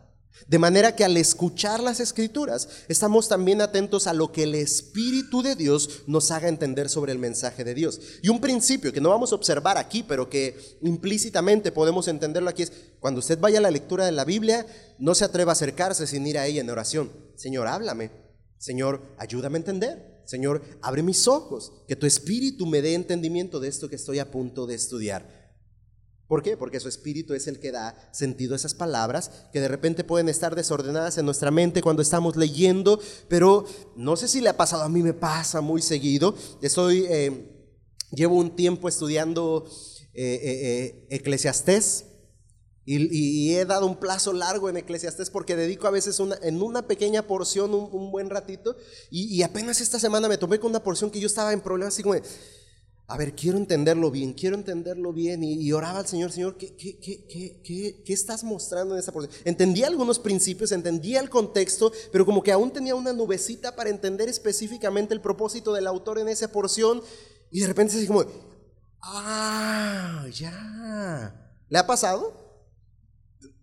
De 0.47 0.59
manera 0.59 0.95
que 0.95 1.03
al 1.03 1.17
escuchar 1.17 1.81
las 1.81 1.99
escrituras 1.99 2.67
estamos 2.87 3.27
también 3.27 3.61
atentos 3.61 4.05
a 4.05 4.13
lo 4.13 4.31
que 4.31 4.43
el 4.43 4.53
Espíritu 4.53 5.41
de 5.41 5.55
Dios 5.55 6.03
nos 6.07 6.29
haga 6.29 6.49
entender 6.49 6.89
sobre 6.89 7.11
el 7.11 7.19
mensaje 7.19 7.63
de 7.63 7.73
Dios. 7.73 7.99
Y 8.21 8.29
un 8.29 8.39
principio 8.39 8.93
que 8.93 9.01
no 9.01 9.09
vamos 9.09 9.31
a 9.31 9.35
observar 9.35 9.77
aquí, 9.77 10.03
pero 10.03 10.29
que 10.29 10.77
implícitamente 10.81 11.71
podemos 11.71 12.07
entenderlo 12.07 12.49
aquí 12.49 12.63
es, 12.63 12.71
cuando 12.99 13.19
usted 13.19 13.39
vaya 13.39 13.59
a 13.59 13.61
la 13.61 13.71
lectura 13.71 14.05
de 14.05 14.11
la 14.11 14.25
Biblia, 14.25 14.67
no 14.99 15.15
se 15.15 15.25
atreva 15.25 15.51
a 15.51 15.53
acercarse 15.53 16.05
sin 16.05 16.27
ir 16.27 16.37
a 16.37 16.45
ella 16.45 16.61
en 16.61 16.69
oración. 16.69 17.11
Señor, 17.35 17.67
háblame. 17.67 18.11
Señor, 18.57 19.15
ayúdame 19.17 19.57
a 19.57 19.59
entender. 19.59 20.21
Señor, 20.25 20.61
abre 20.81 21.03
mis 21.03 21.27
ojos, 21.27 21.83
que 21.87 21.95
tu 21.95 22.05
Espíritu 22.05 22.65
me 22.65 22.81
dé 22.81 22.93
entendimiento 22.95 23.59
de 23.59 23.67
esto 23.67 23.89
que 23.89 23.95
estoy 23.95 24.19
a 24.19 24.31
punto 24.31 24.65
de 24.65 24.75
estudiar. 24.75 25.44
¿Por 26.27 26.41
qué? 26.41 26.57
Porque 26.57 26.79
su 26.79 26.89
espíritu 26.89 27.35
es 27.35 27.47
el 27.47 27.59
que 27.59 27.71
da 27.71 27.95
sentido 28.11 28.53
a 28.53 28.55
esas 28.55 28.73
palabras 28.73 29.29
que 29.53 29.61
de 29.61 29.67
repente 29.67 30.03
pueden 30.03 30.27
estar 30.27 30.55
desordenadas 30.55 31.17
en 31.19 31.25
nuestra 31.25 31.51
mente 31.51 31.83
cuando 31.83 32.01
estamos 32.01 32.35
leyendo, 32.35 32.99
pero 33.27 33.65
no 33.95 34.15
sé 34.15 34.27
si 34.27 34.41
le 34.41 34.49
ha 34.49 34.57
pasado, 34.57 34.83
a 34.83 34.89
mí 34.89 35.03
me 35.03 35.13
pasa 35.13 35.61
muy 35.61 35.83
seguido. 35.83 36.35
Estoy, 36.63 37.05
eh, 37.09 37.69
llevo 38.11 38.37
un 38.37 38.55
tiempo 38.55 38.89
estudiando 38.89 39.69
eh, 40.13 40.39
eh, 40.43 41.07
Eclesiastés 41.11 42.05
y, 42.87 43.55
he 43.55 43.65
dado 43.65 43.87
un 43.87 43.99
plazo 43.99 44.31
largo 44.31 44.69
en 44.69 44.77
Eclesiastés 44.77 45.29
porque 45.29 45.55
dedico 45.55 45.87
a 45.87 45.91
veces 45.91 46.19
una, 46.19 46.37
en 46.41 46.61
una 46.61 46.87
pequeña 46.87 47.25
porción 47.25 47.73
un, 47.73 48.11
buen 48.11 48.29
ratito 48.29 48.75
y, 49.09 49.25
y, 49.35 49.41
apenas 49.43 49.81
esta 49.81 49.99
semana 49.99 50.27
me 50.27 50.37
tomé 50.37 50.59
con 50.59 50.69
una 50.69 50.83
porción 50.83 51.09
que 51.09 51.19
yo 51.19 51.25
estaba 51.25 51.51
en 51.51 51.61
problemas 51.61 51.95
así 51.95 52.03
como 52.03 52.13
de, 52.13 52.21
a 53.07 53.17
ver, 53.17 53.35
quiero 53.35 53.57
entenderlo 53.57 54.09
bien, 54.09 54.33
quiero 54.33 54.55
entenderlo 54.55 55.13
bien. 55.13 55.43
Y, 55.43 55.71
oraba 55.71 55.99
al 55.99 56.07
Señor, 56.07 56.31
Señor, 56.31 56.57
¿qué, 56.57 56.75
qué, 56.75 56.97
qué, 56.97 58.01
¿qué, 58.03 58.13
estás 58.13 58.43
mostrando 58.43 58.95
en 58.95 58.99
esa 58.99 59.11
porción? 59.11 59.31
Entendía 59.45 59.85
algunos 59.87 60.17
principios, 60.17 60.71
entendía 60.71 61.19
el 61.19 61.29
contexto, 61.29 61.91
pero 62.11 62.25
como 62.25 62.41
que 62.41 62.51
aún 62.51 62.71
tenía 62.71 62.95
una 62.95 63.13
nubecita 63.13 63.75
para 63.75 63.91
entender 63.91 64.27
específicamente 64.27 65.13
el 65.13 65.21
propósito 65.21 65.71
del 65.73 65.85
autor 65.85 66.17
en 66.17 66.29
esa 66.29 66.47
porción. 66.47 67.01
Y 67.51 67.59
de 67.59 67.67
repente 67.67 67.93
se 67.93 68.07
como, 68.07 68.25
ah, 69.01 70.25
ya. 70.33 71.59
¿Le 71.69 71.77
ha 71.77 71.85
pasado? 71.85 72.44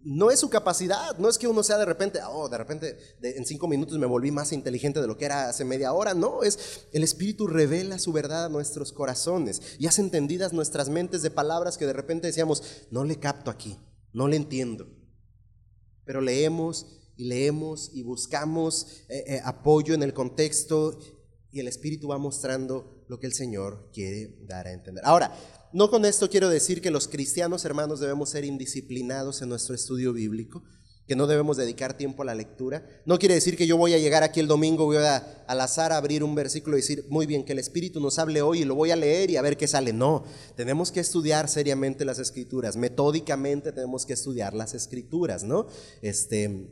No 0.05 0.31
es 0.31 0.41
su 0.41 0.51
capacidad, 0.51 1.17
no 1.19 1.29
es 1.29 1.39
que 1.39 1.47
uno 1.47 1.63
sea 1.63 1.79
de 1.79 1.85
repente, 1.85 2.21
oh, 2.29 2.49
de 2.49 2.59
repente 2.59 2.99
en 3.23 3.45
cinco 3.47 3.69
minutos 3.69 3.99
me 3.99 4.07
volví 4.07 4.31
más 4.31 4.53
inteligente 4.53 5.01
de 5.01 5.07
lo 5.07 5.17
que 5.17 5.25
era 5.25 5.49
hace 5.49 5.65
media 5.65 5.93
hora, 5.93 6.15
no, 6.15 6.43
es 6.43 6.87
el 6.93 7.05
Espíritu 7.05 7.47
revela 7.47 7.99
su 7.99 8.13
verdad 8.13 8.47
a 8.47 8.49
nuestros 8.49 8.93
corazones 8.93 9.63
y 9.79 9.87
hace 9.87 10.01
entendidas 10.01 10.53
nuestras 10.53 10.89
mentes 10.89 11.23
de 11.23 11.31
palabras 11.31 11.79
que 11.79 11.87
de 11.87 11.93
repente 11.93 12.27
decíamos, 12.27 12.63
no 12.91 13.05
le 13.05 13.19
capto 13.19 13.51
aquí, 13.51 13.79
no 14.13 14.29
le 14.29 14.37
entiendo, 14.37 14.87
pero 16.05 16.21
leemos 16.21 16.87
y 17.17 17.25
leemos 17.25 17.91
y 17.93 18.03
buscamos 18.03 19.05
eh, 19.09 19.25
eh, 19.27 19.41
apoyo 19.45 19.95
en 19.95 20.03
el 20.03 20.15
contexto 20.15 20.99
y 21.51 21.61
el 21.61 21.69
Espíritu 21.69 22.09
va 22.09 22.19
mostrando 22.19 23.05
lo 23.09 23.21
que 23.21 23.27
el 23.27 23.35
Señor 23.35 23.91
quiere 23.93 24.39
dar 24.47 24.67
a 24.67 24.73
entender. 24.73 25.05
Ahora, 25.05 25.33
no 25.73 25.91
con 25.91 26.05
esto 26.05 26.29
quiero 26.29 26.49
decir 26.49 26.81
que 26.81 26.91
los 26.91 27.09
cristianos 27.09 27.65
hermanos 27.65 28.01
debemos 28.01 28.31
ser 28.31 28.45
indisciplinados 28.45 29.43
en 29.43 29.49
nuestro 29.49 29.75
estudio 29.75 30.13
bíblico, 30.13 30.63
que 31.07 31.17
no 31.17 31.27
debemos 31.27 31.57
dedicar 31.57 31.97
tiempo 31.97 32.23
a 32.23 32.27
la 32.27 32.35
lectura. 32.35 32.87
No 33.07 33.19
quiere 33.19 33.35
decir 33.35 33.57
que 33.57 33.67
yo 33.67 33.77
voy 33.77 33.93
a 33.95 33.99
llegar 33.99 34.23
aquí 34.23 34.41
el 34.41 34.47
domingo, 34.47 34.85
voy 34.85 34.99
a 34.99 35.45
al 35.47 35.61
azar 35.61 35.93
abrir 35.93 36.23
un 36.23 36.35
versículo 36.35 36.77
y 36.77 36.81
decir, 36.81 37.07
muy 37.09 37.27
bien, 37.27 37.45
que 37.45 37.53
el 37.53 37.59
Espíritu 37.59 38.01
nos 38.01 38.19
hable 38.19 38.41
hoy 38.41 38.63
y 38.63 38.65
lo 38.65 38.75
voy 38.75 38.93
a 38.93 38.97
leer 38.97 39.31
y 39.31 39.37
a 39.37 39.43
ver 39.43 39.57
qué 39.57 39.67
sale. 39.67 39.93
No, 39.93 40.25
tenemos 40.57 40.93
que 40.93 41.01
estudiar 41.01 41.49
seriamente 41.49 42.05
las 42.05 42.19
escrituras, 42.19 42.77
metódicamente 42.77 43.73
tenemos 43.73 44.07
que 44.07 44.13
estudiar 44.13 44.55
las 44.55 44.75
escrituras, 44.75 45.43
¿no? 45.43 45.67
Este, 46.03 46.71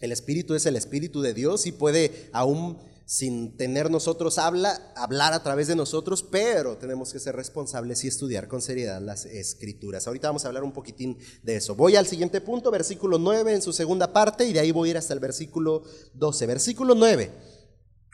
El 0.00 0.12
Espíritu 0.12 0.54
es 0.54 0.64
el 0.64 0.76
Espíritu 0.76 1.20
de 1.20 1.34
Dios 1.34 1.66
y 1.66 1.72
puede 1.72 2.30
aún 2.32 2.78
sin 3.08 3.56
tener 3.56 3.90
nosotros 3.90 4.36
habla, 4.36 4.92
hablar 4.94 5.32
a 5.32 5.42
través 5.42 5.66
de 5.66 5.74
nosotros, 5.74 6.22
pero 6.22 6.76
tenemos 6.76 7.10
que 7.10 7.18
ser 7.18 7.34
responsables 7.34 8.04
y 8.04 8.08
estudiar 8.08 8.48
con 8.48 8.60
seriedad 8.60 9.00
las 9.00 9.24
escrituras. 9.24 10.06
Ahorita 10.06 10.28
vamos 10.28 10.44
a 10.44 10.48
hablar 10.48 10.62
un 10.62 10.72
poquitín 10.72 11.16
de 11.42 11.56
eso. 11.56 11.74
Voy 11.74 11.96
al 11.96 12.06
siguiente 12.06 12.42
punto, 12.42 12.70
versículo 12.70 13.16
9 13.16 13.54
en 13.54 13.62
su 13.62 13.72
segunda 13.72 14.12
parte 14.12 14.44
y 14.44 14.52
de 14.52 14.60
ahí 14.60 14.72
voy 14.72 14.88
a 14.88 14.90
ir 14.90 14.98
hasta 14.98 15.14
el 15.14 15.20
versículo 15.20 15.84
12. 16.12 16.46
Versículo 16.46 16.94
9. 16.94 17.57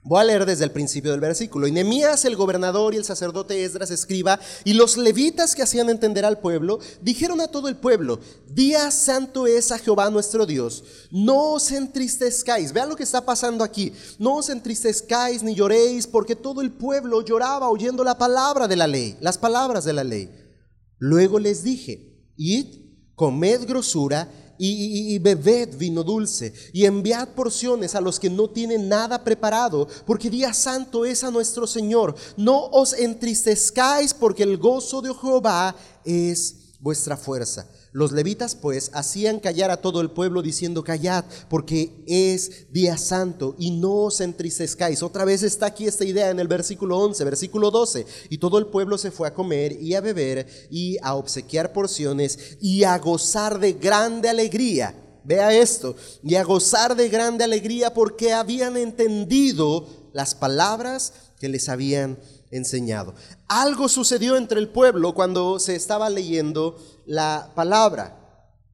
Voy 0.07 0.21
a 0.21 0.25
leer 0.25 0.45
desde 0.45 0.65
el 0.65 0.71
principio 0.71 1.13
del 1.13 1.21
versículo. 1.21 1.67
Y 1.67 1.73
Nemías, 1.73 2.27
el 2.27 2.37
gobernador 2.37 2.93
y 2.93 2.99
el 2.99 3.07
sacerdote 3.07 3.65
Esdras, 3.65 3.91
escriba, 3.91 4.39
y 4.63 4.75
los 4.75 4.99
levitas 4.99 5.55
que 5.55 5.63
hacían 5.63 5.89
entender 5.89 6.27
al 6.27 6.41
pueblo, 6.41 6.79
dijeron 7.01 7.41
a 7.41 7.49
todo 7.49 7.69
el 7.69 7.77
pueblo, 7.77 8.21
día 8.47 8.91
santo 8.91 9.47
es 9.47 9.73
a 9.73 9.79
Jehová 9.79 10.11
nuestro 10.11 10.45
Dios, 10.45 10.85
no 11.11 11.53
os 11.53 11.73
entristezcáis. 11.73 12.75
Vean 12.75 12.91
lo 12.91 12.97
que 12.97 13.03
está 13.03 13.25
pasando 13.25 13.65
aquí. 13.65 13.95
No 14.19 14.37
os 14.37 14.51
entristezcáis 14.51 15.43
ni 15.43 15.55
lloréis, 15.55 16.07
porque 16.07 16.37
todo 16.37 16.61
el 16.61 16.71
pueblo 16.71 17.23
lloraba 17.23 17.71
oyendo 17.71 18.05
la 18.05 18.19
palabra 18.19 18.69
de 18.69 18.77
la 18.77 18.87
ley, 18.87 19.17
las 19.23 19.39
palabras 19.39 19.87
de 19.87 19.95
la 19.95 20.05
ley. 20.05 20.31
Luego 20.99 21.39
les 21.39 21.63
dije, 21.63 22.31
id, 22.37 22.85
comed 23.15 23.67
grosura 23.67 24.29
y, 24.59 25.19
bebed 25.19 25.77
vino 25.77 26.03
dulce 26.03 26.53
y 26.73 26.85
enviad 26.85 27.29
porciones 27.29 27.95
a 27.95 28.01
los 28.01 28.21
que 28.21 28.31
no 28.31 28.49
tienen 28.49 28.89
nada 28.89 29.23
preparado, 29.25 29.89
porque 30.07 30.31
día 30.31 30.53
santo 30.53 31.05
es 31.05 31.25
a 31.25 31.31
nuestro 31.31 31.67
Señor. 31.67 32.15
No 32.37 32.67
os 32.67 32.93
entristezcáis 32.93 34.15
porque 34.15 34.43
el 34.43 34.59
gozo 34.59 35.03
de 35.03 35.15
Jehová 35.15 35.75
es 36.05 36.57
vuestra 36.81 37.17
fuerza. 37.17 37.67
Los 37.95 38.11
levitas 38.11 38.57
pues 38.57 38.91
hacían 38.93 39.39
callar 39.39 39.71
a 39.71 39.77
todo 39.77 40.01
el 40.01 40.11
pueblo 40.11 40.43
diciendo, 40.43 40.83
callad, 40.83 41.25
porque 41.49 42.03
es 42.09 42.67
día 42.73 42.99
santo 42.99 43.55
y 43.57 43.71
no 43.71 43.93
os 43.93 44.21
entristezcáis. 44.21 45.01
Otra 45.01 45.25
vez 45.25 45.45
está 45.45 45.67
aquí 45.67 45.87
esta 45.87 46.05
idea 46.05 46.31
en 46.31 46.41
el 46.41 46.49
versículo 46.49 46.99
11, 46.99 47.23
versículo 47.23 47.71
12. 47.71 48.05
Y 48.31 48.39
todo 48.39 48.59
el 48.59 48.67
pueblo 48.67 48.99
se 48.99 49.13
fue 49.13 49.29
a 49.29 49.33
comer 49.33 49.81
y 49.81 49.95
a 49.95 50.01
beber 50.01 50.49
y 50.73 50.99
a 51.05 51.15
obsequiar 51.15 51.73
porciones 51.73 52.57
y 52.61 52.83
a 52.83 52.99
gozar 52.99 53.61
de 53.61 53.75
grande 53.75 54.29
alegría. 54.29 54.93
Vea 55.23 55.55
esto, 55.55 55.95
y 56.25 56.35
a 56.35 56.43
gozar 56.43 56.97
de 56.97 57.09
grande 57.09 57.45
alegría 57.45 57.95
porque 57.95 58.33
habían 58.33 58.77
entendido 58.77 59.87
las 60.13 60.35
palabras 60.35 61.13
que 61.39 61.49
les 61.49 61.69
habían 61.69 62.19
enseñado. 62.57 63.15
Algo 63.49 63.89
sucedió 63.89 64.37
entre 64.37 64.61
el 64.61 64.69
pueblo 64.69 65.13
cuando 65.13 65.59
se 65.59 65.75
estaba 65.75 66.09
leyendo 66.09 66.77
la 67.05 67.51
palabra, 67.55 68.17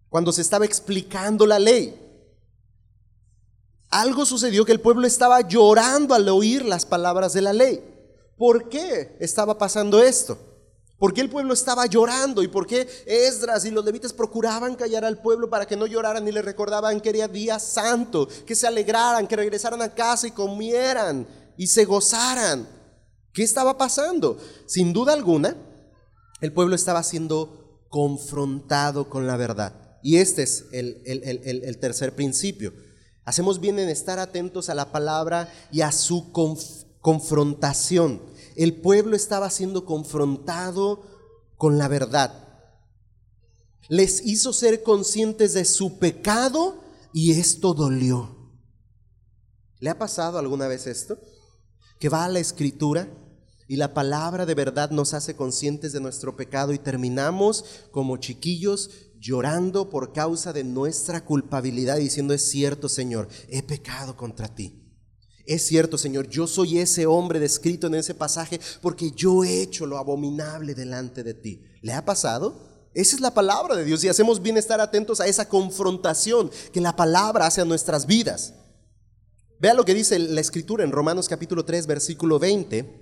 cuando 0.08 0.32
se 0.32 0.42
estaba 0.42 0.66
explicando 0.66 1.46
la 1.46 1.58
ley. 1.58 1.98
Algo 3.90 4.24
sucedió 4.24 4.64
que 4.64 4.72
el 4.72 4.80
pueblo 4.80 5.06
estaba 5.06 5.40
llorando 5.40 6.14
al 6.14 6.28
oír 6.28 6.64
las 6.64 6.84
palabras 6.84 7.32
de 7.32 7.40
la 7.40 7.52
ley. 7.52 7.82
¿Por 8.36 8.68
qué 8.68 9.16
estaba 9.18 9.58
pasando 9.58 10.02
esto? 10.02 10.38
¿Por 10.98 11.14
qué 11.14 11.22
el 11.22 11.30
pueblo 11.30 11.54
estaba 11.54 11.86
llorando? 11.86 12.42
¿Y 12.42 12.48
por 12.48 12.66
qué 12.66 12.86
Esdras 13.06 13.64
y 13.64 13.70
los 13.70 13.84
levitas 13.84 14.12
procuraban 14.12 14.76
callar 14.76 15.04
al 15.04 15.22
pueblo 15.22 15.48
para 15.48 15.66
que 15.66 15.76
no 15.76 15.86
lloraran 15.86 16.28
y 16.28 16.32
le 16.32 16.42
recordaban 16.42 17.00
que 17.00 17.08
era 17.08 17.26
día 17.26 17.58
santo, 17.58 18.28
que 18.46 18.54
se 18.54 18.66
alegraran, 18.66 19.26
que 19.26 19.36
regresaran 19.36 19.80
a 19.80 19.94
casa 19.94 20.26
y 20.26 20.32
comieran 20.32 21.26
y 21.56 21.66
se 21.66 21.86
gozaran? 21.86 22.79
¿Qué 23.32 23.42
estaba 23.42 23.78
pasando? 23.78 24.38
Sin 24.66 24.92
duda 24.92 25.12
alguna, 25.12 25.56
el 26.40 26.52
pueblo 26.52 26.74
estaba 26.74 27.02
siendo 27.02 27.84
confrontado 27.88 29.08
con 29.08 29.26
la 29.26 29.36
verdad. 29.36 29.98
Y 30.02 30.16
este 30.16 30.42
es 30.42 30.66
el, 30.72 31.78
tercer 31.80 32.14
principio. 32.14 32.72
Hacemos 33.24 33.60
bien 33.60 33.78
en 33.78 33.88
estar 33.88 34.18
atentos 34.18 34.70
a 34.70 34.74
la 34.74 34.90
palabra 34.90 35.52
y 35.70 35.82
a 35.82 35.92
su 35.92 36.32
confrontación. 37.00 38.22
El 38.56 38.80
pueblo 38.80 39.14
estaba 39.14 39.50
siendo 39.50 39.84
confrontado 39.84 41.02
con 41.56 41.78
la 41.78 41.88
verdad. 41.88 42.48
Les 43.88 44.24
hizo 44.24 44.52
ser 44.52 44.82
conscientes 44.82 45.52
de 45.52 45.64
su 45.64 45.98
pecado 45.98 46.82
y 47.12 47.32
esto 47.32 47.74
dolió. 47.74 48.36
¿Le 49.78 49.90
ha 49.90 49.98
pasado 49.98 50.38
alguna 50.38 50.68
vez 50.68 50.86
esto? 50.86 51.18
Que 51.98 52.08
va 52.08 52.24
a 52.24 52.28
la 52.28 52.38
escritura 52.38 53.08
y 53.70 53.76
la 53.76 53.94
palabra 53.94 54.46
de 54.46 54.54
verdad 54.56 54.90
nos 54.90 55.14
hace 55.14 55.36
conscientes 55.36 55.92
de 55.92 56.00
nuestro 56.00 56.34
pecado 56.36 56.72
y 56.72 56.78
terminamos 56.80 57.64
como 57.92 58.16
chiquillos 58.16 58.90
llorando 59.20 59.90
por 59.90 60.12
causa 60.12 60.52
de 60.52 60.64
nuestra 60.64 61.24
culpabilidad 61.24 61.98
diciendo, 61.98 62.34
es 62.34 62.42
cierto 62.50 62.88
Señor, 62.88 63.28
he 63.48 63.62
pecado 63.62 64.16
contra 64.16 64.52
ti. 64.52 64.92
Es 65.46 65.68
cierto 65.68 65.98
Señor, 65.98 66.28
yo 66.28 66.48
soy 66.48 66.78
ese 66.78 67.06
hombre 67.06 67.38
descrito 67.38 67.86
en 67.86 67.94
ese 67.94 68.12
pasaje 68.12 68.60
porque 68.82 69.12
yo 69.12 69.44
he 69.44 69.62
hecho 69.62 69.86
lo 69.86 69.98
abominable 69.98 70.74
delante 70.74 71.22
de 71.22 71.34
ti. 71.34 71.62
¿Le 71.80 71.92
ha 71.92 72.04
pasado? 72.04 72.88
Esa 72.92 73.14
es 73.14 73.20
la 73.20 73.34
palabra 73.34 73.76
de 73.76 73.84
Dios 73.84 74.02
y 74.02 74.08
hacemos 74.08 74.42
bien 74.42 74.56
estar 74.56 74.80
atentos 74.80 75.20
a 75.20 75.28
esa 75.28 75.48
confrontación 75.48 76.50
que 76.72 76.80
la 76.80 76.96
palabra 76.96 77.46
hace 77.46 77.60
a 77.60 77.64
nuestras 77.64 78.06
vidas. 78.06 78.52
Vea 79.60 79.74
lo 79.74 79.84
que 79.84 79.94
dice 79.94 80.18
la 80.18 80.40
escritura 80.40 80.82
en 80.82 80.90
Romanos 80.90 81.28
capítulo 81.28 81.64
3 81.64 81.86
versículo 81.86 82.40
20. 82.40 82.99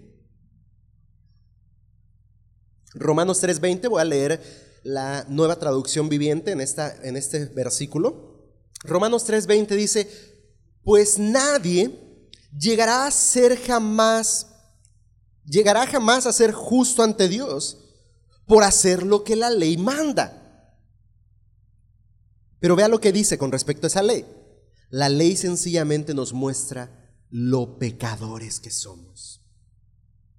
Romanos 2.98 3.42
3:20, 3.42 3.88
voy 3.88 4.00
a 4.00 4.04
leer 4.04 4.40
la 4.82 5.24
nueva 5.28 5.56
traducción 5.56 6.08
viviente 6.08 6.52
en, 6.52 6.60
esta, 6.60 6.94
en 7.02 7.16
este 7.16 7.46
versículo. 7.46 8.52
Romanos 8.84 9.26
3:20 9.26 9.76
dice, 9.76 10.08
pues 10.84 11.18
nadie 11.18 11.90
llegará 12.56 13.06
a 13.06 13.10
ser 13.10 13.58
jamás, 13.60 14.46
llegará 15.44 15.86
jamás 15.86 16.26
a 16.26 16.32
ser 16.32 16.52
justo 16.52 17.02
ante 17.02 17.28
Dios 17.28 17.78
por 18.46 18.64
hacer 18.64 19.02
lo 19.02 19.24
que 19.24 19.36
la 19.36 19.50
ley 19.50 19.76
manda. 19.76 20.34
Pero 22.60 22.74
vea 22.74 22.88
lo 22.88 23.00
que 23.00 23.12
dice 23.12 23.38
con 23.38 23.52
respecto 23.52 23.86
a 23.86 23.88
esa 23.88 24.02
ley. 24.02 24.26
La 24.90 25.08
ley 25.08 25.36
sencillamente 25.36 26.14
nos 26.14 26.32
muestra 26.32 27.14
lo 27.30 27.78
pecadores 27.78 28.58
que 28.58 28.70
somos. 28.70 29.37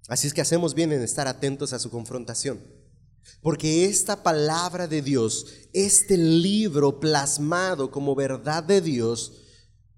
Así 0.08 0.26
es 0.26 0.34
que 0.34 0.40
hacemos 0.40 0.74
bien 0.74 0.92
en 0.92 1.02
estar 1.02 1.28
atentos 1.28 1.72
a 1.72 1.78
su 1.78 1.90
confrontación. 1.90 2.60
Porque 3.42 3.86
esta 3.86 4.22
palabra 4.22 4.86
de 4.86 5.02
Dios, 5.02 5.46
este 5.72 6.16
libro 6.16 7.00
plasmado 7.00 7.90
como 7.90 8.14
verdad 8.14 8.62
de 8.62 8.80
Dios, 8.80 9.32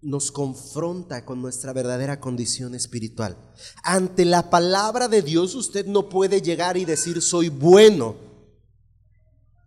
nos 0.02 0.32
confronta 0.32 1.24
con 1.24 1.40
nuestra 1.40 1.72
verdadera 1.72 2.20
condición 2.20 2.74
espiritual. 2.74 3.36
Ante 3.84 4.24
la 4.24 4.50
palabra 4.50 5.08
de 5.08 5.22
Dios 5.22 5.54
usted 5.54 5.86
no 5.86 6.08
puede 6.08 6.42
llegar 6.42 6.76
y 6.76 6.84
decir 6.84 7.22
soy 7.22 7.48
bueno 7.48 8.32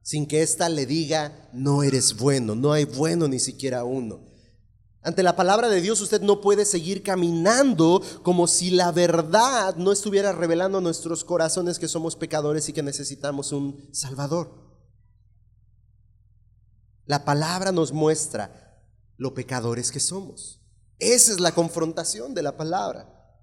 sin 0.06 0.28
que 0.28 0.44
ésta 0.44 0.70
le 0.70 0.86
diga 0.86 1.50
no 1.52 1.82
eres 1.82 2.16
bueno, 2.16 2.54
no 2.54 2.74
hay 2.74 2.86
bueno 2.86 3.28
ni 3.28 3.40
siquiera 3.40 3.86
uno. 3.86 4.35
Ante 5.06 5.22
la 5.22 5.36
palabra 5.36 5.70
de 5.70 5.82
Dios 5.82 6.02
usted 6.02 6.22
no 6.22 6.42
puede 6.42 6.66
seguir 6.66 7.04
caminando 7.04 8.02
como 8.24 8.48
si 8.48 8.72
la 8.72 8.92
verdad 8.92 9.76
no 9.76 9.92
estuviera 9.92 10.32
revelando 10.32 10.80
a 10.80 10.82
nuestros 10.82 11.24
corazones 11.24 11.78
que 11.78 11.88
somos 11.88 12.16
pecadores 12.16 12.68
y 12.70 12.74
que 12.74 12.82
necesitamos 12.82 13.52
un 13.52 13.88
Salvador. 13.92 14.52
La 17.06 17.24
palabra 17.24 17.72
nos 17.72 17.94
muestra 17.94 18.82
lo 19.18 19.36
pecadores 19.36 19.92
que 19.92 20.00
somos. 20.00 20.60
Esa 20.98 21.34
es 21.34 21.40
la 21.40 21.54
confrontación 21.54 22.34
de 22.34 22.42
la 22.42 22.58
palabra. 22.58 23.38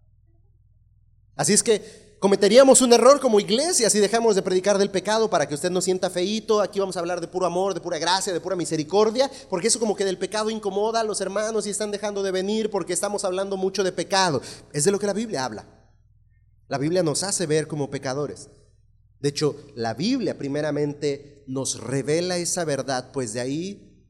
Así 1.36 1.52
es 1.52 1.62
que 1.62 2.11
Cometeríamos 2.22 2.80
un 2.82 2.92
error 2.92 3.18
como 3.18 3.40
iglesia 3.40 3.90
si 3.90 3.98
dejamos 3.98 4.36
de 4.36 4.42
predicar 4.42 4.78
del 4.78 4.92
pecado 4.92 5.28
para 5.28 5.48
que 5.48 5.56
usted 5.56 5.72
no 5.72 5.80
sienta 5.80 6.08
feíto. 6.08 6.60
Aquí 6.60 6.78
vamos 6.78 6.96
a 6.96 7.00
hablar 7.00 7.20
de 7.20 7.26
puro 7.26 7.46
amor, 7.46 7.74
de 7.74 7.80
pura 7.80 7.98
gracia, 7.98 8.32
de 8.32 8.40
pura 8.40 8.54
misericordia, 8.54 9.28
porque 9.50 9.66
eso 9.66 9.80
como 9.80 9.96
que 9.96 10.04
del 10.04 10.18
pecado 10.18 10.48
incomoda 10.48 11.00
a 11.00 11.02
los 11.04 11.20
hermanos 11.20 11.66
y 11.66 11.70
están 11.70 11.90
dejando 11.90 12.22
de 12.22 12.30
venir 12.30 12.70
porque 12.70 12.92
estamos 12.92 13.24
hablando 13.24 13.56
mucho 13.56 13.82
de 13.82 13.90
pecado. 13.90 14.40
Es 14.72 14.84
de 14.84 14.92
lo 14.92 15.00
que 15.00 15.08
la 15.08 15.14
Biblia 15.14 15.44
habla. 15.44 15.66
La 16.68 16.78
Biblia 16.78 17.02
nos 17.02 17.24
hace 17.24 17.46
ver 17.46 17.66
como 17.66 17.90
pecadores. 17.90 18.50
De 19.18 19.30
hecho, 19.30 19.56
la 19.74 19.94
Biblia 19.94 20.38
primeramente 20.38 21.42
nos 21.48 21.80
revela 21.80 22.36
esa 22.36 22.64
verdad, 22.64 23.10
pues 23.12 23.32
de 23.32 23.40
ahí 23.40 24.06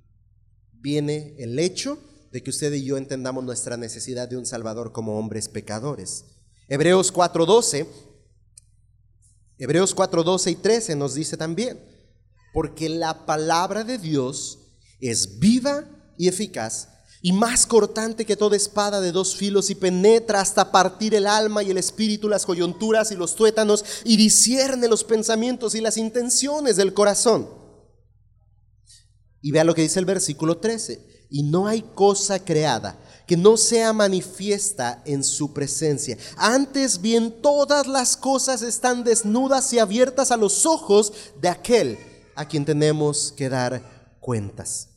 viene 0.70 1.34
el 1.38 1.58
hecho 1.58 1.98
de 2.30 2.42
que 2.42 2.50
usted 2.50 2.74
y 2.74 2.84
yo 2.84 2.98
entendamos 2.98 3.42
nuestra 3.42 3.78
necesidad 3.78 4.28
de 4.28 4.36
un 4.36 4.44
Salvador 4.44 4.92
como 4.92 5.18
hombres 5.18 5.48
pecadores. 5.48 6.26
Hebreos 6.68 7.12
4:12, 7.12 7.86
Hebreos 9.58 9.94
4:12 9.94 10.50
y 10.50 10.56
13 10.56 10.96
nos 10.96 11.14
dice 11.14 11.36
también, 11.36 11.80
porque 12.52 12.88
la 12.88 13.26
palabra 13.26 13.84
de 13.84 13.98
Dios 13.98 14.58
es 15.00 15.38
viva 15.38 15.84
y 16.16 16.28
eficaz 16.28 16.88
y 17.24 17.32
más 17.32 17.66
cortante 17.66 18.26
que 18.26 18.36
toda 18.36 18.56
espada 18.56 19.00
de 19.00 19.12
dos 19.12 19.36
filos 19.36 19.70
y 19.70 19.76
penetra 19.76 20.40
hasta 20.40 20.72
partir 20.72 21.14
el 21.14 21.28
alma 21.28 21.62
y 21.62 21.70
el 21.70 21.78
espíritu, 21.78 22.28
las 22.28 22.44
coyunturas 22.44 23.12
y 23.12 23.14
los 23.14 23.36
tuétanos 23.36 23.84
y 24.04 24.16
discierne 24.16 24.88
los 24.88 25.04
pensamientos 25.04 25.76
y 25.76 25.80
las 25.80 25.96
intenciones 25.96 26.76
del 26.76 26.92
corazón. 26.92 27.48
Y 29.40 29.52
vea 29.52 29.62
lo 29.62 29.74
que 29.74 29.82
dice 29.82 30.00
el 30.00 30.04
versículo 30.04 30.58
13 30.58 31.26
y 31.30 31.44
no 31.44 31.68
hay 31.68 31.82
cosa 31.94 32.44
creada 32.44 32.98
que 33.32 33.36
no 33.38 33.56
sea 33.56 33.94
manifiesta 33.94 35.02
en 35.06 35.24
su 35.24 35.54
presencia. 35.54 36.18
Antes 36.36 37.00
bien, 37.00 37.40
todas 37.40 37.86
las 37.86 38.14
cosas 38.14 38.60
están 38.60 39.04
desnudas 39.04 39.72
y 39.72 39.78
abiertas 39.78 40.30
a 40.30 40.36
los 40.36 40.66
ojos 40.66 41.14
de 41.40 41.48
aquel 41.48 41.98
a 42.34 42.46
quien 42.46 42.66
tenemos 42.66 43.32
que 43.32 43.48
dar 43.48 44.18
cuentas. 44.20 44.90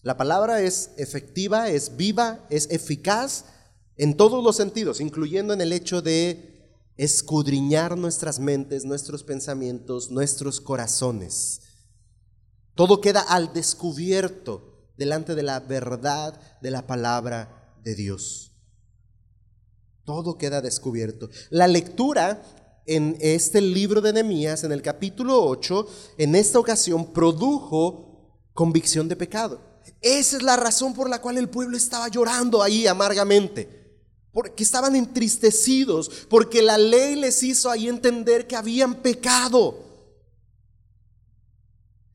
La 0.00 0.16
palabra 0.16 0.62
es 0.62 0.92
efectiva, 0.96 1.68
es 1.68 1.98
viva, 1.98 2.46
es 2.48 2.66
eficaz 2.70 3.44
en 3.98 4.16
todos 4.16 4.42
los 4.42 4.56
sentidos, 4.56 4.98
incluyendo 4.98 5.52
en 5.52 5.60
el 5.60 5.74
hecho 5.74 6.00
de 6.00 6.66
escudriñar 6.96 7.98
nuestras 7.98 8.38
mentes, 8.38 8.86
nuestros 8.86 9.22
pensamientos, 9.22 10.10
nuestros 10.10 10.62
corazones. 10.62 11.60
Todo 12.74 13.02
queda 13.02 13.20
al 13.20 13.52
descubierto 13.52 14.69
delante 15.00 15.34
de 15.34 15.42
la 15.42 15.60
verdad 15.60 16.38
de 16.60 16.70
la 16.70 16.86
palabra 16.86 17.74
de 17.82 17.94
Dios. 17.94 18.52
Todo 20.04 20.36
queda 20.36 20.60
descubierto. 20.60 21.30
La 21.48 21.66
lectura 21.66 22.42
en 22.84 23.16
este 23.18 23.62
libro 23.62 24.02
de 24.02 24.12
Nehemías, 24.12 24.62
en 24.62 24.72
el 24.72 24.82
capítulo 24.82 25.42
8, 25.42 25.86
en 26.18 26.34
esta 26.34 26.58
ocasión 26.58 27.14
produjo 27.14 28.44
convicción 28.52 29.08
de 29.08 29.16
pecado. 29.16 29.62
Esa 30.02 30.36
es 30.36 30.42
la 30.42 30.56
razón 30.56 30.92
por 30.92 31.08
la 31.08 31.22
cual 31.22 31.38
el 31.38 31.48
pueblo 31.48 31.78
estaba 31.78 32.08
llorando 32.08 32.62
ahí 32.62 32.86
amargamente. 32.86 33.80
Porque 34.32 34.62
estaban 34.62 34.94
entristecidos, 34.96 36.26
porque 36.28 36.60
la 36.60 36.76
ley 36.76 37.16
les 37.16 37.42
hizo 37.42 37.70
ahí 37.70 37.88
entender 37.88 38.46
que 38.46 38.54
habían 38.54 38.96
pecado. 38.96 39.78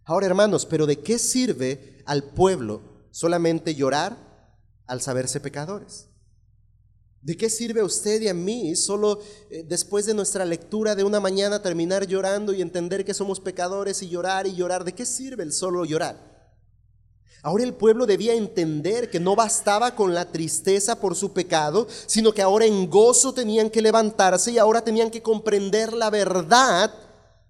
Ahora, 0.03 0.27
hermanos, 0.27 0.67
pero 0.67 0.85
¿de 0.85 0.99
qué 0.99 1.17
sirve 1.17 1.94
al 2.05 2.23
pueblo 2.23 2.81
solamente 3.11 3.75
llorar 3.75 4.17
al 4.87 5.01
saberse 5.01 5.39
pecadores? 5.39 6.07
¿De 7.25 7.35
qué 7.35 7.49
sirve 7.49 7.81
a 7.81 7.85
usted 7.85 8.21
y 8.21 8.27
a 8.27 8.35
mí 8.35 8.75
solo 8.75 9.19
eh, 9.49 9.65
después 9.67 10.05
de 10.05 10.13
nuestra 10.13 10.45
lectura 10.45 10.93
de 10.93 11.03
una 11.03 11.19
mañana 11.19 11.59
terminar 11.59 12.05
llorando 12.05 12.53
y 12.53 12.61
entender 12.61 13.03
que 13.03 13.15
somos 13.15 13.39
pecadores 13.39 14.03
y 14.03 14.09
llorar 14.09 14.45
y 14.45 14.53
llorar? 14.53 14.83
¿De 14.83 14.93
qué 14.93 15.07
sirve 15.07 15.41
el 15.41 15.51
solo 15.51 15.85
llorar? 15.85 16.35
Ahora 17.41 17.63
el 17.63 17.73
pueblo 17.73 18.05
debía 18.05 18.35
entender 18.35 19.09
que 19.09 19.19
no 19.19 19.35
bastaba 19.35 19.95
con 19.95 20.13
la 20.13 20.31
tristeza 20.31 20.99
por 20.99 21.15
su 21.15 21.33
pecado, 21.33 21.87
sino 22.05 22.31
que 22.31 22.43
ahora 22.43 22.65
en 22.65 22.89
gozo 22.89 23.33
tenían 23.33 23.71
que 23.71 23.81
levantarse 23.81 24.51
y 24.51 24.59
ahora 24.59 24.83
tenían 24.83 25.09
que 25.09 25.23
comprender 25.23 25.93
la 25.93 26.11
verdad 26.11 26.93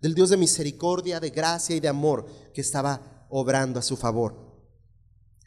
del 0.02 0.16
Dios 0.16 0.30
de 0.30 0.38
misericordia, 0.38 1.20
de 1.20 1.32
gracia 1.32 1.76
y 1.76 1.82
de 1.82 1.88
amor 1.90 2.26
que 2.54 2.62
estaba 2.62 3.28
obrando 3.30 3.80
a 3.80 3.84
su 3.84 3.98
favor. 3.98 4.45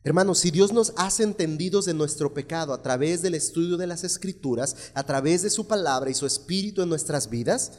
Hermanos, 0.05 0.39
si 0.39 0.51
Dios 0.51 0.73
nos 0.73 0.93
hace 0.97 1.23
entendidos 1.23 1.85
de 1.85 1.95
nuestro 1.95 2.33
pecado 2.33 2.73
a 2.73 2.83
través 2.83 3.21
del 3.21 3.35
estudio 3.35 3.77
de 3.77 3.87
las 3.87 4.05
escrituras, 4.05 4.93
a 4.95 5.05
través 5.05 5.43
de 5.43 5.51
su 5.51 5.67
palabra 5.67 6.11
y 6.11 6.15
su 6.15 6.25
espíritu 6.25 6.83
en 6.83 6.89
nuestras 6.89 7.29
vidas, 7.29 7.73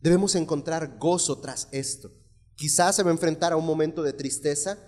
debemos 0.00 0.34
encontrar 0.34 0.98
gozo 0.98 1.38
tras 1.40 1.68
esto. 1.72 2.12
Quizás 2.56 2.96
se 2.96 3.02
va 3.02 3.10
a 3.10 3.14
enfrentar 3.14 3.52
a 3.52 3.56
un 3.56 3.64
momento 3.64 4.02
de 4.02 4.12
tristeza 4.12 4.78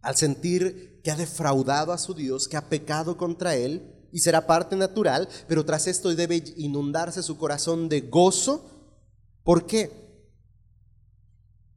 al 0.00 0.16
sentir 0.16 1.00
que 1.02 1.10
ha 1.10 1.16
defraudado 1.16 1.92
a 1.92 1.98
su 1.98 2.14
Dios, 2.14 2.46
que 2.46 2.56
ha 2.56 2.68
pecado 2.68 3.16
contra 3.16 3.56
él, 3.56 3.92
y 4.12 4.20
será 4.20 4.46
parte 4.46 4.76
natural, 4.76 5.28
pero 5.48 5.64
tras 5.64 5.88
esto 5.88 6.14
debe 6.14 6.42
inundarse 6.56 7.22
su 7.22 7.36
corazón 7.36 7.88
de 7.88 8.02
gozo. 8.02 8.70
¿Por 9.42 9.66
qué? 9.66 10.05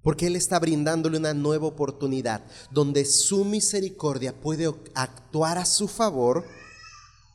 Porque 0.01 0.27
Él 0.27 0.35
está 0.35 0.59
brindándole 0.59 1.17
una 1.17 1.33
nueva 1.33 1.67
oportunidad 1.67 2.43
donde 2.71 3.05
su 3.05 3.43
misericordia 3.45 4.39
puede 4.39 4.73
actuar 4.93 5.57
a 5.57 5.65
su 5.65 5.87
favor 5.87 6.45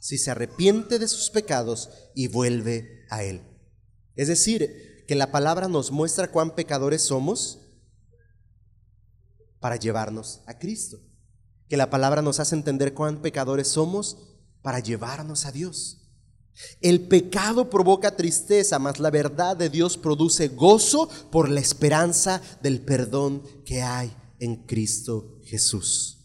si 0.01 0.19
se 0.19 0.31
arrepiente 0.31 0.99
de 0.99 1.09
sus 1.09 1.31
pecados 1.31 1.91
y 2.15 2.29
vuelve 2.29 3.07
a 3.11 3.23
Él. 3.25 3.43
Es 4.17 4.29
decir, 4.29 5.05
que 5.07 5.15
la 5.15 5.31
palabra 5.31 5.69
nos 5.69 5.91
muestra 5.91 6.31
cuán 6.31 6.55
pecadores 6.55 7.03
somos 7.03 7.61
para 9.61 9.77
llevarnos 9.77 10.43
a 10.47 10.59
Cristo. 10.59 10.99
Que 11.69 11.77
la 11.77 11.91
palabra 11.91 12.23
nos 12.23 12.41
hace 12.41 12.55
entender 12.55 12.95
cuán 12.95 13.23
pecadores 13.23 13.69
somos 13.69 14.19
para 14.63 14.81
llevarnos 14.81 15.47
a 15.47 15.53
Dios. 15.53 16.04
El 16.81 17.09
pecado 17.09 17.69
provoca 17.69 18.17
tristeza, 18.17 18.79
mas 18.79 19.01
la 19.01 19.11
verdad 19.11 19.57
de 19.57 19.69
Dios 19.69 19.97
produce 19.97 20.49
gozo 20.49 21.09
por 21.31 21.49
la 21.49 21.61
esperanza 21.61 22.41
del 22.63 22.81
perdón 22.81 23.43
que 23.65 23.83
hay 23.83 24.15
en 24.39 24.57
Cristo 24.57 25.41
Jesús. 25.45 26.19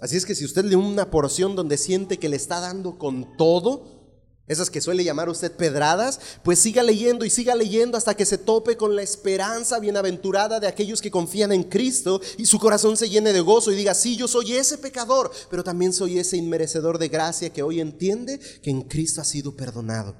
Así 0.00 0.16
es 0.16 0.24
que 0.24 0.34
si 0.34 0.46
usted 0.46 0.64
lee 0.64 0.76
una 0.76 1.10
porción 1.10 1.54
donde 1.54 1.76
siente 1.76 2.18
que 2.18 2.30
le 2.30 2.36
está 2.36 2.60
dando 2.60 2.98
con 2.98 3.36
todo, 3.36 3.99
esas 4.50 4.68
que 4.68 4.80
suele 4.80 5.04
llamar 5.04 5.28
usted 5.28 5.52
pedradas, 5.52 6.18
pues 6.42 6.58
siga 6.58 6.82
leyendo 6.82 7.24
y 7.24 7.30
siga 7.30 7.54
leyendo 7.54 7.96
hasta 7.96 8.16
que 8.16 8.26
se 8.26 8.36
tope 8.36 8.76
con 8.76 8.96
la 8.96 9.02
esperanza 9.02 9.78
bienaventurada 9.78 10.58
de 10.58 10.66
aquellos 10.66 11.00
que 11.00 11.12
confían 11.12 11.52
en 11.52 11.62
Cristo 11.62 12.20
y 12.36 12.46
su 12.46 12.58
corazón 12.58 12.96
se 12.96 13.08
llene 13.08 13.32
de 13.32 13.42
gozo 13.42 13.70
y 13.70 13.76
diga, 13.76 13.94
sí, 13.94 14.16
yo 14.16 14.26
soy 14.26 14.54
ese 14.54 14.76
pecador, 14.76 15.30
pero 15.50 15.62
también 15.62 15.92
soy 15.92 16.18
ese 16.18 16.36
inmerecedor 16.36 16.98
de 16.98 17.08
gracia 17.08 17.50
que 17.50 17.62
hoy 17.62 17.80
entiende 17.80 18.40
que 18.60 18.70
en 18.70 18.82
Cristo 18.82 19.20
ha 19.20 19.24
sido 19.24 19.54
perdonado. 19.54 20.16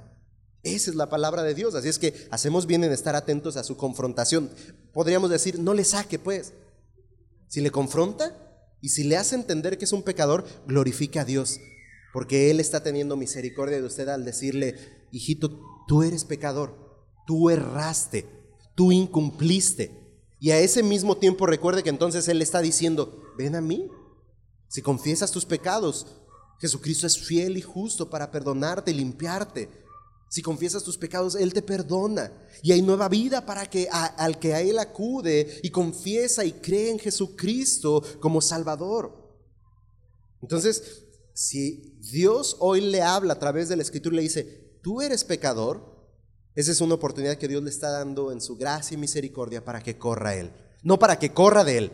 Esa 0.63 0.91
es 0.91 0.95
la 0.95 1.09
palabra 1.09 1.43
de 1.43 1.53
Dios, 1.53 1.75
así 1.75 1.89
es 1.89 1.99
que 1.99 2.29
hacemos 2.31 2.67
bien 2.67 2.85
en 2.85 2.93
estar 2.93 3.17
atentos 3.17 3.57
a 3.57 3.65
su 3.65 3.75
confrontación. 3.75 4.49
Podríamos 4.93 5.29
decir, 5.29 5.59
no 5.59 5.73
le 5.73 5.83
saque 5.83 6.19
pues. 6.19 6.53
Si 7.49 7.59
le 7.59 7.69
confronta 7.69 8.33
y 8.79 8.89
si 8.89 9.03
le 9.03 9.17
hace 9.17 9.35
entender 9.35 9.77
que 9.77 9.83
es 9.83 9.91
un 9.91 10.03
pecador, 10.03 10.45
glorifique 10.67 11.19
a 11.19 11.25
Dios 11.25 11.59
porque 12.13 12.51
Él 12.51 12.59
está 12.59 12.83
teniendo 12.83 13.15
misericordia 13.15 13.79
de 13.79 13.85
usted 13.85 14.07
al 14.09 14.25
decirle, 14.25 14.75
hijito, 15.11 15.59
tú 15.87 16.03
eres 16.03 16.25
pecador, 16.25 16.75
tú 17.25 17.49
erraste, 17.49 18.25
tú 18.75 18.91
incumpliste. 18.91 19.91
Y 20.39 20.51
a 20.51 20.59
ese 20.59 20.83
mismo 20.83 21.17
tiempo 21.17 21.45
recuerde 21.45 21.83
que 21.83 21.89
entonces 21.89 22.27
Él 22.27 22.41
está 22.41 22.61
diciendo, 22.61 23.21
ven 23.37 23.55
a 23.55 23.61
mí. 23.61 23.89
Si 24.67 24.81
confiesas 24.81 25.31
tus 25.31 25.45
pecados, 25.45 26.07
Jesucristo 26.59 27.07
es 27.07 27.17
fiel 27.17 27.57
y 27.57 27.61
justo 27.61 28.09
para 28.09 28.31
perdonarte 28.31 28.91
y 28.91 28.95
limpiarte. 28.95 29.69
Si 30.29 30.41
confiesas 30.41 30.83
tus 30.83 30.97
pecados, 30.97 31.35
Él 31.35 31.53
te 31.53 31.61
perdona. 31.61 32.31
Y 32.63 32.71
hay 32.71 32.81
nueva 32.81 33.09
vida 33.09 33.45
para 33.45 33.65
que 33.65 33.89
al 33.91 34.39
que 34.39 34.53
a 34.53 34.61
Él 34.61 34.79
acude 34.79 35.59
y 35.61 35.69
confiesa 35.69 36.45
y 36.45 36.53
cree 36.53 36.89
en 36.89 36.99
Jesucristo 36.99 38.01
como 38.19 38.41
Salvador. 38.41 39.13
Entonces, 40.41 41.03
si 41.33 41.97
Dios 41.99 42.57
hoy 42.59 42.81
le 42.81 43.01
habla 43.01 43.33
a 43.33 43.39
través 43.39 43.69
de 43.69 43.75
la 43.75 43.81
escritura 43.81 44.13
y 44.13 44.17
le 44.17 44.23
dice, 44.23 44.79
tú 44.81 45.01
eres 45.01 45.23
pecador, 45.23 45.91
esa 46.55 46.71
es 46.71 46.81
una 46.81 46.95
oportunidad 46.95 47.37
que 47.37 47.47
Dios 47.47 47.63
le 47.63 47.69
está 47.69 47.89
dando 47.89 48.31
en 48.31 48.41
su 48.41 48.57
gracia 48.57 48.95
y 48.95 48.97
misericordia 48.97 49.63
para 49.63 49.81
que 49.81 49.97
corra 49.97 50.31
a 50.31 50.35
Él. 50.35 50.51
No 50.83 50.99
para 50.99 51.17
que 51.17 51.31
corra 51.31 51.63
de 51.63 51.77
Él, 51.77 51.91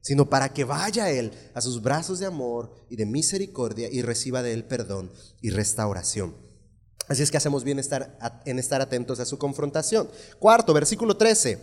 sino 0.00 0.28
para 0.28 0.52
que 0.52 0.64
vaya 0.64 1.10
Él 1.10 1.32
a 1.54 1.60
sus 1.60 1.82
brazos 1.82 2.18
de 2.18 2.26
amor 2.26 2.74
y 2.88 2.96
de 2.96 3.06
misericordia 3.06 3.88
y 3.90 4.02
reciba 4.02 4.42
de 4.42 4.52
Él 4.52 4.64
perdón 4.64 5.12
y 5.40 5.50
restauración. 5.50 6.34
Así 7.08 7.22
es 7.22 7.30
que 7.30 7.36
hacemos 7.36 7.64
bien 7.64 7.78
estar, 7.78 8.18
en 8.44 8.58
estar 8.58 8.80
atentos 8.80 9.20
a 9.20 9.26
su 9.26 9.36
confrontación. 9.36 10.08
Cuarto, 10.38 10.72
versículo 10.72 11.16
13. 11.16 11.58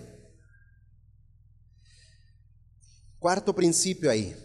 Cuarto 3.20 3.56
principio 3.56 4.12
ahí. 4.12 4.36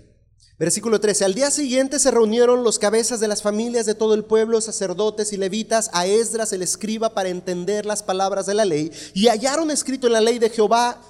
Versículo 0.62 1.00
13. 1.00 1.24
Al 1.24 1.34
día 1.34 1.50
siguiente 1.50 1.98
se 1.98 2.12
reunieron 2.12 2.62
los 2.62 2.78
cabezas 2.78 3.18
de 3.18 3.26
las 3.26 3.42
familias 3.42 3.84
de 3.84 3.96
todo 3.96 4.14
el 4.14 4.24
pueblo, 4.24 4.60
sacerdotes 4.60 5.32
y 5.32 5.36
levitas, 5.36 5.90
a 5.92 6.06
Esdras 6.06 6.52
el 6.52 6.62
escriba 6.62 7.14
para 7.14 7.30
entender 7.30 7.84
las 7.84 8.04
palabras 8.04 8.46
de 8.46 8.54
la 8.54 8.64
ley, 8.64 8.92
y 9.12 9.26
hallaron 9.26 9.72
escrito 9.72 10.06
en 10.06 10.12
la 10.12 10.20
ley 10.20 10.38
de 10.38 10.50
Jehová 10.50 11.02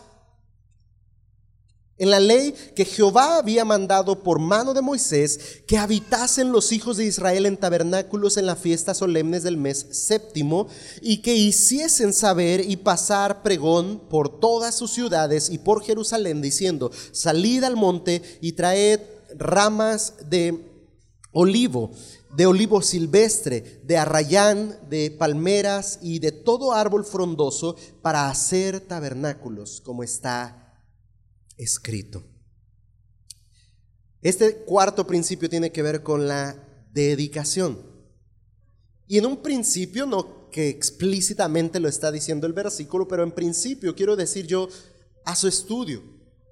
en 1.99 2.09
la 2.09 2.19
ley 2.19 2.55
que 2.75 2.87
Jehová 2.87 3.37
había 3.37 3.67
mandado 3.67 4.23
por 4.23 4.39
mano 4.39 4.73
de 4.73 4.81
Moisés 4.81 5.63
que 5.69 5.77
habitasen 5.77 6.51
los 6.51 6.73
hijos 6.73 6.97
de 6.97 7.05
Israel 7.05 7.45
en 7.45 7.59
tabernáculos 7.59 8.39
en 8.39 8.47
las 8.47 8.59
fiestas 8.59 8.97
solemnes 8.97 9.43
del 9.43 9.59
mes 9.59 9.87
séptimo 9.91 10.67
y 11.03 11.19
que 11.19 11.37
hiciesen 11.37 12.15
saber 12.15 12.63
y 12.69 12.77
pasar 12.79 13.43
pregón 13.43 14.01
por 14.09 14.41
todas 14.41 14.75
sus 14.75 14.93
ciudades 14.93 15.51
y 15.51 15.59
por 15.59 15.85
Jerusalén 15.85 16.41
diciendo, 16.41 16.91
salid 17.13 17.63
al 17.63 17.77
monte 17.77 18.23
y 18.41 18.53
traed 18.53 19.01
ramas 19.37 20.15
de 20.29 20.73
olivo, 21.33 21.93
de 22.37 22.47
olivo 22.47 22.83
silvestre, 22.83 23.81
de 23.85 23.97
arrayán, 23.97 24.79
de 24.89 25.11
palmeras 25.11 25.99
y 26.03 26.19
de 26.19 26.33
todo 26.33 26.73
árbol 26.73 27.05
frondoso 27.05 27.77
para 28.03 28.29
hacer 28.29 28.81
tabernáculos, 28.81 29.81
como 29.81 30.03
está 30.03 30.83
escrito. 31.57 32.25
Este 34.21 34.57
cuarto 34.65 35.07
principio 35.07 35.51
tiene 35.51 35.73
que 35.73 35.83
ver 35.83 36.03
con 36.03 36.29
la 36.29 36.57
dedicación. 36.93 37.91
Y 39.09 39.19
en 39.19 39.27
un 39.27 39.43
principio, 39.43 40.07
no 40.07 40.51
que 40.51 40.69
explícitamente 40.69 41.81
lo 41.81 41.89
está 41.89 42.13
diciendo 42.13 42.47
el 42.47 42.53
versículo, 42.53 43.09
pero 43.09 43.25
en 43.25 43.33
principio 43.33 43.97
quiero 43.97 44.15
decir 44.17 44.47
yo 44.47 44.69
a 45.25 45.35
su 45.35 45.49
estudio, 45.49 46.03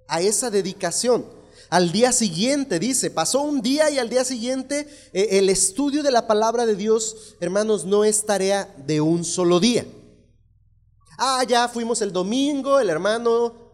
a 0.09 0.21
esa 0.21 0.51
dedicación. 0.51 1.40
Al 1.71 1.93
día 1.93 2.11
siguiente, 2.11 2.81
dice, 2.81 3.13
pasó 3.13 3.43
un 3.43 3.63
día 3.63 3.89
y 3.91 3.99
al 3.99 4.11
día 4.11 4.25
siguiente 4.25 4.89
eh, 5.13 5.39
el 5.39 5.49
estudio 5.49 6.03
de 6.03 6.11
la 6.11 6.27
palabra 6.27 6.67
de 6.67 6.75
Dios, 6.75 7.37
hermanos, 7.41 7.85
no 7.85 8.05
es 8.05 8.27
tarea 8.27 8.75
de 8.87 9.01
un 9.01 9.25
solo 9.25 9.61
día. 9.61 9.87
Ah, 11.17 11.45
ya 11.47 11.69
fuimos 11.69 12.03
el 12.03 12.13
domingo, 12.13 12.81
el 12.81 12.91
hermano, 12.91 13.73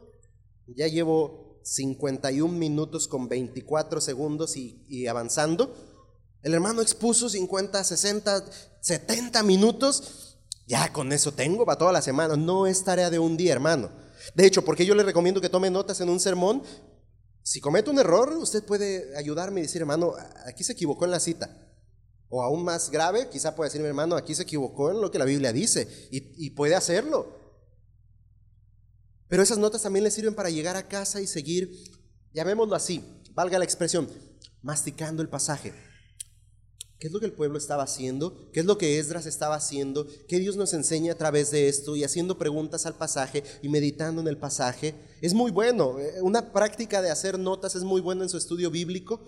ya 0.66 0.88
llevo 0.88 1.60
51 1.62 2.52
minutos 2.52 3.08
con 3.08 3.28
24 3.28 4.02
segundos 4.02 4.56
y, 4.58 4.84
y 4.88 5.06
avanzando. 5.06 5.74
El 6.42 6.52
hermano 6.52 6.82
expuso 6.82 7.30
50, 7.30 7.82
60, 7.82 8.44
70 8.82 9.42
minutos. 9.42 10.38
Ya 10.66 10.92
con 10.92 11.12
eso 11.12 11.32
tengo 11.32 11.64
para 11.64 11.78
toda 11.78 11.92
la 11.92 12.02
semana. 12.02 12.36
No 12.36 12.66
es 12.66 12.84
tarea 12.84 13.08
de 13.08 13.18
un 13.18 13.36
día, 13.36 13.52
hermano. 13.52 13.90
De 14.34 14.46
hecho, 14.46 14.64
porque 14.64 14.84
yo 14.84 14.94
le 14.94 15.02
recomiendo 15.02 15.40
que 15.40 15.48
tome 15.48 15.70
notas 15.70 16.00
en 16.00 16.08
un 16.08 16.20
sermón, 16.20 16.62
si 17.46 17.60
comete 17.60 17.90
un 17.90 17.98
error, 18.00 18.32
usted 18.32 18.64
puede 18.64 19.16
ayudarme 19.16 19.60
y 19.60 19.62
decir, 19.62 19.80
hermano, 19.80 20.14
aquí 20.46 20.64
se 20.64 20.72
equivocó 20.72 21.04
en 21.04 21.12
la 21.12 21.20
cita. 21.20 21.48
O 22.28 22.42
aún 22.42 22.64
más 22.64 22.90
grave, 22.90 23.28
quizá 23.30 23.54
puede 23.54 23.70
decir, 23.70 23.86
hermano, 23.86 24.16
aquí 24.16 24.34
se 24.34 24.42
equivocó 24.42 24.90
en 24.90 25.00
lo 25.00 25.12
que 25.12 25.20
la 25.20 25.24
Biblia 25.24 25.52
dice. 25.52 26.08
Y, 26.10 26.50
puede 26.50 26.74
hacerlo. 26.74 27.54
Pero 29.28 29.44
esas 29.44 29.58
notas 29.58 29.82
también 29.82 30.02
le 30.02 30.10
sirven 30.10 30.34
para 30.34 30.50
llegar 30.50 30.74
a 30.74 30.88
casa 30.88 31.20
y 31.20 31.28
seguir, 31.28 31.70
llamémoslo 32.32 32.74
así, 32.74 33.04
valga 33.32 33.60
la 33.60 33.64
expresión, 33.64 34.08
masticando 34.62 35.22
el 35.22 35.28
pasaje. 35.28 35.72
¿Qué 36.98 37.08
es 37.08 37.12
lo 37.12 37.20
que 37.20 37.26
el 37.26 37.32
pueblo 37.32 37.58
estaba 37.58 37.82
haciendo? 37.82 38.50
¿Qué 38.52 38.60
es 38.60 38.66
lo 38.66 38.78
que 38.78 38.98
Esdras 38.98 39.26
estaba 39.26 39.54
haciendo? 39.54 40.06
¿Qué 40.28 40.38
Dios 40.38 40.56
nos 40.56 40.72
enseña 40.72 41.12
a 41.12 41.16
través 41.16 41.50
de 41.50 41.68
esto? 41.68 41.94
Y 41.94 42.04
haciendo 42.04 42.38
preguntas 42.38 42.86
al 42.86 42.96
pasaje 42.96 43.42
y 43.62 43.68
meditando 43.68 44.22
en 44.22 44.28
el 44.28 44.38
pasaje. 44.38 44.94
Es 45.20 45.34
muy 45.34 45.50
bueno. 45.50 45.98
Eh, 45.98 46.22
una 46.22 46.52
práctica 46.52 47.02
de 47.02 47.10
hacer 47.10 47.38
notas 47.38 47.74
es 47.74 47.82
muy 47.82 48.00
bueno 48.00 48.22
en 48.22 48.30
su 48.30 48.38
estudio 48.38 48.70
bíblico. 48.70 49.20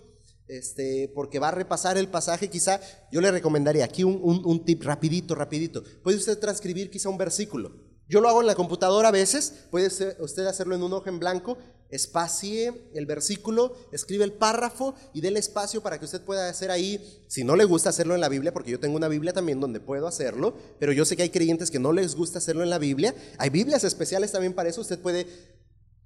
Este, 0.46 1.12
porque 1.14 1.38
va 1.38 1.48
a 1.48 1.52
repasar 1.52 1.98
el 1.98 2.08
pasaje, 2.08 2.48
quizá 2.48 2.80
yo 3.12 3.20
le 3.20 3.30
recomendaría 3.30 3.84
aquí 3.84 4.02
un, 4.02 4.18
un 4.22 4.64
tip 4.64 4.82
rapidito, 4.82 5.34
rapidito. 5.34 5.84
Puede 6.02 6.16
usted 6.16 6.38
transcribir 6.38 6.90
quizá 6.90 7.10
un 7.10 7.18
versículo. 7.18 7.72
Yo 8.08 8.22
lo 8.22 8.30
hago 8.30 8.40
en 8.40 8.46
la 8.46 8.54
computadora 8.54 9.08
a 9.08 9.12
veces, 9.12 9.66
puede 9.70 9.88
usted 9.88 10.46
hacerlo 10.46 10.74
en 10.74 10.82
un 10.82 10.94
hoja 10.94 11.10
en 11.10 11.18
blanco 11.18 11.58
espacie 11.91 12.91
el 12.95 13.07
versículo, 13.07 13.74
escribe 13.93 14.24
el 14.24 14.32
párrafo 14.32 14.95
y 15.12 15.20
déle 15.20 15.39
espacio 15.39 15.82
para 15.82 15.99
que 15.99 16.05
usted 16.05 16.22
pueda 16.22 16.49
hacer 16.49 16.70
ahí, 16.70 17.24
si 17.28 17.45
no 17.45 17.57
le 17.57 17.64
gusta 17.64 17.91
hacerlo 17.91 18.14
en 18.14 18.20
la 18.20 18.28
Biblia, 18.28 18.53
porque 18.53 18.70
yo 18.70 18.80
tengo 18.80 18.97
una 18.97 19.09
Biblia 19.09 19.32
también 19.32 19.61
donde 19.61 19.80
puedo 19.80 20.07
hacerlo, 20.07 20.55
pero 20.78 20.93
yo 20.93 21.05
sé 21.05 21.16
que 21.16 21.22
hay 21.22 21.30
creyentes 21.30 21.70
que 21.70 21.78
no 21.78 21.93
les 21.93 22.14
gusta 22.14 22.39
hacerlo 22.39 22.62
en 22.62 22.70
la 22.70 22.78
Biblia. 22.78 23.14
Hay 23.39 23.51
Biblias 23.51 23.84
especiales 23.84 24.32
también 24.32 24.55
para 24.55 24.68
eso, 24.68 24.80
usted 24.80 25.01
puede 25.01 25.26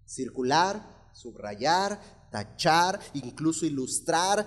circular, 0.07 1.11
subrayar, 1.15 2.01
tachar, 2.31 3.01
incluso 3.15 3.67
ilustrar, 3.67 4.47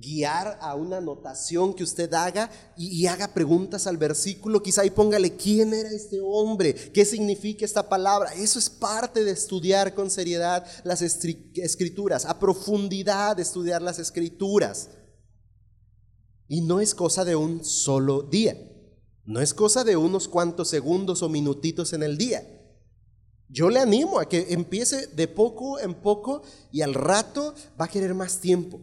guiar 0.00 0.58
a 0.60 0.74
una 0.74 0.98
anotación 0.98 1.74
que 1.74 1.84
usted 1.84 2.12
haga 2.14 2.50
y, 2.76 3.06
haga 3.06 3.34
preguntas 3.34 3.86
al 3.86 3.96
versículo, 3.96 4.62
quizá 4.62 4.84
y 4.84 4.90
póngale 4.90 5.36
quién 5.36 5.74
era 5.74 5.90
este 5.90 6.20
hombre, 6.22 6.74
qué 6.74 7.04
significa 7.04 7.64
esta 7.64 7.88
palabra. 7.88 8.32
Eso 8.34 8.58
es 8.58 8.70
parte 8.70 9.24
de 9.24 9.32
estudiar 9.32 9.94
con 9.94 10.10
seriedad 10.10 10.66
las 10.84 11.02
escrituras, 11.02 12.24
a 12.24 12.38
profundidad 12.38 13.36
de 13.36 13.42
estudiar 13.42 13.82
las 13.82 13.98
escrituras. 13.98 14.88
Y 16.48 16.60
no 16.60 16.80
es 16.80 16.94
cosa 16.94 17.24
de 17.24 17.36
un 17.36 17.64
solo 17.64 18.22
día, 18.22 18.56
no 19.24 19.40
es 19.40 19.54
cosa 19.54 19.84
de 19.84 19.96
unos 19.96 20.28
cuantos 20.28 20.68
segundos 20.68 21.22
o 21.22 21.28
minutitos 21.28 21.92
en 21.92 22.02
el 22.02 22.18
día. 22.18 22.46
Yo 23.48 23.68
le 23.68 23.80
animo 23.80 24.18
a 24.18 24.26
que 24.26 24.46
empiece 24.54 25.08
de 25.08 25.28
poco 25.28 25.78
en 25.78 25.92
poco 25.92 26.42
y 26.70 26.80
al 26.80 26.94
rato 26.94 27.54
va 27.78 27.84
a 27.84 27.88
querer 27.88 28.14
más 28.14 28.38
tiempo. 28.40 28.80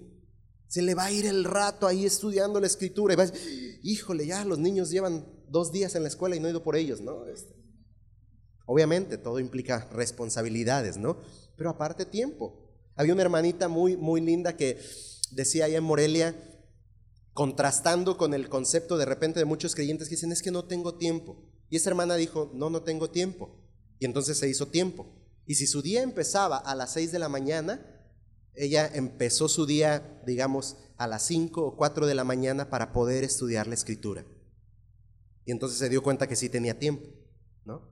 Se 0.70 0.82
le 0.82 0.96
va 0.96 1.06
a 1.06 1.12
ir 1.12 1.26
el 1.26 1.44
rato 1.44 1.88
ahí 1.88 2.06
estudiando 2.06 2.62
la 2.62 2.68
escritura 2.68 3.14
y 3.14 3.18
va 3.18 3.24
a 3.24 3.28
decir, 3.28 3.80
híjole, 3.84 4.26
ya 4.26 4.46
los 4.46 4.60
niños 4.60 4.90
llevan 4.90 5.26
dos 5.50 5.72
días 5.74 5.96
en 5.96 6.04
la 6.04 6.10
escuela 6.10 6.36
y 6.36 6.40
no 6.40 6.48
he 6.48 6.52
ido 6.52 6.64
por 6.64 6.78
ellos, 6.78 7.02
¿no? 7.02 7.26
Este, 7.26 7.54
obviamente, 8.66 9.18
todo 9.18 9.40
implica 9.40 9.90
responsabilidades, 9.92 10.98
¿no? 10.98 11.18
Pero 11.58 11.72
aparte 11.72 12.06
tiempo. 12.06 12.70
Había 12.96 13.14
una 13.14 13.24
hermanita 13.24 13.68
muy, 13.68 13.98
muy 13.98 14.22
linda 14.22 14.56
que 14.56 14.80
decía 15.32 15.66
ahí 15.66 15.76
en 15.76 15.84
Morelia, 15.84 16.36
contrastando 17.34 18.18
con 18.18 18.34
el 18.34 18.50
concepto 18.50 18.98
de 18.98 19.06
repente 19.06 19.40
de 19.40 19.46
muchos 19.46 19.74
creyentes 19.74 20.08
que 20.08 20.16
dicen, 20.16 20.32
es 20.32 20.42
que 20.42 20.52
no 20.52 20.66
tengo 20.66 20.96
tiempo. 20.96 21.42
Y 21.70 21.78
esa 21.78 21.90
hermana 21.90 22.16
dijo, 22.16 22.52
no, 22.54 22.70
no 22.70 22.84
tengo 22.84 23.10
tiempo. 23.10 23.58
Y 24.00 24.06
entonces 24.06 24.38
se 24.38 24.50
hizo 24.50 24.68
tiempo. 24.68 25.16
Y 25.46 25.56
si 25.56 25.66
su 25.66 25.82
día 25.82 26.04
empezaba 26.04 26.58
a 26.58 26.76
las 26.76 26.94
seis 26.94 27.12
de 27.12 27.20
la 27.20 27.30
mañana, 27.30 27.99
ella 28.56 28.90
empezó 28.94 29.48
su 29.48 29.66
día, 29.66 30.22
digamos, 30.26 30.78
a 30.98 31.08
las 31.08 31.24
5 31.24 31.66
o 31.66 31.76
4 31.78 32.08
de 32.08 32.16
la 32.16 32.24
mañana 32.24 32.70
para 32.70 32.92
poder 32.92 33.24
estudiar 33.24 33.68
la 33.68 33.74
escritura. 33.74 34.26
Y 35.46 35.52
entonces 35.52 35.80
se 35.80 35.90
dio 35.90 36.04
cuenta 36.04 36.28
que 36.28 36.36
sí 36.36 36.50
tenía 36.50 36.78
tiempo, 36.78 37.08
¿no? 37.64 37.90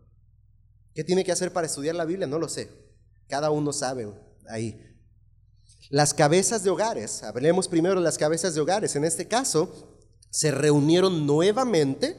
¿Qué 0.93 1.03
tiene 1.03 1.23
que 1.23 1.31
hacer 1.31 1.53
para 1.53 1.67
estudiar 1.67 1.95
la 1.95 2.05
Biblia? 2.05 2.27
No 2.27 2.37
lo 2.37 2.49
sé. 2.49 2.69
Cada 3.27 3.49
uno 3.49 3.71
sabe 3.71 4.13
ahí. 4.49 4.83
Las 5.89 6.13
cabezas 6.13 6.63
de 6.63 6.69
hogares, 6.69 7.23
hablemos 7.23 7.67
primero 7.67 7.95
de 7.95 8.01
las 8.01 8.17
cabezas 8.17 8.53
de 8.53 8.61
hogares. 8.61 8.95
En 8.95 9.05
este 9.05 9.27
caso, 9.27 10.01
se 10.29 10.51
reunieron 10.51 11.25
nuevamente. 11.25 12.17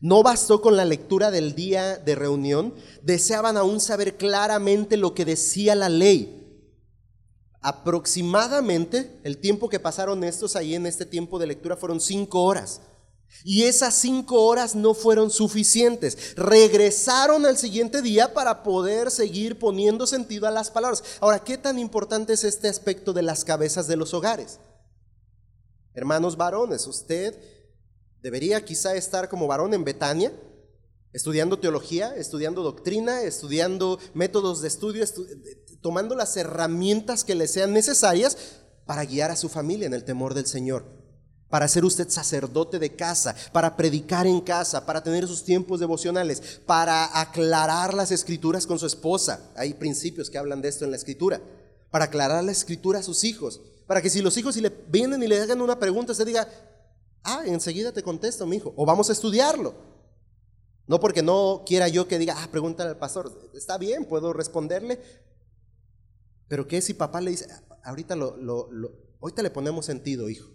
No 0.00 0.22
bastó 0.22 0.62
con 0.62 0.76
la 0.76 0.86
lectura 0.86 1.30
del 1.30 1.54
día 1.54 1.98
de 1.98 2.14
reunión, 2.14 2.74
deseaban 3.02 3.58
aún 3.58 3.80
saber 3.80 4.16
claramente 4.16 4.96
lo 4.96 5.14
que 5.14 5.26
decía 5.26 5.74
la 5.74 5.90
ley 5.90 6.39
Aproximadamente 7.62 9.20
el 9.22 9.38
tiempo 9.38 9.68
que 9.68 9.80
pasaron 9.80 10.24
estos 10.24 10.56
ahí 10.56 10.74
en 10.74 10.86
este 10.86 11.04
tiempo 11.04 11.38
de 11.38 11.46
lectura 11.46 11.76
fueron 11.76 12.00
cinco 12.00 12.42
horas. 12.42 12.80
Y 13.44 13.62
esas 13.64 13.94
cinco 13.94 14.42
horas 14.46 14.74
no 14.74 14.92
fueron 14.92 15.30
suficientes. 15.30 16.34
Regresaron 16.36 17.46
al 17.46 17.56
siguiente 17.56 18.02
día 18.02 18.34
para 18.34 18.62
poder 18.62 19.10
seguir 19.10 19.58
poniendo 19.58 20.06
sentido 20.06 20.46
a 20.46 20.50
las 20.50 20.70
palabras. 20.70 21.02
Ahora, 21.20 21.38
¿qué 21.38 21.56
tan 21.56 21.78
importante 21.78 22.32
es 22.32 22.44
este 22.44 22.68
aspecto 22.68 23.12
de 23.12 23.22
las 23.22 23.44
cabezas 23.44 23.86
de 23.86 23.96
los 23.96 24.14
hogares? 24.14 24.58
Hermanos 25.94 26.36
varones, 26.36 26.86
usted 26.86 27.38
debería 28.22 28.64
quizá 28.64 28.94
estar 28.94 29.28
como 29.28 29.46
varón 29.46 29.74
en 29.74 29.84
Betania, 29.84 30.32
estudiando 31.12 31.58
teología, 31.58 32.14
estudiando 32.16 32.62
doctrina, 32.62 33.22
estudiando 33.22 33.98
métodos 34.14 34.62
de 34.62 34.68
estudio, 34.68 35.04
tomando 35.80 36.14
las 36.14 36.36
herramientas 36.36 37.24
que 37.24 37.34
le 37.34 37.48
sean 37.48 37.72
necesarias 37.72 38.36
para 38.86 39.04
guiar 39.04 39.30
a 39.30 39.36
su 39.36 39.48
familia 39.48 39.86
en 39.86 39.94
el 39.94 40.04
temor 40.04 40.34
del 40.34 40.46
Señor, 40.46 40.84
para 41.48 41.68
ser 41.68 41.84
usted 41.84 42.08
sacerdote 42.08 42.78
de 42.78 42.94
casa, 42.94 43.34
para 43.52 43.76
predicar 43.76 44.26
en 44.26 44.40
casa, 44.40 44.86
para 44.86 45.02
tener 45.02 45.26
sus 45.26 45.44
tiempos 45.44 45.80
devocionales, 45.80 46.60
para 46.64 47.20
aclarar 47.20 47.94
las 47.94 48.12
escrituras 48.12 48.66
con 48.66 48.78
su 48.78 48.86
esposa. 48.86 49.50
Hay 49.56 49.74
principios 49.74 50.30
que 50.30 50.38
hablan 50.38 50.62
de 50.62 50.68
esto 50.68 50.84
en 50.84 50.92
la 50.92 50.96
escritura. 50.96 51.40
Para 51.90 52.04
aclarar 52.04 52.44
la 52.44 52.52
escritura 52.52 53.00
a 53.00 53.02
sus 53.02 53.24
hijos, 53.24 53.60
para 53.88 54.00
que 54.00 54.10
si 54.10 54.22
los 54.22 54.36
hijos 54.36 54.54
si 54.54 54.60
le 54.60 54.70
vienen 54.88 55.20
y 55.24 55.26
le 55.26 55.40
hagan 55.40 55.60
una 55.60 55.76
pregunta, 55.76 56.12
usted 56.12 56.26
diga, 56.26 56.48
ah, 57.24 57.42
enseguida 57.46 57.90
te 57.90 58.04
contesto, 58.04 58.46
mi 58.46 58.56
hijo, 58.56 58.72
o 58.76 58.86
vamos 58.86 59.08
a 59.08 59.12
estudiarlo. 59.12 59.74
No 60.90 60.98
porque 60.98 61.22
no 61.22 61.62
quiera 61.64 61.86
yo 61.86 62.08
que 62.08 62.18
diga, 62.18 62.34
ah, 62.36 62.48
pregúntale 62.50 62.90
al 62.90 62.98
pastor. 62.98 63.52
Está 63.54 63.78
bien, 63.78 64.06
puedo 64.06 64.32
responderle, 64.32 65.00
pero 66.48 66.66
¿qué 66.66 66.82
si 66.82 66.94
papá 66.94 67.20
le 67.20 67.30
dice, 67.30 67.46
ahorita, 67.84 68.16
lo, 68.16 68.36
lo, 68.36 68.68
ahorita 69.20 69.40
le 69.44 69.52
ponemos 69.52 69.86
sentido, 69.86 70.28
hijo? 70.28 70.50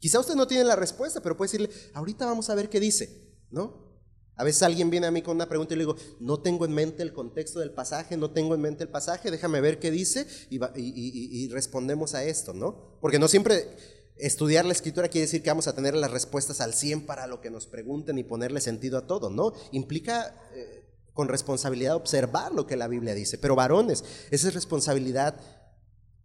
Quizá 0.00 0.18
usted 0.18 0.34
no 0.34 0.48
tiene 0.48 0.64
la 0.64 0.74
respuesta, 0.74 1.22
pero 1.22 1.36
puede 1.36 1.46
decirle, 1.46 1.70
ahorita 1.94 2.26
vamos 2.26 2.50
a 2.50 2.56
ver 2.56 2.68
qué 2.68 2.80
dice, 2.80 3.36
¿no? 3.52 3.94
A 4.34 4.42
veces 4.42 4.64
alguien 4.64 4.90
viene 4.90 5.06
a 5.06 5.12
mí 5.12 5.22
con 5.22 5.36
una 5.36 5.48
pregunta 5.48 5.74
y 5.74 5.76
le 5.76 5.84
digo, 5.84 5.96
no 6.18 6.40
tengo 6.40 6.64
en 6.64 6.72
mente 6.72 7.04
el 7.04 7.12
contexto 7.12 7.60
del 7.60 7.70
pasaje, 7.70 8.16
no 8.16 8.32
tengo 8.32 8.56
en 8.56 8.62
mente 8.62 8.82
el 8.82 8.90
pasaje, 8.90 9.30
déjame 9.30 9.60
ver 9.60 9.78
qué 9.78 9.92
dice 9.92 10.26
y, 10.50 11.46
respondemos 11.50 12.14
a 12.14 12.24
esto, 12.24 12.52
¿no? 12.52 12.98
Porque 13.00 13.20
no 13.20 13.28
siempre 13.28 13.76
estudiar 14.22 14.64
la 14.64 14.72
escritura 14.72 15.08
quiere 15.08 15.26
decir 15.26 15.42
que 15.42 15.50
vamos 15.50 15.68
a 15.68 15.74
tener 15.74 15.94
las 15.94 16.10
respuestas 16.10 16.60
al 16.60 16.74
100 16.74 17.06
para 17.06 17.26
lo 17.26 17.40
que 17.40 17.50
nos 17.50 17.66
pregunten 17.66 18.18
y 18.18 18.24
ponerle 18.24 18.60
sentido 18.60 18.98
a 18.98 19.06
todo, 19.06 19.30
¿no? 19.30 19.52
Implica 19.72 20.34
eh, 20.54 20.84
con 21.12 21.28
responsabilidad 21.28 21.96
observar 21.96 22.52
lo 22.52 22.66
que 22.66 22.76
la 22.76 22.88
Biblia 22.88 23.14
dice. 23.14 23.38
Pero 23.38 23.56
varones, 23.56 24.04
esa 24.30 24.48
es 24.48 24.54
responsabilidad 24.54 25.40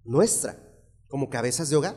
nuestra, 0.03 0.57
como 1.07 1.29
cabezas 1.29 1.69
de 1.69 1.75
hogar. 1.75 1.95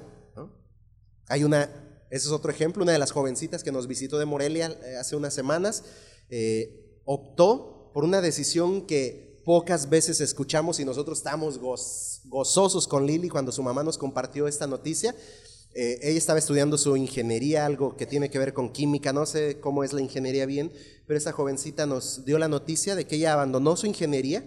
Hay 1.29 1.45
una, 1.45 1.65
ese 2.11 2.27
es 2.27 2.33
otro 2.33 2.51
ejemplo, 2.51 2.83
una 2.83 2.93
de 2.93 2.99
las 2.99 3.13
jovencitas 3.13 3.63
que 3.63 3.73
nos 3.73 3.87
visitó 3.87 4.19
de 4.19 4.25
Morelia 4.25 4.77
eh, 4.85 4.97
hace 4.97 5.15
unas 5.15 5.35
semanas, 5.35 5.85
eh, 6.31 7.01
optó 7.05 7.91
por 7.93 8.05
una 8.05 8.21
decisión 8.21 8.87
que 8.87 9.43
pocas 9.45 9.89
veces 9.89 10.21
escuchamos 10.21 10.81
y 10.81 10.85
nosotros 10.85 11.19
estamos 11.19 11.59
gozosos 11.59 12.87
con 12.87 13.07
Lili 13.07 13.29
cuando 13.29 13.53
su 13.53 13.63
mamá 13.63 13.83
nos 13.83 13.97
compartió 13.97 14.47
esta 14.47 14.67
noticia. 14.67 15.15
Eh, 15.75 15.99
ella 16.03 16.19
estaba 16.19 16.39
estudiando 16.39 16.79
su 16.79 16.97
ingeniería, 16.97 17.67
algo 17.67 17.97
que 17.97 18.07
tiene 18.07 18.31
que 18.31 18.39
ver 18.39 18.53
con 18.53 18.73
química, 18.73 19.13
no 19.13 19.27
sé 19.27 19.61
cómo 19.61 19.85
es 19.85 19.93
la 19.93 20.01
ingeniería 20.01 20.47
bien, 20.47 20.73
pero 21.07 21.19
esa 21.19 21.33
jovencita 21.33 21.87
nos 21.87 22.25
dio 22.25 22.39
la 22.39 22.49
noticia 22.49 22.95
de 22.97 23.07
que 23.07 23.17
ella 23.17 23.35
abandonó 23.35 23.77
su 23.77 23.87
ingeniería 23.87 24.45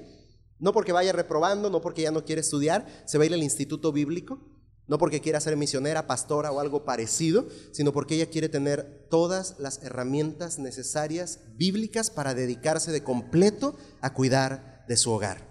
No 0.59 0.74
porque 0.74 0.91
vaya 0.91 1.11
reprobando, 1.11 1.69
no 1.72 1.82
porque 1.82 2.03
ya 2.03 2.11
no 2.11 2.24
quiere 2.24 2.41
estudiar, 2.41 2.86
se 3.05 3.17
va 3.17 3.24
a 3.24 3.28
ir 3.28 3.34
al 3.34 3.41
instituto 3.41 3.91
bíblico, 3.91 4.39
no 4.88 4.97
porque 4.97 5.22
quiera 5.22 5.39
ser 5.39 5.57
misionera, 5.57 6.05
pastora 6.05 6.51
o 6.51 6.59
algo 6.59 6.86
parecido, 6.86 7.47
sino 7.72 7.91
porque 7.93 8.15
ella 8.15 8.30
quiere 8.30 8.49
tener 8.49 9.07
todas 9.09 9.55
las 9.57 9.82
herramientas 9.84 10.59
necesarias 10.59 11.39
bíblicas 11.55 12.11
para 12.11 12.34
dedicarse 12.34 12.91
de 12.91 13.03
completo 13.03 13.76
a 14.01 14.13
cuidar 14.13 14.86
de 14.88 14.97
su 14.97 15.11
hogar. 15.11 15.51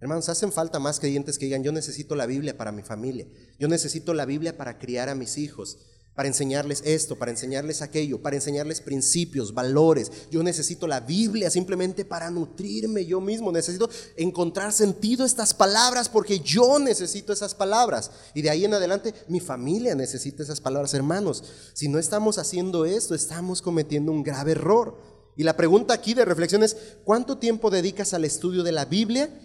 Hermanos, 0.00 0.28
hacen 0.28 0.52
falta 0.52 0.78
más 0.78 1.00
creyentes 1.00 1.38
que 1.38 1.46
digan, 1.46 1.62
yo 1.62 1.72
necesito 1.72 2.14
la 2.14 2.26
Biblia 2.26 2.56
para 2.56 2.72
mi 2.72 2.82
familia, 2.82 3.26
yo 3.58 3.68
necesito 3.68 4.12
la 4.12 4.26
Biblia 4.26 4.56
para 4.56 4.78
criar 4.78 5.08
a 5.08 5.14
mis 5.14 5.38
hijos, 5.38 5.78
para 6.14 6.28
enseñarles 6.28 6.82
esto, 6.84 7.16
para 7.16 7.32
enseñarles 7.32 7.82
aquello, 7.82 8.22
para 8.22 8.36
enseñarles 8.36 8.80
principios, 8.80 9.52
valores. 9.52 10.12
Yo 10.30 10.42
necesito 10.44 10.86
la 10.86 11.00
Biblia 11.00 11.50
simplemente 11.50 12.04
para 12.04 12.30
nutrirme 12.30 13.04
yo 13.04 13.20
mismo. 13.20 13.50
Necesito 13.50 13.90
encontrar 14.16 14.72
sentido 14.72 15.24
a 15.24 15.26
estas 15.26 15.54
palabras 15.54 16.08
porque 16.08 16.38
yo 16.38 16.78
necesito 16.78 17.32
esas 17.32 17.54
palabras. 17.54 18.12
Y 18.32 18.42
de 18.42 18.50
ahí 18.50 18.64
en 18.64 18.74
adelante 18.74 19.12
mi 19.28 19.40
familia 19.40 19.96
necesita 19.96 20.44
esas 20.44 20.60
palabras, 20.60 20.94
hermanos. 20.94 21.42
Si 21.72 21.88
no 21.88 21.98
estamos 21.98 22.38
haciendo 22.38 22.84
esto, 22.84 23.16
estamos 23.16 23.60
cometiendo 23.60 24.12
un 24.12 24.22
grave 24.22 24.52
error. 24.52 24.96
Y 25.36 25.42
la 25.42 25.56
pregunta 25.56 25.94
aquí 25.94 26.14
de 26.14 26.24
reflexión 26.24 26.62
es, 26.62 26.76
¿cuánto 27.02 27.38
tiempo 27.38 27.70
dedicas 27.70 28.14
al 28.14 28.24
estudio 28.24 28.62
de 28.62 28.70
la 28.70 28.84
Biblia 28.84 29.43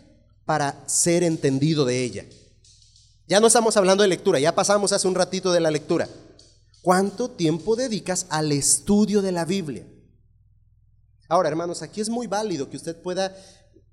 para 0.50 0.84
ser 0.88 1.22
entendido 1.22 1.86
de 1.86 2.04
ella? 2.04 2.26
Ya 3.28 3.40
no 3.40 3.46
estamos 3.46 3.78
hablando 3.78 4.02
de 4.02 4.10
lectura, 4.10 4.40
ya 4.40 4.56
pasamos 4.56 4.92
hace 4.92 5.08
un 5.08 5.14
ratito 5.14 5.52
de 5.52 5.60
la 5.60 5.70
lectura. 5.70 6.10
¿Cuánto 6.82 7.30
tiempo 7.30 7.76
dedicas 7.76 8.26
al 8.32 8.52
estudio 8.52 9.22
de 9.22 9.32
la 9.32 9.46
Biblia? 9.46 9.86
Ahora, 11.28 11.50
hermanos, 11.50 11.84
aquí 11.84 12.02
es 12.02 12.10
muy 12.10 12.26
válido 12.26 12.68
que 12.68 12.78
usted 12.78 13.00
pueda, 13.00 13.38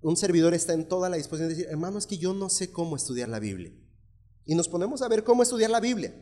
un 0.01 0.17
servidor 0.17 0.55
está 0.55 0.73
en 0.73 0.89
toda 0.89 1.11
la 1.11 1.19
disposición 1.19 1.51
de 1.51 1.57
decir, 1.57 1.71
hermanos, 1.71 2.07
que 2.07 2.17
yo 2.17 2.33
no 2.33 2.49
sé 2.49 2.73
cómo 2.73 2.97
estudiar 2.97 3.29
la 3.29 3.39
Biblia. 3.39 3.75
Y 4.47 4.55
nos 4.55 4.67
ponemos 4.67 5.03
a 5.03 5.09
ver 5.09 5.25
cómo 5.25 5.43
estudiar 5.43 5.69
la 5.69 5.81
Biblia. 5.81 6.15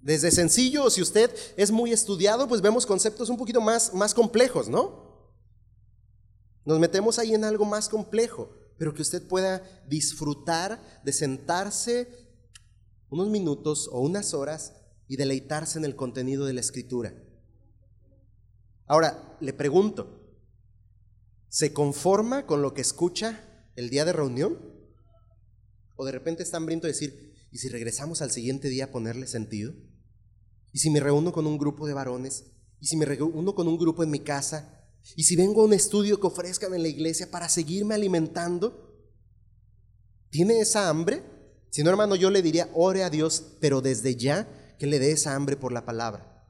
Desde 0.00 0.30
sencillo, 0.30 0.88
si 0.88 1.02
usted 1.02 1.34
es 1.56 1.72
muy 1.72 1.92
estudiado, 1.92 2.46
pues 2.46 2.60
vemos 2.60 2.86
conceptos 2.86 3.28
un 3.28 3.38
poquito 3.38 3.60
más, 3.60 3.92
más 3.92 4.14
complejos, 4.14 4.68
¿no? 4.68 5.11
Nos 6.64 6.78
metemos 6.78 7.18
ahí 7.18 7.34
en 7.34 7.44
algo 7.44 7.64
más 7.64 7.88
complejo, 7.88 8.50
pero 8.78 8.94
que 8.94 9.02
usted 9.02 9.26
pueda 9.26 9.62
disfrutar 9.88 11.00
de 11.04 11.12
sentarse 11.12 12.08
unos 13.10 13.28
minutos 13.28 13.88
o 13.92 14.00
unas 14.00 14.32
horas 14.34 14.72
y 15.08 15.16
deleitarse 15.16 15.78
en 15.78 15.84
el 15.84 15.96
contenido 15.96 16.46
de 16.46 16.54
la 16.54 16.60
escritura. 16.60 17.14
Ahora, 18.86 19.36
le 19.40 19.52
pregunto, 19.52 20.36
¿se 21.48 21.72
conforma 21.72 22.46
con 22.46 22.62
lo 22.62 22.74
que 22.74 22.80
escucha 22.80 23.68
el 23.76 23.90
día 23.90 24.04
de 24.04 24.12
reunión? 24.12 24.58
¿O 25.96 26.04
de 26.04 26.12
repente 26.12 26.42
está 26.42 26.56
hambriento 26.56 26.86
de 26.86 26.92
decir, 26.92 27.34
¿y 27.50 27.58
si 27.58 27.68
regresamos 27.68 28.22
al 28.22 28.30
siguiente 28.30 28.68
día 28.68 28.86
a 28.86 28.90
ponerle 28.90 29.26
sentido? 29.26 29.74
¿Y 30.72 30.78
si 30.78 30.90
me 30.90 31.00
reúno 31.00 31.32
con 31.32 31.46
un 31.46 31.58
grupo 31.58 31.86
de 31.86 31.94
varones? 31.94 32.46
¿Y 32.80 32.86
si 32.86 32.96
me 32.96 33.04
reúno 33.04 33.54
con 33.54 33.68
un 33.68 33.78
grupo 33.78 34.02
en 34.02 34.10
mi 34.10 34.20
casa? 34.20 34.81
¿Y 35.16 35.24
si 35.24 35.36
vengo 35.36 35.62
a 35.62 35.64
un 35.64 35.72
estudio 35.72 36.20
que 36.20 36.26
ofrezcan 36.26 36.74
en 36.74 36.82
la 36.82 36.88
iglesia 36.88 37.30
para 37.30 37.48
seguirme 37.48 37.94
alimentando? 37.94 38.92
¿Tiene 40.30 40.60
esa 40.60 40.88
hambre? 40.88 41.22
Si 41.70 41.82
no, 41.82 41.90
hermano, 41.90 42.16
yo 42.16 42.30
le 42.30 42.42
diría, 42.42 42.70
ore 42.74 43.02
a 43.02 43.10
Dios, 43.10 43.56
pero 43.60 43.80
desde 43.80 44.16
ya 44.16 44.76
que 44.78 44.86
le 44.86 44.98
dé 44.98 45.12
esa 45.12 45.34
hambre 45.34 45.56
por 45.56 45.72
la 45.72 45.84
palabra. 45.84 46.48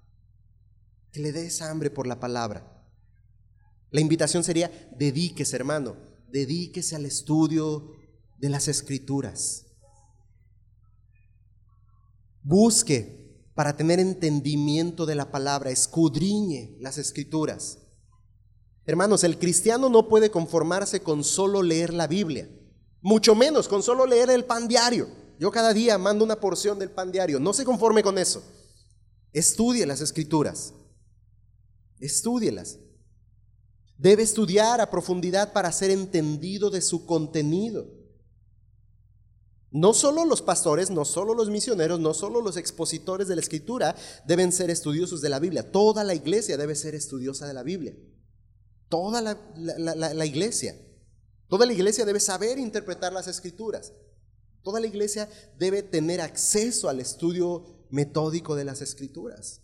Que 1.12 1.20
le 1.20 1.32
dé 1.32 1.46
esa 1.46 1.70
hambre 1.70 1.90
por 1.90 2.06
la 2.06 2.20
palabra. 2.20 2.68
La 3.90 4.00
invitación 4.00 4.42
sería, 4.42 4.70
dedíquese, 4.96 5.54
hermano, 5.54 5.96
dedíquese 6.28 6.96
al 6.96 7.04
estudio 7.04 7.92
de 8.38 8.48
las 8.48 8.68
escrituras. 8.68 9.66
Busque 12.42 13.22
para 13.54 13.76
tener 13.76 14.00
entendimiento 14.00 15.06
de 15.06 15.14
la 15.14 15.30
palabra, 15.30 15.70
escudriñe 15.70 16.76
las 16.80 16.98
escrituras. 16.98 17.81
Hermanos, 18.84 19.22
el 19.24 19.38
cristiano 19.38 19.88
no 19.88 20.08
puede 20.08 20.30
conformarse 20.30 21.00
con 21.00 21.22
solo 21.22 21.62
leer 21.62 21.94
la 21.94 22.06
Biblia, 22.06 22.48
mucho 23.00 23.34
menos 23.34 23.68
con 23.68 23.82
solo 23.82 24.06
leer 24.06 24.30
el 24.30 24.44
pan 24.44 24.66
diario. 24.66 25.08
Yo 25.38 25.50
cada 25.50 25.72
día 25.72 25.98
mando 25.98 26.24
una 26.24 26.38
porción 26.38 26.78
del 26.78 26.90
pan 26.90 27.10
diario. 27.10 27.40
No 27.40 27.52
se 27.52 27.64
conforme 27.64 28.02
con 28.02 28.16
eso. 28.16 28.44
Estudie 29.32 29.86
las 29.86 30.00
escrituras. 30.00 30.74
Estúdielas. 31.98 32.78
Debe 33.96 34.22
estudiar 34.22 34.80
a 34.80 34.90
profundidad 34.90 35.52
para 35.52 35.72
ser 35.72 35.90
entendido 35.90 36.70
de 36.70 36.80
su 36.80 37.06
contenido. 37.06 37.86
No 39.70 39.94
solo 39.94 40.24
los 40.24 40.42
pastores, 40.42 40.90
no 40.90 41.04
solo 41.04 41.34
los 41.34 41.48
misioneros, 41.48 41.98
no 41.98 42.12
solo 42.12 42.42
los 42.42 42.56
expositores 42.56 43.26
de 43.26 43.36
la 43.36 43.40
escritura 43.40 43.96
deben 44.26 44.52
ser 44.52 44.70
estudiosos 44.70 45.22
de 45.22 45.30
la 45.30 45.38
Biblia. 45.38 45.72
Toda 45.72 46.04
la 46.04 46.14
iglesia 46.14 46.56
debe 46.56 46.74
ser 46.74 46.94
estudiosa 46.94 47.46
de 47.46 47.54
la 47.54 47.62
Biblia. 47.62 47.96
Toda 48.92 49.22
la, 49.22 49.38
la 50.12 50.26
iglesia. 50.26 50.76
Toda 51.48 51.64
la 51.64 51.72
iglesia 51.72 52.04
debe 52.04 52.20
saber 52.20 52.58
interpretar 52.58 53.10
las 53.10 53.26
escrituras. 53.26 53.94
Toda 54.62 54.80
la 54.80 54.86
iglesia 54.86 55.30
debe 55.56 55.82
tener 55.82 56.20
acceso 56.20 56.90
al 56.90 57.00
estudio 57.00 57.86
metódico 57.88 58.54
de 58.54 58.66
las 58.66 58.82
escrituras. 58.82 59.62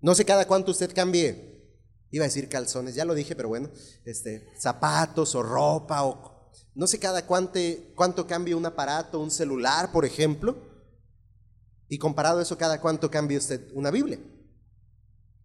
No 0.00 0.14
sé 0.14 0.24
cada 0.24 0.46
cuánto 0.46 0.70
usted 0.70 0.94
cambie, 0.94 1.62
iba 2.10 2.24
a 2.24 2.28
decir 2.28 2.48
calzones, 2.48 2.94
ya 2.94 3.04
lo 3.04 3.14
dije, 3.14 3.36
pero 3.36 3.50
bueno, 3.50 3.68
este, 4.06 4.48
zapatos 4.58 5.34
o 5.34 5.42
ropa 5.42 6.04
o 6.04 6.50
no 6.74 6.86
sé 6.86 6.98
cada 6.98 7.26
cuánto, 7.26 7.60
cuánto 7.96 8.26
cambie 8.26 8.54
un 8.54 8.64
aparato, 8.64 9.20
un 9.20 9.30
celular, 9.30 9.92
por 9.92 10.06
ejemplo, 10.06 10.56
y 11.86 11.98
comparado 11.98 12.38
a 12.38 12.42
eso, 12.44 12.56
cada 12.56 12.80
cuánto 12.80 13.10
cambie 13.10 13.36
usted 13.36 13.70
una 13.74 13.90
Biblia. 13.90 14.18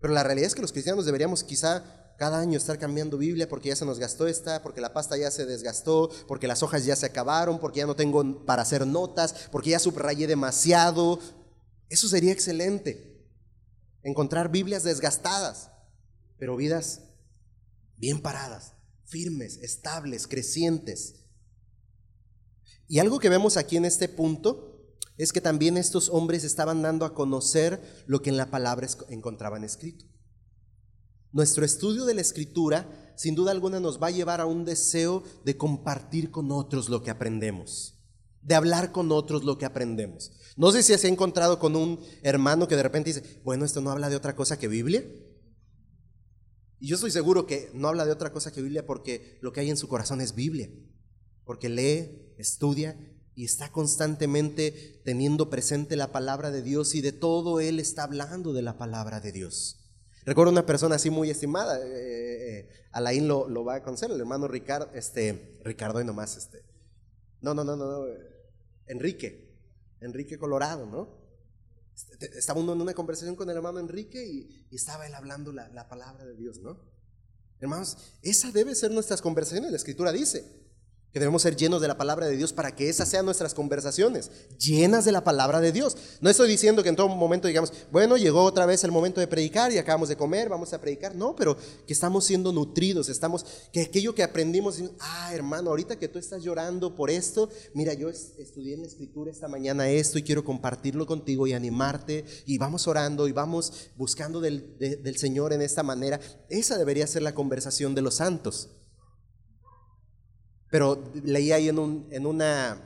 Pero 0.03 0.15
la 0.15 0.23
realidad 0.23 0.47
es 0.47 0.53
que 0.53 0.61
los 0.61 0.73
cristianos 0.73 1.05
deberíamos 1.05 1.45
quizá 1.45 1.81
cada 2.17 2.37
año 2.37 2.57
estar 2.57 2.77
cambiando 2.77 3.17
Biblia 3.17 3.47
porque 3.47 3.69
ya 3.69 3.77
se 3.77 3.85
nos 3.85 3.99
gastó 3.99 4.27
esta, 4.27 4.61
porque 4.61 4.81
la 4.81 4.91
pasta 4.91 5.15
ya 5.15 5.31
se 5.31 5.45
desgastó, 5.45 6.11
porque 6.27 6.45
las 6.45 6.61
hojas 6.61 6.83
ya 6.83 6.97
se 6.97 7.05
acabaron, 7.05 7.57
porque 7.57 7.79
ya 7.79 7.85
no 7.85 7.95
tengo 7.95 8.43
para 8.43 8.63
hacer 8.63 8.85
notas, 8.85 9.47
porque 9.49 9.69
ya 9.69 9.79
subrayé 9.79 10.27
demasiado. 10.27 11.21
Eso 11.87 12.09
sería 12.09 12.33
excelente. 12.33 13.25
Encontrar 14.01 14.51
Biblias 14.51 14.83
desgastadas, 14.83 15.69
pero 16.37 16.57
vidas 16.57 17.03
bien 17.95 18.21
paradas, 18.21 18.73
firmes, 19.05 19.55
estables, 19.61 20.27
crecientes. 20.27 21.23
Y 22.89 22.99
algo 22.99 23.19
que 23.19 23.29
vemos 23.29 23.55
aquí 23.55 23.77
en 23.77 23.85
este 23.85 24.09
punto 24.09 24.72
es 25.17 25.31
que 25.31 25.41
también 25.41 25.77
estos 25.77 26.09
hombres 26.09 26.43
estaban 26.43 26.81
dando 26.81 27.05
a 27.05 27.13
conocer 27.13 28.03
lo 28.07 28.21
que 28.21 28.29
en 28.29 28.37
la 28.37 28.49
palabra 28.49 28.87
encontraban 29.09 29.63
escrito. 29.63 30.05
Nuestro 31.31 31.65
estudio 31.65 32.05
de 32.05 32.13
la 32.13 32.21
escritura, 32.21 33.13
sin 33.15 33.35
duda 33.35 33.51
alguna, 33.51 33.79
nos 33.79 34.01
va 34.01 34.07
a 34.07 34.11
llevar 34.11 34.41
a 34.41 34.45
un 34.45 34.65
deseo 34.65 35.23
de 35.43 35.57
compartir 35.57 36.31
con 36.31 36.51
otros 36.51 36.89
lo 36.89 37.01
que 37.01 37.09
aprendemos, 37.09 37.99
de 38.41 38.55
hablar 38.55 38.91
con 38.91 39.11
otros 39.11 39.43
lo 39.43 39.57
que 39.57 39.65
aprendemos. 39.65 40.31
No 40.55 40.71
sé 40.71 40.83
si 40.83 40.95
se 40.95 41.07
ha 41.07 41.09
encontrado 41.09 41.57
con 41.57 41.75
un 41.75 41.99
hermano 42.21 42.67
que 42.67 42.75
de 42.75 42.83
repente 42.83 43.13
dice, 43.13 43.41
bueno, 43.43 43.65
esto 43.65 43.81
no 43.81 43.89
habla 43.89 44.09
de 44.09 44.15
otra 44.15 44.35
cosa 44.35 44.59
que 44.59 44.67
Biblia. 44.67 45.03
Y 46.79 46.87
yo 46.87 46.95
estoy 46.95 47.11
seguro 47.11 47.47
que 47.47 47.71
no 47.73 47.87
habla 47.87 48.05
de 48.05 48.11
otra 48.11 48.31
cosa 48.31 48.51
que 48.51 48.61
Biblia 48.61 48.85
porque 48.85 49.39
lo 49.41 49.53
que 49.53 49.61
hay 49.61 49.69
en 49.69 49.77
su 49.77 49.87
corazón 49.87 50.21
es 50.21 50.35
Biblia, 50.35 50.69
porque 51.45 51.69
lee, 51.69 52.35
estudia 52.37 52.95
y 53.35 53.45
está 53.45 53.71
constantemente 53.71 55.01
teniendo 55.03 55.49
presente 55.49 55.95
la 55.95 56.11
palabra 56.11 56.51
de 56.51 56.61
Dios 56.61 56.95
y 56.95 57.01
de 57.01 57.11
todo 57.11 57.59
él 57.59 57.79
está 57.79 58.03
hablando 58.03 58.53
de 58.53 58.61
la 58.61 58.77
palabra 58.77 59.19
de 59.19 59.31
Dios. 59.31 59.79
Recuerdo 60.25 60.51
una 60.51 60.65
persona 60.65 60.95
así 60.95 61.09
muy 61.09 61.29
estimada, 61.29 61.79
eh, 61.79 62.59
eh, 62.59 62.69
Alain 62.91 63.27
lo, 63.27 63.49
lo, 63.49 63.65
va 63.65 63.75
a 63.75 63.83
conocer, 63.83 64.11
el 64.11 64.19
hermano 64.19 64.47
Ricardo, 64.47 64.89
este, 64.93 65.59
Ricardo 65.63 65.99
y 65.99 66.05
nomás, 66.05 66.37
este, 66.37 66.63
no, 67.41 67.53
no, 67.53 67.63
no, 67.63 67.75
no, 67.75 68.05
Enrique, 68.87 69.53
Enrique 69.99 70.37
Colorado, 70.37 70.85
¿no? 70.85 71.23
Este, 71.93 72.37
estaba 72.37 72.61
uno 72.61 72.73
en 72.73 72.81
una 72.81 72.93
conversación 72.93 73.35
con 73.35 73.49
el 73.49 73.57
hermano 73.57 73.79
Enrique 73.79 74.25
y, 74.25 74.67
estaba 74.73 75.05
él 75.05 75.13
hablando 75.13 75.51
la, 75.51 75.67
la, 75.69 75.89
palabra 75.89 76.25
de 76.25 76.35
Dios, 76.35 76.59
¿no? 76.59 76.79
Hermanos, 77.59 77.97
esa 78.21 78.51
debe 78.51 78.75
ser 78.75 78.91
nuestras 78.91 79.21
conversaciones, 79.21 79.71
la 79.71 79.77
escritura 79.77 80.11
dice. 80.11 80.63
Que 81.13 81.19
debemos 81.19 81.43
ser 81.43 81.55
llenos 81.55 81.79
de 81.79 81.87
la 81.87 81.95
palabra 81.95 82.25
de 82.25 82.35
Dios 82.35 82.53
para 82.53 82.75
que 82.75 82.89
esas 82.89 83.07
sean 83.07 83.25
nuestras 83.25 83.53
conversaciones, 83.53 84.31
llenas 84.57 85.05
de 85.05 85.11
la 85.11 85.23
palabra 85.23 85.61
de 85.61 85.71
Dios. 85.71 85.95
No 86.21 86.29
estoy 86.29 86.49
diciendo 86.49 86.81
que 86.81 86.89
en 86.89 86.95
todo 86.95 87.07
momento 87.07 87.47
digamos, 87.47 87.71
bueno, 87.91 88.17
llegó 88.17 88.43
otra 88.43 88.65
vez 88.65 88.83
el 88.83 88.91
momento 88.91 89.21
de 89.21 89.27
predicar 89.27 89.71
y 89.71 89.77
acabamos 89.77 90.09
de 90.09 90.17
comer, 90.17 90.49
vamos 90.49 90.73
a 90.73 90.81
predicar. 90.81 91.15
No, 91.15 91.35
pero 91.35 91.55
que 91.85 91.93
estamos 91.93 92.25
siendo 92.25 92.51
nutridos, 92.51 93.09
estamos, 93.09 93.45
que 93.71 93.81
aquello 93.81 94.15
que 94.15 94.23
aprendimos, 94.23 94.81
ah, 94.99 95.29
hermano, 95.35 95.69
ahorita 95.69 95.99
que 95.99 96.07
tú 96.07 96.17
estás 96.17 96.41
llorando 96.41 96.95
por 96.95 97.11
esto, 97.11 97.47
mira, 97.75 97.93
yo 97.93 98.09
estudié 98.09 98.73
en 98.73 98.81
la 98.81 98.87
escritura 98.87 99.29
esta 99.29 99.47
mañana 99.47 99.87
esto 99.89 100.17
y 100.17 100.23
quiero 100.23 100.43
compartirlo 100.43 101.05
contigo 101.05 101.45
y 101.45 101.53
animarte 101.53 102.25
y 102.47 102.57
vamos 102.57 102.87
orando 102.87 103.27
y 103.27 103.31
vamos 103.33 103.91
buscando 103.95 104.41
del, 104.41 104.79
del 104.79 105.17
Señor 105.17 105.53
en 105.53 105.61
esta 105.61 105.83
manera. 105.83 106.19
Esa 106.49 106.79
debería 106.79 107.05
ser 107.05 107.21
la 107.21 107.35
conversación 107.35 107.93
de 107.93 108.01
los 108.01 108.15
santos. 108.15 108.71
Pero 110.73 111.03
leí 111.23 111.51
ahí 111.51 111.69
en, 111.69 111.77
una, 111.77 112.81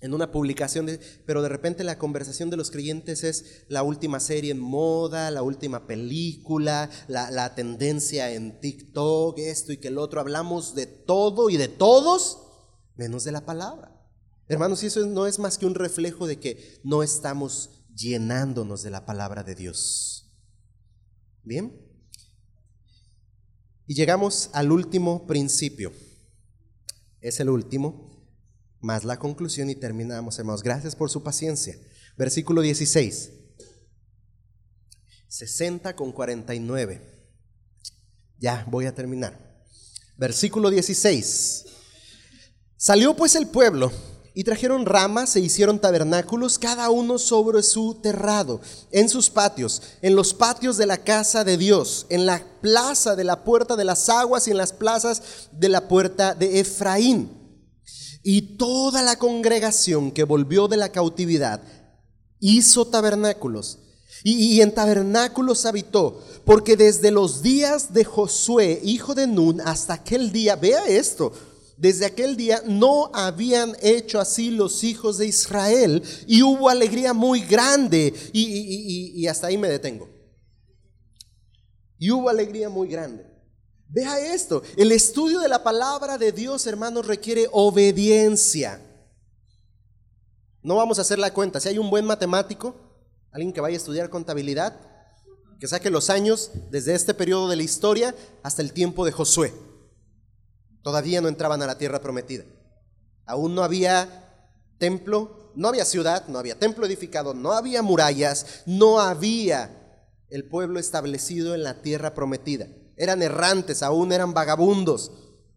en 0.00 0.14
una 0.14 0.30
publicación, 0.30 0.88
pero 1.26 1.42
de 1.42 1.48
repente 1.48 1.82
la 1.82 1.98
conversación 1.98 2.50
de 2.50 2.56
los 2.56 2.70
creyentes 2.70 3.24
es 3.24 3.64
la 3.66 3.82
última 3.82 4.20
serie 4.20 4.52
en 4.52 4.60
moda, 4.60 5.32
la 5.32 5.42
última 5.42 5.88
película, 5.88 6.88
la, 7.08 7.32
la 7.32 7.56
tendencia 7.56 8.32
en 8.32 8.60
TikTok, 8.60 9.40
esto 9.40 9.72
y 9.72 9.78
que 9.78 9.88
el 9.88 9.98
otro. 9.98 10.20
Hablamos 10.20 10.76
de 10.76 10.86
todo 10.86 11.50
y 11.50 11.56
de 11.56 11.66
todos, 11.66 12.46
menos 12.94 13.24
de 13.24 13.32
la 13.32 13.44
palabra. 13.44 13.92
Hermanos, 14.46 14.84
y 14.84 14.86
eso 14.86 15.04
no 15.04 15.26
es 15.26 15.40
más 15.40 15.58
que 15.58 15.66
un 15.66 15.74
reflejo 15.74 16.28
de 16.28 16.38
que 16.38 16.80
no 16.84 17.02
estamos 17.02 17.82
llenándonos 17.92 18.84
de 18.84 18.90
la 18.90 19.04
palabra 19.04 19.42
de 19.42 19.56
Dios. 19.56 20.30
Bien. 21.42 21.76
Y 23.88 23.96
llegamos 23.96 24.48
al 24.52 24.70
último 24.70 25.26
principio 25.26 25.90
es 27.20 27.40
el 27.40 27.48
último, 27.48 28.26
más 28.80 29.04
la 29.04 29.18
conclusión 29.18 29.70
y 29.70 29.74
terminamos, 29.74 30.38
hermanos. 30.38 30.62
Gracias 30.62 30.96
por 30.96 31.10
su 31.10 31.22
paciencia. 31.22 31.76
Versículo 32.16 32.62
16. 32.62 33.32
60 35.28 35.94
con 35.96 36.12
49. 36.12 37.00
Ya, 38.38 38.66
voy 38.70 38.86
a 38.86 38.94
terminar. 38.94 39.64
Versículo 40.16 40.70
16. 40.70 41.66
Salió 42.76 43.14
pues 43.14 43.34
el 43.34 43.46
pueblo 43.48 43.92
y 44.34 44.44
trajeron 44.44 44.86
ramas 44.86 45.34
e 45.34 45.40
hicieron 45.40 45.80
tabernáculos, 45.80 46.58
cada 46.58 46.90
uno 46.90 47.18
sobre 47.18 47.62
su 47.62 47.94
terrado, 47.94 48.60
en 48.92 49.08
sus 49.08 49.28
patios, 49.28 49.82
en 50.02 50.14
los 50.14 50.34
patios 50.34 50.76
de 50.76 50.86
la 50.86 50.98
casa 50.98 51.42
de 51.42 51.56
Dios, 51.56 52.06
en 52.10 52.26
la 52.26 52.44
plaza 52.60 53.16
de 53.16 53.24
la 53.24 53.42
puerta 53.42 53.76
de 53.76 53.84
las 53.84 54.08
aguas 54.08 54.46
y 54.46 54.52
en 54.52 54.56
las 54.56 54.72
plazas 54.72 55.22
de 55.52 55.68
la 55.68 55.88
puerta 55.88 56.34
de 56.34 56.60
Efraín. 56.60 57.30
Y 58.22 58.56
toda 58.56 59.02
la 59.02 59.18
congregación 59.18 60.12
que 60.12 60.24
volvió 60.24 60.68
de 60.68 60.76
la 60.76 60.90
cautividad 60.90 61.60
hizo 62.38 62.86
tabernáculos. 62.86 63.78
Y, 64.22 64.34
y, 64.34 64.60
en 64.60 64.72
tabernáculos 64.72 65.64
habitó, 65.64 66.22
porque 66.44 66.76
desde 66.76 67.10
los 67.10 67.40
días 67.40 67.94
de 67.94 68.04
Josué, 68.04 68.78
hijo 68.84 69.14
de 69.14 69.26
Nun, 69.26 69.62
hasta 69.62 69.94
aquel 69.94 70.30
día, 70.30 70.56
vea 70.56 70.86
esto, 70.86 71.32
desde 71.80 72.04
aquel 72.04 72.36
día 72.36 72.62
no 72.66 73.10
habían 73.14 73.74
hecho 73.80 74.20
así 74.20 74.50
los 74.50 74.84
hijos 74.84 75.16
de 75.16 75.26
Israel 75.26 76.02
y 76.26 76.42
hubo 76.42 76.68
alegría 76.68 77.14
muy 77.14 77.40
grande. 77.40 78.12
Y, 78.34 79.26
hasta 79.26 79.46
ahí 79.46 79.56
me 79.56 79.68
detengo. 79.68 80.06
Y 81.98 82.10
hubo 82.10 82.28
alegría 82.28 82.68
muy 82.68 82.86
grande. 82.86 83.26
Vea 83.88 84.34
esto, 84.34 84.62
el 84.76 84.92
estudio 84.92 85.40
de 85.40 85.48
la 85.48 85.64
palabra 85.64 86.18
de 86.18 86.32
Dios, 86.32 86.66
hermanos, 86.66 87.06
requiere 87.06 87.48
obediencia. 87.50 88.86
No 90.62 90.76
vamos 90.76 90.98
a 90.98 91.02
hacer 91.02 91.18
la 91.18 91.32
cuenta. 91.32 91.60
Si 91.60 91.70
hay 91.70 91.78
un 91.78 91.88
buen 91.88 92.04
matemático, 92.04 92.76
alguien 93.32 93.54
que 93.54 93.62
vaya 93.62 93.76
a 93.76 93.78
estudiar 93.78 94.10
contabilidad, 94.10 94.78
que 95.58 95.66
saque 95.66 95.88
los 95.88 96.10
años 96.10 96.50
desde 96.70 96.94
este 96.94 97.14
periodo 97.14 97.48
de 97.48 97.56
la 97.56 97.62
historia 97.62 98.14
hasta 98.42 98.60
el 98.60 98.74
tiempo 98.74 99.06
de 99.06 99.12
Josué. 99.12 99.69
Todavía 100.82 101.20
no 101.20 101.28
entraban 101.28 101.62
a 101.62 101.66
la 101.66 101.78
tierra 101.78 102.00
prometida. 102.00 102.44
Aún 103.26 103.54
no 103.54 103.62
había 103.62 104.26
templo, 104.78 105.52
no 105.54 105.68
había 105.68 105.84
ciudad, 105.84 106.26
no 106.28 106.38
había 106.38 106.58
templo 106.58 106.86
edificado, 106.86 107.34
no 107.34 107.52
había 107.52 107.82
murallas, 107.82 108.62
no 108.66 108.98
había 109.00 109.70
el 110.30 110.48
pueblo 110.48 110.80
establecido 110.80 111.54
en 111.54 111.62
la 111.62 111.82
tierra 111.82 112.14
prometida. 112.14 112.66
Eran 112.96 113.22
errantes, 113.22 113.82
aún 113.82 114.12
eran 114.12 114.32
vagabundos, 114.32 115.12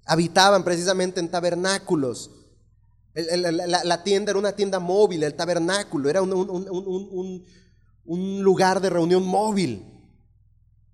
habitaban 0.05 0.63
precisamente 0.63 1.19
en 1.19 1.29
tabernáculos. 1.29 2.31
La, 3.13 4.03
tienda 4.03 4.31
era 4.31 4.39
una 4.39 4.53
tienda 4.53 4.79
móvil, 4.79 5.23
el 5.23 5.35
tabernáculo 5.35 6.09
era 6.09 6.21
un 6.21 7.45
lugar 8.41 8.81
de 8.81 8.89
reunión 8.89 9.25
móvil. 9.25 9.92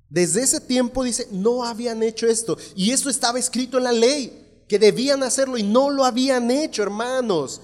Desde 0.10 0.42
ese 0.42 0.60
tiempo 0.60 1.04
dice, 1.04 1.28
no 1.32 1.64
habían 1.64 2.02
hecho 2.02 2.28
esto. 2.28 2.58
Y 2.76 2.92
eso 2.92 3.10
estaba 3.10 3.38
escrito 3.38 3.78
en 3.78 3.84
la 3.84 3.92
ley, 3.92 4.64
que 4.68 4.80
debían 4.80 5.24
hacerlo 5.24 5.58
y 5.58 5.64
no 5.64 5.90
lo 5.90 6.04
habían 6.04 6.50
hecho, 6.50 6.82
hermanos. 6.82 7.62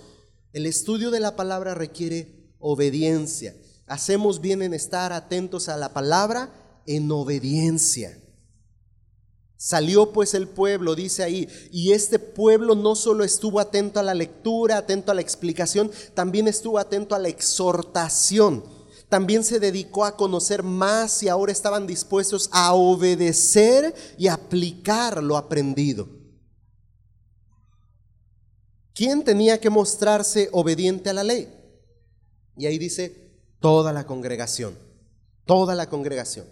El 0.54 0.66
estudio 0.66 1.12
de 1.12 1.20
la 1.20 1.36
palabra 1.36 1.74
requiere 1.74 2.54
obediencia. 2.60 3.56
Hacemos 3.88 4.42
bien 4.42 4.62
en 4.62 4.74
estar 4.74 5.12
atentos 5.12 5.70
a 5.70 5.78
la 5.78 5.94
palabra 5.94 6.82
en 6.86 7.12
obediencia. 7.12 8.22
Salió 9.58 10.12
pues 10.12 10.34
el 10.34 10.48
pueblo, 10.48 10.96
dice 10.96 11.24
ahí, 11.24 11.48
y 11.72 11.94
este 11.94 12.20
pueblo 12.20 12.76
no 12.76 12.96
solo 12.96 13.24
estuvo 13.24 13.60
atento 13.60 14.00
a 14.00 14.04
la 14.04 14.14
lectura, 14.14 14.78
atento 14.78 15.12
a 15.12 15.16
la 15.16 15.22
explicación, 15.22 15.92
también 16.14 16.48
estuvo 16.48 16.78
atento 16.78 17.16
a 17.16 17.20
la 17.20 17.30
exhortación 17.30 18.75
también 19.16 19.46
se 19.46 19.62
dedicó 19.62 20.04
a 20.04 20.18
conocer 20.18 20.62
más 20.62 21.24
y 21.24 21.30
ahora 21.30 21.54
estaban 21.54 21.88
dispuestos 21.88 22.50
a 22.52 22.74
obedecer 22.74 23.96
y 24.18 24.28
aplicar 24.28 25.24
lo 25.24 25.38
aprendido. 25.38 26.10
¿Quién 28.94 29.24
tenía 29.24 29.62
que 29.62 29.70
mostrarse 29.70 30.50
obediente 30.52 31.10
a 31.10 31.14
la 31.14 31.24
ley? 31.24 31.48
Y 32.58 32.66
ahí 32.66 32.78
dice 32.78 33.40
toda 33.62 33.94
la 33.94 34.06
congregación, 34.06 34.78
toda 35.46 35.76
la 35.76 35.88
congregación. 35.88 36.46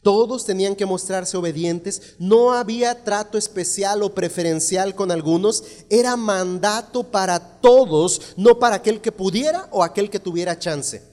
Todos 0.00 0.44
tenían 0.44 0.76
que 0.76 0.86
mostrarse 0.86 1.36
obedientes, 1.36 2.14
no 2.20 2.52
había 2.52 3.02
trato 3.02 3.36
especial 3.36 4.04
o 4.04 4.14
preferencial 4.14 4.94
con 4.94 5.10
algunos, 5.10 5.64
era 5.90 6.14
mandato 6.14 7.10
para 7.10 7.60
todos, 7.60 8.34
no 8.36 8.60
para 8.60 8.76
aquel 8.76 9.00
que 9.00 9.10
pudiera 9.10 9.66
o 9.72 9.82
aquel 9.82 10.08
que 10.08 10.20
tuviera 10.20 10.56
chance 10.56 11.10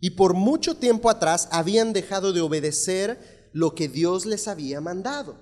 y 0.00 0.10
por 0.10 0.34
mucho 0.34 0.76
tiempo 0.76 1.10
atrás 1.10 1.48
habían 1.52 1.92
dejado 1.92 2.32
de 2.32 2.40
obedecer 2.40 3.50
lo 3.52 3.74
que 3.74 3.88
Dios 3.88 4.24
les 4.24 4.48
había 4.48 4.80
mandado. 4.80 5.38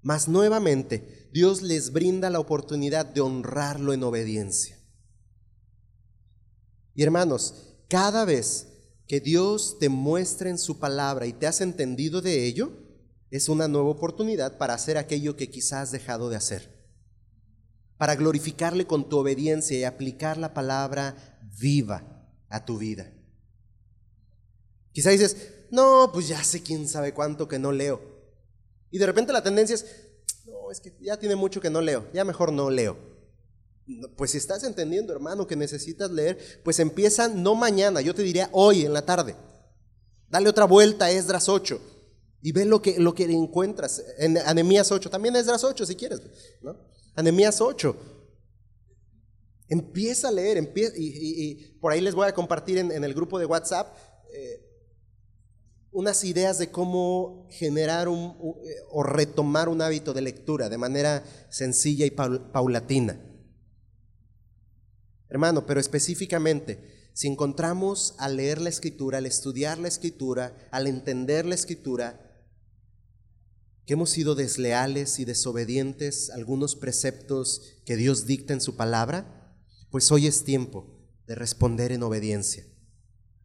Mas 0.00 0.26
nuevamente 0.26 1.28
Dios 1.32 1.62
les 1.62 1.92
brinda 1.92 2.30
la 2.30 2.40
oportunidad 2.40 3.04
de 3.06 3.20
honrarlo 3.20 3.92
en 3.92 4.02
obediencia. 4.02 4.78
Y 6.94 7.02
hermanos, 7.02 7.76
cada 7.88 8.24
vez 8.24 8.68
que 9.06 9.20
Dios 9.20 9.78
te 9.78 9.88
muestra 9.90 10.48
en 10.48 10.58
su 10.58 10.78
palabra 10.78 11.26
y 11.26 11.32
te 11.32 11.46
has 11.46 11.60
entendido 11.60 12.22
de 12.22 12.46
ello, 12.46 12.72
es 13.30 13.48
una 13.48 13.68
nueva 13.68 13.88
oportunidad 13.88 14.56
para 14.56 14.74
hacer 14.74 14.96
aquello 14.96 15.36
que 15.36 15.50
quizás 15.50 15.82
has 15.82 15.92
dejado 15.92 16.30
de 16.30 16.36
hacer. 16.36 16.72
Para 17.98 18.14
glorificarle 18.14 18.86
con 18.86 19.08
tu 19.08 19.18
obediencia 19.18 19.78
y 19.78 19.84
aplicar 19.84 20.38
la 20.38 20.54
palabra 20.54 21.38
viva 21.58 22.13
a 22.54 22.64
tu 22.64 22.78
vida. 22.78 23.12
Quizá 24.92 25.10
dices, 25.10 25.36
no, 25.70 26.10
pues 26.12 26.28
ya 26.28 26.42
sé 26.44 26.62
quién 26.62 26.88
sabe 26.88 27.12
cuánto 27.12 27.48
que 27.48 27.58
no 27.58 27.72
leo. 27.72 28.00
Y 28.90 28.98
de 28.98 29.06
repente 29.06 29.32
la 29.32 29.42
tendencia 29.42 29.74
es, 29.74 29.86
no, 30.46 30.70
es 30.70 30.80
que 30.80 30.96
ya 31.00 31.18
tiene 31.18 31.34
mucho 31.34 31.60
que 31.60 31.68
no 31.68 31.80
leo, 31.80 32.06
ya 32.12 32.24
mejor 32.24 32.52
no 32.52 32.70
leo. 32.70 32.96
Pues 34.16 34.30
si 34.30 34.38
estás 34.38 34.62
entendiendo, 34.62 35.12
hermano, 35.12 35.48
que 35.48 35.56
necesitas 35.56 36.10
leer, 36.12 36.38
pues 36.62 36.78
empieza 36.78 37.26
no 37.26 37.56
mañana, 37.56 38.00
yo 38.00 38.14
te 38.14 38.22
diría 38.22 38.48
hoy 38.52 38.86
en 38.86 38.92
la 38.92 39.04
tarde. 39.04 39.34
Dale 40.28 40.48
otra 40.48 40.64
vuelta 40.64 41.06
a 41.06 41.10
Esdras 41.10 41.48
8 41.48 41.80
y 42.40 42.52
ve 42.52 42.64
lo 42.64 42.80
que, 42.80 42.98
lo 43.00 43.14
que 43.14 43.24
encuentras 43.24 44.02
en 44.18 44.38
Anemías 44.38 44.92
8. 44.92 45.10
También 45.10 45.34
Esdras 45.34 45.64
8 45.64 45.86
si 45.86 45.96
quieres, 45.96 46.20
¿no? 46.62 46.78
Anemías 47.16 47.60
8. 47.60 48.13
Empieza 49.68 50.28
a 50.28 50.32
leer, 50.32 50.56
empieza, 50.56 50.94
y, 50.96 51.76
por 51.80 51.92
ahí 51.92 52.00
les 52.00 52.14
voy 52.14 52.28
a 52.28 52.34
compartir 52.34 52.78
en, 52.78 53.04
el 53.04 53.14
grupo 53.14 53.38
de 53.38 53.46
WhatsApp 53.46 53.96
eh, 54.32 54.60
unas 55.90 56.24
ideas 56.24 56.58
de 56.58 56.70
cómo 56.70 57.48
generar 57.50 58.08
un, 58.08 58.36
o 58.90 59.02
retomar 59.02 59.68
un 59.68 59.80
hábito 59.80 60.12
de 60.12 60.22
lectura 60.22 60.68
de 60.68 60.76
manera 60.76 61.24
sencilla 61.50 62.04
y 62.04 62.10
paulatina. 62.10 63.20
Hermano, 65.28 65.66
pero 65.66 65.80
específicamente, 65.80 67.10
si 67.12 67.28
encontramos 67.28 68.14
al 68.18 68.36
leer 68.36 68.60
la 68.60 68.68
escritura, 68.68 69.18
al 69.18 69.26
estudiar 69.26 69.78
la 69.78 69.88
escritura, 69.88 70.68
al 70.70 70.86
entender 70.86 71.46
la 71.46 71.54
escritura, 71.54 72.20
que 73.86 73.92
hemos 73.92 74.10
sido 74.10 74.34
desleales 74.34 75.18
y 75.18 75.24
desobedientes 75.24 76.30
a 76.30 76.34
algunos 76.34 76.74
preceptos 76.74 77.80
que 77.84 77.96
Dios 77.96 78.26
dicta 78.26 78.52
en 78.52 78.60
su 78.60 78.76
palabra, 78.76 79.43
pues 79.94 80.10
hoy 80.10 80.26
es 80.26 80.42
tiempo 80.42 80.88
de 81.28 81.36
responder 81.36 81.92
en 81.92 82.02
obediencia. 82.02 82.66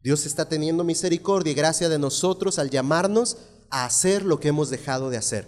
Dios 0.01 0.25
está 0.25 0.49
teniendo 0.49 0.83
misericordia 0.83 1.51
y 1.51 1.53
gracia 1.53 1.89
de 1.89 1.99
nosotros 1.99 2.57
al 2.57 2.71
llamarnos 2.71 3.37
a 3.69 3.85
hacer 3.85 4.25
lo 4.25 4.39
que 4.39 4.47
hemos 4.47 4.71
dejado 4.71 5.11
de 5.11 5.17
hacer. 5.17 5.47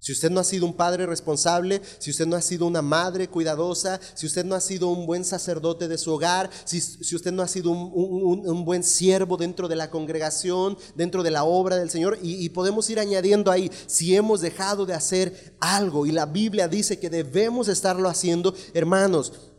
Si 0.00 0.10
usted 0.10 0.32
no 0.32 0.40
ha 0.40 0.44
sido 0.44 0.66
un 0.66 0.74
padre 0.74 1.06
responsable, 1.06 1.80
si 2.00 2.10
usted 2.10 2.26
no 2.26 2.34
ha 2.34 2.42
sido 2.42 2.66
una 2.66 2.82
madre 2.82 3.28
cuidadosa, 3.28 4.00
si 4.14 4.26
usted 4.26 4.44
no 4.44 4.56
ha 4.56 4.60
sido 4.60 4.88
un 4.88 5.06
buen 5.06 5.24
sacerdote 5.24 5.86
de 5.86 5.98
su 5.98 6.12
hogar, 6.12 6.50
si, 6.64 6.78
usted 7.14 7.30
no 7.30 7.40
ha 7.40 7.46
sido 7.46 7.70
un, 7.70 8.64
buen 8.64 8.82
siervo 8.82 9.36
dentro 9.36 9.68
de 9.68 9.76
la 9.76 9.88
congregación, 9.88 10.76
dentro 10.96 11.22
de 11.22 11.30
la 11.30 11.44
obra 11.44 11.76
del 11.76 11.90
Señor, 11.90 12.18
y, 12.20 12.44
y 12.44 12.48
podemos 12.48 12.90
ir 12.90 12.98
añadiendo 12.98 13.52
ahí, 13.52 13.70
si 13.86 14.16
hemos 14.16 14.40
dejado 14.40 14.84
de 14.84 14.94
hacer 14.94 15.54
algo 15.60 16.06
y 16.06 16.10
la 16.10 16.26
Biblia 16.26 16.66
dice 16.66 16.98
que 16.98 17.08
debemos 17.08 17.68
estarlo 17.68 18.08
haciendo, 18.08 18.52
hermanos, 18.74 19.53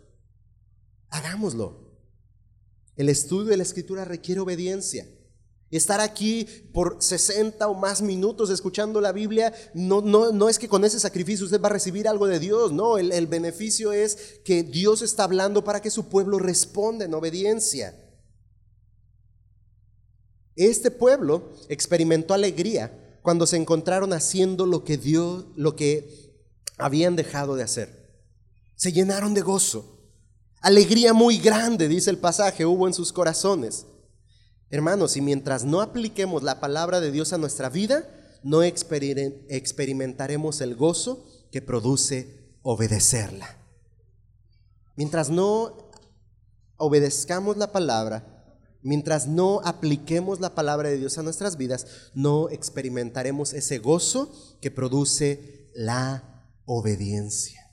hagámoslo. 1.17 1.85
El 2.95 3.09
estudio 3.09 3.49
de 3.49 3.57
la 3.57 3.63
escritura 3.63 4.05
requiere 4.05 4.41
obediencia. 4.41 5.07
Estar 5.71 5.99
aquí 5.99 6.45
por 6.73 6.97
60 7.01 7.67
o 7.67 7.73
más 7.73 8.01
minutos 8.01 8.49
escuchando 8.49 9.01
la 9.01 9.11
Biblia 9.11 9.53
no, 9.73 10.01
no, 10.01 10.31
no, 10.31 10.47
es 10.47 10.59
que 10.59 10.69
con 10.69 10.85
ese 10.85 10.99
sacrificio 10.99 11.45
usted 11.45 11.59
va 11.59 11.67
a 11.67 11.73
recibir 11.73 12.07
algo 12.07 12.27
de 12.27 12.39
Dios, 12.39 12.71
no, 12.71 12.97
el, 12.97 13.11
el 13.11 13.27
beneficio 13.27 13.91
es 13.91 14.39
que 14.45 14.63
Dios 14.63 15.01
está 15.01 15.23
hablando 15.23 15.63
para 15.63 15.81
que 15.81 15.89
su 15.89 16.07
pueblo 16.07 16.39
responda 16.39 17.05
en 17.05 17.13
obediencia. 17.13 17.99
Este 20.55 20.91
pueblo 20.91 21.51
experimentó 21.67 22.33
alegría 22.33 23.19
cuando 23.21 23.47
se 23.47 23.57
encontraron 23.57 24.13
haciendo 24.13 24.65
lo 24.65 24.83
que 24.83 24.97
Dios, 24.97 25.45
lo 25.55 25.75
que 25.75 26.31
habían 26.77 27.15
dejado 27.15 27.55
de 27.55 27.63
hacer. 27.63 28.23
Se 28.75 28.91
llenaron 28.91 29.33
de 29.33 29.41
gozo. 29.41 29.94
Alegría 30.65 31.13
muy 31.13 31.37
grande, 31.37 31.87
dice 31.87 32.09
el 32.09 32.17
pasaje, 32.17 32.65
hubo 32.65 32.87
en 32.87 32.95
sus 32.95 33.13
corazones. 33.13 33.85
Hermanos, 34.71 35.15
y 35.15 35.21
mientras 35.21 35.63
no 35.63 35.79
apliquemos 35.79 36.41
la 36.41 36.59
palabra 36.59 36.99
de 36.99 37.11
Dios 37.11 37.33
a 37.33 37.37
nuestra 37.37 37.69
vida, 37.69 38.09
no 38.41 38.63
experimentaremos 38.63 40.61
el 40.61 40.75
gozo 40.75 41.23
que 41.51 41.61
produce 41.61 42.57
obedecerla. 42.63 43.59
Mientras 44.95 45.29
no 45.29 45.91
obedezcamos 46.77 47.57
la 47.57 47.71
palabra, 47.71 48.57
mientras 48.81 49.27
no 49.27 49.61
apliquemos 49.65 50.39
la 50.39 50.55
palabra 50.55 50.89
de 50.89 50.97
Dios 50.97 51.19
a 51.19 51.21
nuestras 51.21 51.57
vidas, 51.57 52.09
no 52.15 52.49
experimentaremos 52.49 53.53
ese 53.53 53.77
gozo 53.77 54.33
que 54.61 54.71
produce 54.71 55.69
la 55.75 56.49
obediencia. 56.65 57.64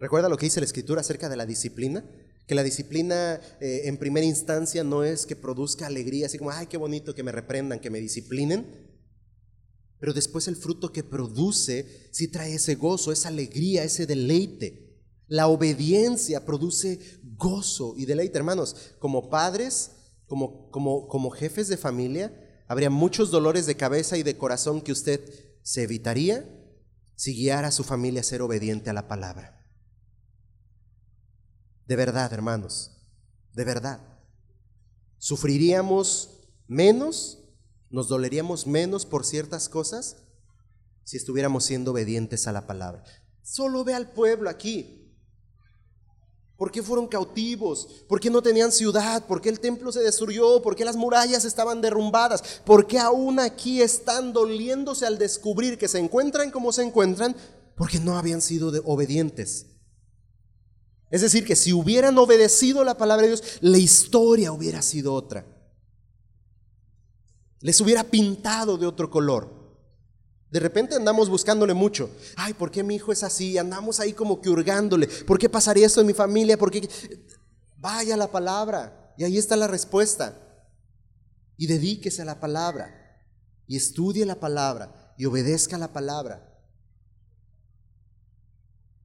¿Recuerda 0.00 0.30
lo 0.30 0.38
que 0.38 0.46
dice 0.46 0.60
la 0.60 0.66
Escritura 0.66 1.02
acerca 1.02 1.28
de 1.28 1.36
la 1.36 1.44
disciplina? 1.44 2.02
Que 2.46 2.54
la 2.54 2.62
disciplina 2.62 3.38
eh, 3.60 3.82
en 3.84 3.98
primera 3.98 4.24
instancia 4.24 4.82
no 4.82 5.04
es 5.04 5.26
que 5.26 5.36
produzca 5.36 5.86
alegría, 5.86 6.26
así 6.26 6.38
como, 6.38 6.50
ay, 6.50 6.66
qué 6.68 6.78
bonito 6.78 7.14
que 7.14 7.22
me 7.22 7.32
reprendan, 7.32 7.80
que 7.80 7.90
me 7.90 8.00
disciplinen. 8.00 8.66
Pero 9.98 10.14
después 10.14 10.48
el 10.48 10.56
fruto 10.56 10.90
que 10.90 11.04
produce 11.04 12.08
sí 12.12 12.28
trae 12.28 12.54
ese 12.54 12.76
gozo, 12.76 13.12
esa 13.12 13.28
alegría, 13.28 13.84
ese 13.84 14.06
deleite. 14.06 15.04
La 15.26 15.48
obediencia 15.48 16.46
produce 16.46 16.98
gozo 17.36 17.92
y 17.98 18.06
deleite. 18.06 18.38
Hermanos, 18.38 18.94
como 18.98 19.28
padres, 19.28 19.90
como, 20.26 20.70
como, 20.70 21.08
como 21.08 21.28
jefes 21.30 21.68
de 21.68 21.76
familia, 21.76 22.64
habría 22.68 22.88
muchos 22.88 23.30
dolores 23.30 23.66
de 23.66 23.76
cabeza 23.76 24.16
y 24.16 24.22
de 24.22 24.38
corazón 24.38 24.80
que 24.80 24.92
usted 24.92 25.20
se 25.62 25.82
evitaría 25.82 26.48
si 27.16 27.34
guiara 27.34 27.68
a 27.68 27.72
su 27.72 27.84
familia 27.84 28.22
a 28.22 28.24
ser 28.24 28.40
obediente 28.40 28.88
a 28.88 28.94
la 28.94 29.06
palabra. 29.06 29.59
De 31.90 31.96
verdad, 31.96 32.32
hermanos, 32.32 32.92
de 33.52 33.64
verdad. 33.64 33.98
¿Sufriríamos 35.18 36.46
menos? 36.68 37.40
¿Nos 37.90 38.06
doleríamos 38.06 38.64
menos 38.64 39.04
por 39.04 39.26
ciertas 39.26 39.68
cosas 39.68 40.18
si 41.02 41.16
estuviéramos 41.16 41.64
siendo 41.64 41.90
obedientes 41.90 42.46
a 42.46 42.52
la 42.52 42.68
palabra? 42.68 43.02
Solo 43.42 43.82
ve 43.82 43.94
al 43.94 44.12
pueblo 44.12 44.48
aquí. 44.48 45.12
¿Por 46.56 46.70
qué 46.70 46.80
fueron 46.80 47.08
cautivos? 47.08 48.04
¿Por 48.08 48.20
qué 48.20 48.30
no 48.30 48.40
tenían 48.40 48.70
ciudad? 48.70 49.26
¿Por 49.26 49.40
qué 49.40 49.48
el 49.48 49.58
templo 49.58 49.90
se 49.90 49.98
destruyó? 49.98 50.62
¿Por 50.62 50.76
qué 50.76 50.84
las 50.84 50.94
murallas 50.94 51.44
estaban 51.44 51.80
derrumbadas? 51.80 52.60
¿Por 52.64 52.86
qué 52.86 53.00
aún 53.00 53.40
aquí 53.40 53.82
están 53.82 54.32
doliéndose 54.32 55.06
al 55.06 55.18
descubrir 55.18 55.76
que 55.76 55.88
se 55.88 55.98
encuentran 55.98 56.52
como 56.52 56.70
se 56.70 56.84
encuentran? 56.84 57.34
Porque 57.74 57.98
no 57.98 58.16
habían 58.16 58.42
sido 58.42 58.68
obedientes 58.84 59.69
es 61.10 61.22
decir, 61.22 61.44
que 61.44 61.56
si 61.56 61.72
hubieran 61.72 62.16
obedecido 62.18 62.84
la 62.84 62.96
palabra 62.96 63.22
de 63.22 63.34
Dios, 63.34 63.58
la 63.60 63.78
historia 63.78 64.52
hubiera 64.52 64.80
sido 64.80 65.12
otra. 65.12 65.44
Les 67.60 67.80
hubiera 67.80 68.04
pintado 68.04 68.78
de 68.78 68.86
otro 68.86 69.10
color. 69.10 69.60
De 70.50 70.60
repente 70.60 70.94
andamos 70.94 71.28
buscándole 71.28 71.74
mucho. 71.74 72.10
Ay, 72.36 72.54
¿por 72.54 72.70
qué 72.70 72.82
mi 72.82 72.94
hijo 72.94 73.12
es 73.12 73.22
así? 73.22 73.58
Andamos 73.58 74.00
ahí 74.00 74.12
como 74.12 74.40
que 74.40 74.50
hurgándole. 74.50 75.06
¿Por 75.06 75.38
qué 75.38 75.48
pasaría 75.48 75.86
esto 75.86 76.00
en 76.00 76.06
mi 76.06 76.14
familia? 76.14 76.56
¿Por 76.56 76.70
qué? 76.70 76.88
Vaya 77.76 78.16
la 78.16 78.30
palabra. 78.30 79.14
Y 79.16 79.24
ahí 79.24 79.36
está 79.36 79.56
la 79.56 79.66
respuesta. 79.66 80.36
Y 81.56 81.66
dedíquese 81.66 82.22
a 82.22 82.24
la 82.24 82.40
palabra. 82.40 83.22
Y 83.66 83.76
estudie 83.76 84.24
la 84.24 84.40
palabra. 84.40 85.14
Y 85.18 85.26
obedezca 85.26 85.76
la 85.76 85.92
palabra. 85.92 86.49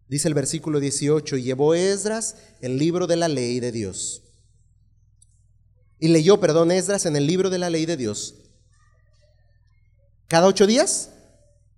Dice 0.08 0.28
el 0.28 0.34
versículo 0.34 0.80
18, 0.80 1.38
y 1.38 1.44
llevó 1.44 1.74
Esdras 1.74 2.36
el 2.62 2.78
libro 2.78 3.08
de 3.08 3.16
la 3.16 3.28
ley 3.28 3.60
de 3.60 3.72
Dios. 3.72 4.22
Y 6.00 6.10
leyó, 6.10 6.40
perdón, 6.40 6.72
Esdras 6.72 7.06
en 7.06 7.16
el 7.16 7.26
libro 7.26 7.50
de 7.50 7.58
la 7.58 7.70
ley 7.70 7.86
de 7.86 7.98
Dios. 7.98 8.36
¿Cada 10.28 10.48
ocho 10.48 10.68
días? 10.68 11.10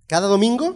¿Cada 0.08 0.28
domingo? 0.28 0.76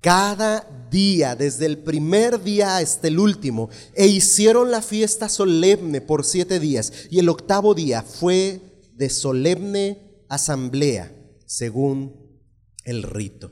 Cada 0.00 0.88
día, 0.90 1.34
desde 1.34 1.66
el 1.66 1.78
primer 1.78 2.42
día 2.42 2.76
hasta 2.76 3.08
el 3.08 3.18
último. 3.18 3.70
E 3.94 4.06
hicieron 4.06 4.70
la 4.70 4.82
fiesta 4.82 5.28
solemne 5.28 6.00
por 6.00 6.24
siete 6.24 6.60
días. 6.60 6.92
Y 7.10 7.18
el 7.18 7.28
octavo 7.28 7.74
día 7.74 8.02
fue 8.02 8.60
de 8.92 9.08
solemne 9.10 10.24
asamblea, 10.28 11.12
según 11.46 12.40
el 12.84 13.02
rito. 13.02 13.50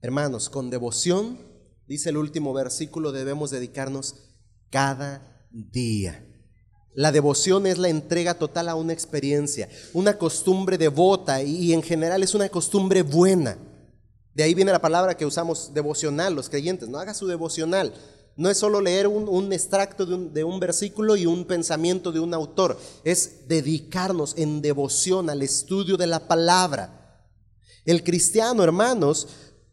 Hermanos, 0.00 0.48
con 0.48 0.70
devoción 0.70 1.49
dice 1.90 2.10
el 2.10 2.18
último 2.18 2.52
versículo, 2.52 3.10
debemos 3.10 3.50
dedicarnos 3.50 4.14
cada 4.70 5.44
día. 5.50 6.24
La 6.94 7.10
devoción 7.10 7.66
es 7.66 7.78
la 7.78 7.88
entrega 7.88 8.34
total 8.34 8.68
a 8.68 8.76
una 8.76 8.92
experiencia, 8.92 9.68
una 9.92 10.16
costumbre 10.16 10.78
devota 10.78 11.42
y 11.42 11.72
en 11.72 11.82
general 11.82 12.22
es 12.22 12.32
una 12.32 12.48
costumbre 12.48 13.02
buena. 13.02 13.58
De 14.34 14.44
ahí 14.44 14.54
viene 14.54 14.70
la 14.70 14.80
palabra 14.80 15.16
que 15.16 15.26
usamos 15.26 15.74
devocional, 15.74 16.32
los 16.32 16.48
creyentes, 16.48 16.88
no 16.88 17.00
haga 17.00 17.12
su 17.12 17.26
devocional. 17.26 17.92
No 18.36 18.48
es 18.48 18.58
solo 18.58 18.80
leer 18.80 19.08
un, 19.08 19.52
extracto 19.52 20.06
de 20.06 20.14
un, 20.14 20.32
de 20.32 20.44
un, 20.44 20.60
versículo 20.60 21.16
y 21.16 21.26
un 21.26 21.44
pensamiento 21.44 22.12
de 22.12 22.20
un 22.20 22.32
autor, 22.32 22.78
es 23.02 23.48
dedicarnos 23.48 24.34
en 24.38 24.62
devoción 24.62 25.28
al 25.28 25.42
estudio 25.42 25.96
de 25.96 26.06
la 26.06 26.28
palabra. 26.28 27.26
El 27.84 28.04
cristiano, 28.04 28.62
hermanos, 28.62 29.26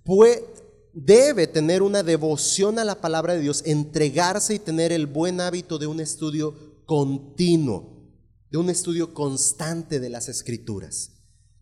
puede, 0.04 0.57
debe 1.06 1.46
tener 1.46 1.84
una 1.84 2.02
devoción 2.02 2.80
a 2.80 2.84
la 2.84 3.00
palabra 3.00 3.34
de 3.34 3.42
Dios, 3.42 3.62
entregarse 3.66 4.56
y 4.56 4.60
tener 4.60 4.92
el 4.92 5.06
buen 5.06 5.40
hábito 5.40 5.78
de 5.78 5.86
un 5.86 6.00
estudio 6.00 6.56
continuo, 6.86 8.10
de 8.50 8.58
un 8.58 8.70
estudio 8.72 9.14
constante 9.14 10.00
de 10.00 10.10
las 10.10 10.28
escrituras. 10.28 11.12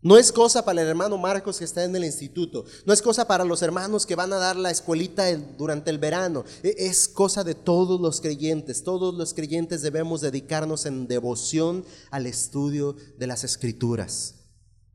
No 0.00 0.16
es 0.16 0.32
cosa 0.32 0.64
para 0.64 0.80
el 0.80 0.88
hermano 0.88 1.18
Marcos 1.18 1.58
que 1.58 1.64
está 1.64 1.84
en 1.84 1.94
el 1.96 2.04
instituto, 2.04 2.64
no 2.86 2.92
es 2.92 3.02
cosa 3.02 3.26
para 3.26 3.44
los 3.44 3.60
hermanos 3.60 4.06
que 4.06 4.14
van 4.14 4.32
a 4.32 4.38
dar 4.38 4.56
la 4.56 4.70
escuelita 4.70 5.30
durante 5.58 5.90
el 5.90 5.98
verano, 5.98 6.44
e, 6.62 6.74
es 6.78 7.06
cosa 7.06 7.44
de 7.44 7.54
todos 7.54 8.00
los 8.00 8.22
creyentes. 8.22 8.84
Todos 8.84 9.14
los 9.14 9.34
creyentes 9.34 9.82
debemos 9.82 10.22
dedicarnos 10.22 10.86
en 10.86 11.08
devoción 11.08 11.84
al 12.10 12.26
estudio 12.26 12.96
de 13.18 13.26
las 13.26 13.44
escrituras. 13.44 14.36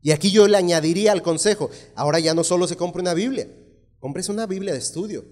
Y 0.00 0.10
aquí 0.10 0.32
yo 0.32 0.48
le 0.48 0.56
añadiría 0.56 1.12
al 1.12 1.22
consejo, 1.22 1.70
ahora 1.94 2.18
ya 2.18 2.34
no 2.34 2.42
solo 2.42 2.66
se 2.66 2.76
compra 2.76 3.02
una 3.02 3.14
Biblia, 3.14 3.48
Cómprese 4.02 4.32
una 4.32 4.46
Biblia 4.46 4.72
de 4.72 4.80
estudio, 4.80 5.24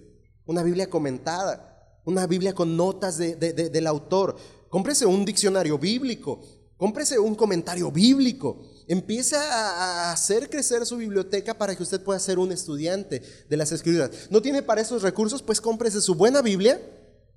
una 0.47 0.63
Biblia 0.63 0.89
comentada, 0.89 1.99
una 2.05 2.25
Biblia 2.29 2.55
con 2.55 2.77
notas 2.77 3.19
del 3.19 3.87
autor. 3.89 4.37
Cómprese 4.69 5.07
un 5.07 5.25
diccionario 5.25 5.77
bíblico, 5.77 6.41
cómprese 6.77 7.19
un 7.19 7.35
comentario 7.35 7.91
bíblico. 7.91 8.63
Empiece 8.87 9.35
a 9.35 10.13
hacer 10.13 10.49
crecer 10.49 10.87
su 10.87 10.99
biblioteca 10.99 11.59
para 11.59 11.75
que 11.75 11.83
usted 11.83 12.01
pueda 12.01 12.21
ser 12.21 12.39
un 12.39 12.53
estudiante 12.53 13.21
de 13.49 13.57
las 13.57 13.73
escrituras. 13.73 14.29
¿No 14.31 14.41
tiene 14.41 14.63
para 14.63 14.83
esos 14.83 15.03
recursos? 15.03 15.43
Pues 15.43 15.61
cómprese 15.61 16.01
su 16.01 16.15
buena 16.15 16.41
Biblia, 16.41 16.81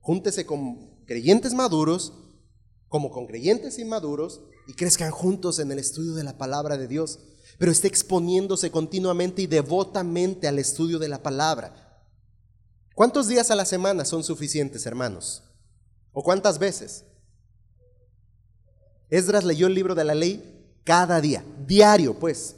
júntese 0.01 0.45
con 0.45 1.03
creyentes 1.07 1.55
maduros, 1.55 2.13
como 2.89 3.09
con 3.09 3.25
creyentes 3.25 3.79
inmaduros, 3.79 4.43
y 4.67 4.73
crezcan 4.73 5.09
juntos 5.09 5.57
en 5.57 5.71
el 5.71 5.79
estudio 5.79 6.13
de 6.13 6.25
la 6.25 6.37
palabra 6.37 6.77
de 6.77 6.87
Dios. 6.87 7.17
Pero 7.57 7.71
esté 7.71 7.87
exponiéndose 7.87 8.71
continuamente 8.71 9.41
y 9.41 9.47
devotamente 9.47 10.47
al 10.47 10.59
estudio 10.59 10.99
de 10.99 11.09
la 11.09 11.21
palabra. 11.21 12.01
¿Cuántos 12.95 13.27
días 13.27 13.49
a 13.51 13.55
la 13.55 13.65
semana 13.65 14.05
son 14.05 14.23
suficientes, 14.23 14.85
hermanos? 14.85 15.43
¿O 16.11 16.23
cuántas 16.23 16.59
veces? 16.59 17.05
Esdras 19.09 19.43
leyó 19.43 19.67
el 19.67 19.73
libro 19.73 19.95
de 19.95 20.03
la 20.03 20.15
ley 20.15 20.77
cada 20.83 21.21
día, 21.21 21.43
diario, 21.65 22.19
pues. 22.19 22.55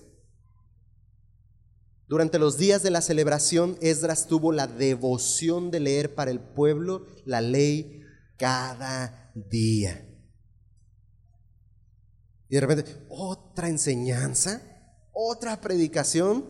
Durante 2.07 2.37
los 2.37 2.57
días 2.57 2.83
de 2.83 2.91
la 2.91 3.01
celebración, 3.01 3.77
Esdras 3.81 4.27
tuvo 4.27 4.51
la 4.51 4.67
devoción 4.67 5.71
de 5.71 5.79
leer 5.79 6.13
para 6.13 6.31
el 6.31 6.39
pueblo 6.39 7.05
la 7.25 7.41
ley 7.41 8.01
cada 8.37 9.31
día. 9.33 10.07
Y 12.47 12.55
de 12.55 12.61
repente, 12.61 13.05
otra 13.09 13.69
enseñanza, 13.69 14.61
otra 15.15 15.59
predicación. 15.59 16.45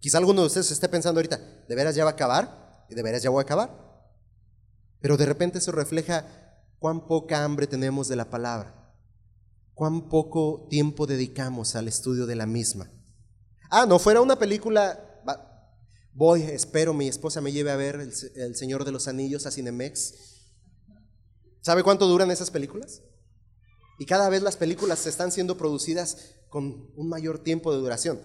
Quizá 0.00 0.18
alguno 0.18 0.42
de 0.42 0.48
ustedes 0.48 0.70
esté 0.70 0.88
pensando 0.88 1.18
ahorita, 1.18 1.40
¿de 1.66 1.74
veras 1.74 1.94
ya 1.94 2.04
va 2.04 2.10
a 2.10 2.14
acabar? 2.14 2.84
¿Y 2.90 2.94
de 2.94 3.02
veras 3.02 3.22
ya 3.22 3.30
voy 3.30 3.40
a 3.40 3.42
acabar? 3.42 3.88
Pero 5.00 5.16
de 5.16 5.26
repente 5.26 5.58
eso 5.58 5.72
refleja 5.72 6.26
cuán 6.78 7.06
poca 7.06 7.44
hambre 7.44 7.66
tenemos 7.66 8.08
de 8.08 8.16
la 8.16 8.30
palabra, 8.30 8.94
cuán 9.74 10.08
poco 10.08 10.66
tiempo 10.68 11.06
dedicamos 11.06 11.74
al 11.76 11.88
estudio 11.88 12.26
de 12.26 12.36
la 12.36 12.46
misma. 12.46 12.90
Ah, 13.70 13.86
no 13.86 13.98
fuera 13.98 14.20
una 14.20 14.38
película, 14.38 15.04
voy, 16.12 16.42
espero 16.42 16.94
mi 16.94 17.06
esposa 17.06 17.40
me 17.40 17.52
lleve 17.52 17.70
a 17.70 17.76
ver 17.76 17.96
el, 18.00 18.56
Señor 18.56 18.84
de 18.84 18.92
los 18.92 19.08
Anillos 19.08 19.46
a 19.46 19.50
Cinemex. 19.50 20.14
¿Sabe 21.60 21.82
cuánto 21.82 22.06
duran 22.06 22.30
esas 22.30 22.50
películas? 22.50 23.02
Y 23.98 24.06
cada 24.06 24.28
vez 24.28 24.42
las 24.42 24.56
películas 24.56 25.06
están 25.06 25.32
siendo 25.32 25.56
producidas 25.56 26.36
con 26.48 26.90
un 26.96 27.08
mayor 27.08 27.40
tiempo 27.40 27.72
de 27.72 27.78
duración. 27.78 28.20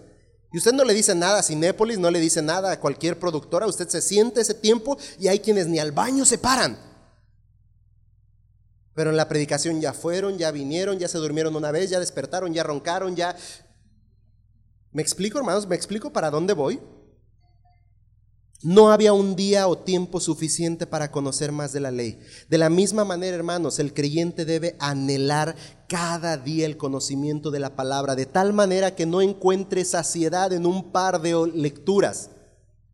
Y 0.52 0.58
usted 0.58 0.72
no 0.72 0.84
le 0.84 0.94
dice 0.94 1.14
nada 1.16 1.40
a 1.40 1.42
Cinépolis, 1.42 1.98
no 1.98 2.12
le 2.12 2.20
dice 2.20 2.40
nada 2.40 2.70
a 2.70 2.78
cualquier 2.78 3.18
productora, 3.18 3.66
usted 3.66 3.88
se 3.88 4.00
siente 4.00 4.40
ese 4.40 4.54
tiempo 4.54 4.96
y 5.18 5.26
hay 5.26 5.40
quienes 5.40 5.66
ni 5.66 5.80
al 5.80 5.90
baño 5.90 6.24
se 6.24 6.38
paran. 6.38 6.78
Pero 8.94 9.10
en 9.10 9.16
la 9.16 9.28
predicación 9.28 9.80
ya 9.80 9.92
fueron, 9.92 10.38
ya 10.38 10.52
vinieron, 10.52 11.00
ya 11.00 11.08
se 11.08 11.18
durmieron 11.18 11.56
una 11.56 11.72
vez, 11.72 11.90
ya 11.90 11.98
despertaron, 11.98 12.54
ya 12.54 12.62
roncaron, 12.62 13.16
ya... 13.16 13.36
¿Me 14.92 15.02
explico, 15.02 15.38
hermanos? 15.38 15.66
¿Me 15.66 15.74
explico 15.74 16.12
para 16.12 16.30
dónde 16.30 16.54
voy? 16.54 16.80
No 18.62 18.90
había 18.90 19.12
un 19.12 19.36
día 19.36 19.68
o 19.68 19.76
tiempo 19.76 20.20
suficiente 20.20 20.86
para 20.86 21.10
conocer 21.10 21.52
más 21.52 21.72
de 21.72 21.80
la 21.80 21.90
ley. 21.90 22.18
De 22.48 22.56
la 22.56 22.70
misma 22.70 23.04
manera, 23.04 23.36
hermanos, 23.36 23.78
el 23.78 23.92
creyente 23.92 24.44
debe 24.44 24.76
anhelar 24.78 25.54
cada 25.88 26.36
día 26.38 26.64
el 26.64 26.76
conocimiento 26.76 27.50
de 27.50 27.60
la 27.60 27.76
palabra, 27.76 28.14
de 28.14 28.26
tal 28.26 28.52
manera 28.52 28.94
que 28.94 29.04
no 29.06 29.20
encuentre 29.20 29.84
saciedad 29.84 30.52
en 30.52 30.64
un 30.64 30.92
par 30.92 31.20
de 31.20 31.50
lecturas 31.54 32.30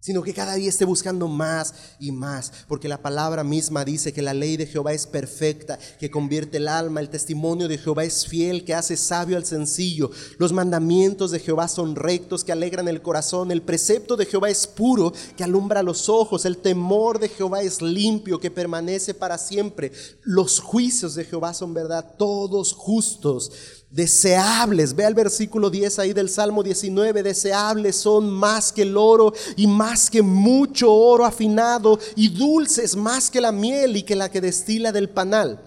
sino 0.00 0.22
que 0.22 0.32
cada 0.32 0.54
día 0.54 0.68
esté 0.70 0.86
buscando 0.86 1.28
más 1.28 1.74
y 1.98 2.10
más, 2.10 2.52
porque 2.66 2.88
la 2.88 3.02
palabra 3.02 3.44
misma 3.44 3.84
dice 3.84 4.12
que 4.12 4.22
la 4.22 4.32
ley 4.32 4.56
de 4.56 4.66
Jehová 4.66 4.94
es 4.94 5.06
perfecta, 5.06 5.78
que 5.98 6.10
convierte 6.10 6.56
el 6.56 6.68
alma, 6.68 7.00
el 7.00 7.10
testimonio 7.10 7.68
de 7.68 7.76
Jehová 7.76 8.04
es 8.04 8.26
fiel, 8.26 8.64
que 8.64 8.74
hace 8.74 8.96
sabio 8.96 9.36
al 9.36 9.44
sencillo, 9.44 10.10
los 10.38 10.52
mandamientos 10.52 11.30
de 11.30 11.40
Jehová 11.40 11.68
son 11.68 11.94
rectos, 11.96 12.44
que 12.44 12.52
alegran 12.52 12.88
el 12.88 13.02
corazón, 13.02 13.50
el 13.50 13.62
precepto 13.62 14.16
de 14.16 14.26
Jehová 14.26 14.48
es 14.48 14.66
puro, 14.66 15.12
que 15.36 15.44
alumbra 15.44 15.82
los 15.82 16.08
ojos, 16.08 16.46
el 16.46 16.56
temor 16.56 17.18
de 17.18 17.28
Jehová 17.28 17.60
es 17.62 17.82
limpio, 17.82 18.40
que 18.40 18.50
permanece 18.50 19.12
para 19.12 19.36
siempre, 19.36 19.92
los 20.22 20.60
juicios 20.60 21.14
de 21.14 21.24
Jehová 21.24 21.52
son 21.52 21.74
verdad, 21.74 22.14
todos 22.16 22.72
justos 22.72 23.52
deseables. 23.90 24.94
Ve 24.94 25.04
al 25.04 25.14
versículo 25.14 25.68
10 25.68 25.98
ahí 25.98 26.12
del 26.12 26.30
Salmo 26.30 26.62
19, 26.62 27.22
deseables 27.22 27.96
son 27.96 28.30
más 28.30 28.72
que 28.72 28.82
el 28.82 28.96
oro 28.96 29.34
y 29.56 29.66
más 29.66 30.08
que 30.08 30.22
mucho 30.22 30.92
oro 30.92 31.24
afinado 31.24 31.98
y 32.16 32.28
dulces 32.28 32.96
más 32.96 33.30
que 33.30 33.40
la 33.40 33.52
miel 33.52 33.96
y 33.96 34.02
que 34.04 34.16
la 34.16 34.30
que 34.30 34.40
destila 34.40 34.92
del 34.92 35.10
panal. 35.10 35.60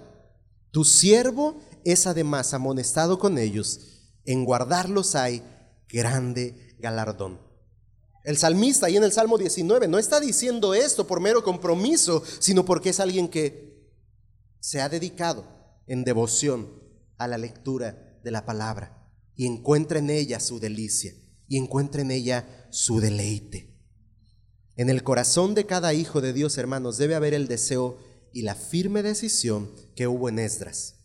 Tu 0.72 0.84
siervo 0.84 1.56
es 1.84 2.08
además 2.08 2.54
amonestado 2.54 3.20
con 3.20 3.38
ellos, 3.38 3.82
en 4.26 4.46
guardarlos 4.46 5.16
hay 5.16 5.44
grande 5.90 6.76
galardón. 6.80 7.40
El 8.24 8.38
salmista 8.38 8.86
ahí 8.86 8.96
en 8.96 9.04
el 9.04 9.12
Salmo 9.12 9.38
19 9.38 9.90
no 9.90 10.00
está 10.00 10.22
diciendo 10.22 10.74
esto 10.74 11.06
por 11.06 11.20
mero 11.20 11.44
compromiso, 11.44 12.24
sino 12.40 12.64
porque 12.64 12.90
es 12.90 13.02
alguien 13.02 13.28
que 13.28 13.92
se 14.62 14.80
ha 14.80 14.88
dedicado 14.88 15.46
en 15.88 16.06
devoción 16.06 16.70
a 17.18 17.28
la 17.28 17.38
lectura 17.38 18.03
de 18.24 18.32
la 18.32 18.46
palabra 18.46 19.12
y 19.36 19.46
encuentra 19.46 20.00
en 20.00 20.10
ella 20.10 20.40
su 20.40 20.60
delicia 20.60 21.14
y 21.48 21.58
encuentra 21.58 22.02
en 22.02 22.12
ella 22.12 22.68
su 22.72 23.00
deleite. 23.00 23.74
En 24.76 24.90
el 24.90 25.04
corazón 25.04 25.54
de 25.54 25.66
cada 25.66 25.94
hijo 25.94 26.22
de 26.22 26.34
Dios, 26.34 26.58
hermanos, 26.58 26.98
debe 26.98 27.16
haber 27.16 27.34
el 27.34 27.48
deseo 27.48 28.00
y 28.32 28.42
la 28.42 28.56
firme 28.56 29.04
decisión 29.04 29.72
que 29.96 30.08
hubo 30.08 30.30
en 30.30 30.40
Esdras. 30.40 30.96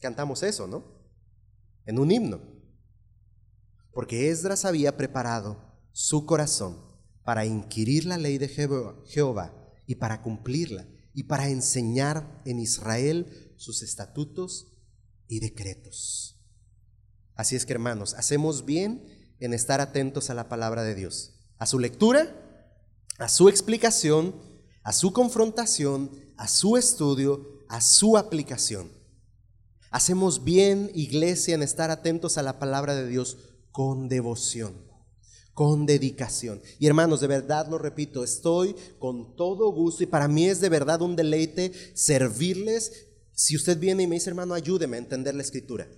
Cantamos 0.00 0.42
eso, 0.42 0.66
¿no? 0.66 0.84
En 1.84 1.98
un 1.98 2.10
himno. 2.10 2.40
Porque 3.92 4.30
Esdras 4.30 4.64
había 4.64 4.96
preparado 4.96 5.60
su 5.92 6.24
corazón 6.24 6.78
para 7.22 7.44
inquirir 7.44 8.06
la 8.06 8.16
ley 8.16 8.38
de 8.38 8.48
Jehová 8.48 9.54
y 9.86 9.96
para 9.96 10.22
cumplirla 10.22 10.86
y 11.12 11.24
para 11.24 11.48
enseñar 11.48 12.40
en 12.46 12.60
Israel 12.60 13.52
sus 13.56 13.82
estatutos 13.82 14.69
y 15.30 15.38
decretos. 15.38 16.36
Así 17.36 17.56
es 17.56 17.64
que 17.64 17.72
hermanos, 17.72 18.12
hacemos 18.14 18.66
bien 18.66 19.06
en 19.38 19.54
estar 19.54 19.80
atentos 19.80 20.28
a 20.28 20.34
la 20.34 20.50
palabra 20.50 20.82
de 20.82 20.94
Dios, 20.94 21.36
a 21.56 21.64
su 21.64 21.78
lectura, 21.78 22.36
a 23.18 23.28
su 23.28 23.48
explicación, 23.48 24.34
a 24.82 24.92
su 24.92 25.12
confrontación, 25.12 26.10
a 26.36 26.48
su 26.48 26.76
estudio, 26.76 27.60
a 27.68 27.80
su 27.80 28.18
aplicación. 28.18 28.90
Hacemos 29.90 30.44
bien, 30.44 30.90
iglesia, 30.94 31.54
en 31.54 31.62
estar 31.62 31.90
atentos 31.90 32.36
a 32.36 32.42
la 32.42 32.58
palabra 32.58 32.94
de 32.94 33.06
Dios 33.06 33.38
con 33.70 34.08
devoción, 34.08 34.74
con 35.54 35.86
dedicación. 35.86 36.60
Y 36.80 36.88
hermanos, 36.88 37.20
de 37.20 37.28
verdad 37.28 37.68
lo 37.68 37.78
repito, 37.78 38.24
estoy 38.24 38.74
con 38.98 39.36
todo 39.36 39.70
gusto 39.70 40.02
y 40.02 40.06
para 40.06 40.26
mí 40.26 40.46
es 40.46 40.60
de 40.60 40.68
verdad 40.68 41.02
un 41.02 41.14
deleite 41.14 41.72
servirles 41.94 43.09
si 43.40 43.56
usted 43.56 43.78
viene 43.78 44.02
y 44.02 44.06
me 44.06 44.16
dice, 44.16 44.28
hermano, 44.28 44.52
ayúdeme 44.52 44.98
a 44.98 45.00
entender 45.00 45.34
la 45.34 45.40
escritura. 45.40 45.88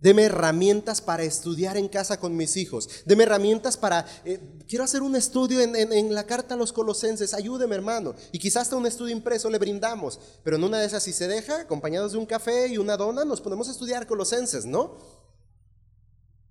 Deme 0.00 0.24
herramientas 0.24 1.00
para 1.00 1.22
estudiar 1.22 1.76
en 1.76 1.86
casa 1.86 2.18
con 2.18 2.36
mis 2.36 2.56
hijos. 2.56 2.88
Deme 3.04 3.22
herramientas 3.22 3.76
para, 3.76 4.04
eh, 4.24 4.40
quiero 4.66 4.82
hacer 4.82 5.02
un 5.02 5.14
estudio 5.14 5.60
en, 5.60 5.76
en, 5.76 6.12
la 6.12 6.26
carta 6.26 6.54
a 6.54 6.56
los 6.56 6.72
colosenses. 6.72 7.34
Ayúdeme, 7.34 7.76
hermano. 7.76 8.16
Y 8.32 8.40
quizás 8.40 8.62
hasta 8.62 8.74
un 8.74 8.84
estudio 8.84 9.14
impreso 9.14 9.48
le 9.48 9.60
brindamos. 9.60 10.18
Pero 10.42 10.56
en 10.56 10.64
una 10.64 10.80
de 10.80 10.86
esas, 10.86 11.04
si 11.04 11.12
se 11.12 11.28
deja, 11.28 11.60
acompañados 11.60 12.10
de 12.10 12.18
un 12.18 12.26
café 12.26 12.66
y 12.66 12.78
una 12.78 12.96
dona, 12.96 13.24
nos 13.24 13.40
ponemos 13.40 13.68
a 13.68 13.70
estudiar 13.70 14.08
colosenses, 14.08 14.66
¿no? 14.66 14.98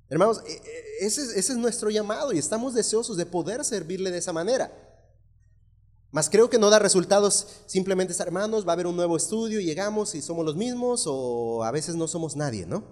Hermanos, 0.07 0.43
e, 0.47 0.53
e, 0.53 1.05
ese, 1.05 1.23
ese 1.23 1.51
es 1.51 1.57
nuestro 1.57 1.89
llamado 1.89 2.31
y 2.31 2.37
estamos 2.37 2.73
deseosos 2.73 3.17
de 3.17 3.25
poder 3.25 3.65
servirle 3.65 4.11
de 4.11 4.19
esa 4.19 4.31
manera. 4.31 4.71
Mas 6.15 6.29
creo 6.29 6.49
que 6.49 6.57
no 6.57 6.69
da 6.69 6.79
resultados 6.79 7.45
simplemente 7.65 8.13
hermanos, 8.17 8.65
va 8.65 8.71
a 8.71 8.75
haber 8.75 8.87
un 8.87 8.95
nuevo 8.95 9.17
estudio 9.17 9.59
y 9.59 9.65
llegamos 9.65 10.15
y 10.15 10.21
somos 10.21 10.45
los 10.45 10.55
mismos 10.55 11.03
o 11.07 11.61
a 11.65 11.71
veces 11.71 11.97
no 11.97 12.07
somos 12.07 12.37
nadie, 12.37 12.65
¿no? 12.65 12.85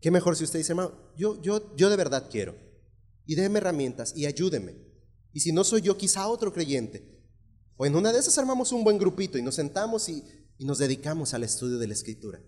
Qué 0.00 0.12
mejor 0.12 0.36
si 0.36 0.44
usted 0.44 0.60
dice, 0.60 0.70
hermano, 0.70 0.92
yo, 1.16 1.42
yo, 1.42 1.74
yo 1.74 1.90
de 1.90 1.96
verdad 1.96 2.28
quiero. 2.30 2.54
Y 3.26 3.34
déme 3.34 3.58
herramientas 3.58 4.12
y 4.14 4.26
ayúdeme. 4.26 4.76
Y 5.32 5.40
si 5.40 5.50
no 5.50 5.64
soy 5.64 5.80
yo, 5.80 5.96
quizá 5.96 6.28
otro 6.28 6.52
creyente. 6.52 7.26
O 7.76 7.84
en 7.86 7.96
una 7.96 8.12
de 8.12 8.20
esas 8.20 8.38
armamos 8.38 8.70
un 8.70 8.84
buen 8.84 8.96
grupito 8.96 9.36
y 9.36 9.42
nos 9.42 9.56
sentamos 9.56 10.08
y 10.08 10.22
nos 10.60 10.78
dedicamos 10.78 11.34
al 11.34 11.42
estudio 11.42 11.78
de 11.78 11.88
la 11.88 11.94
escritura. 11.94 12.40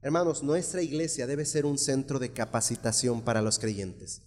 Hermanos, 0.00 0.44
nuestra 0.44 0.80
iglesia 0.80 1.26
debe 1.26 1.44
ser 1.44 1.66
un 1.66 1.76
centro 1.76 2.20
de 2.20 2.32
capacitación 2.32 3.20
para 3.20 3.42
los 3.42 3.58
creyentes, 3.58 4.22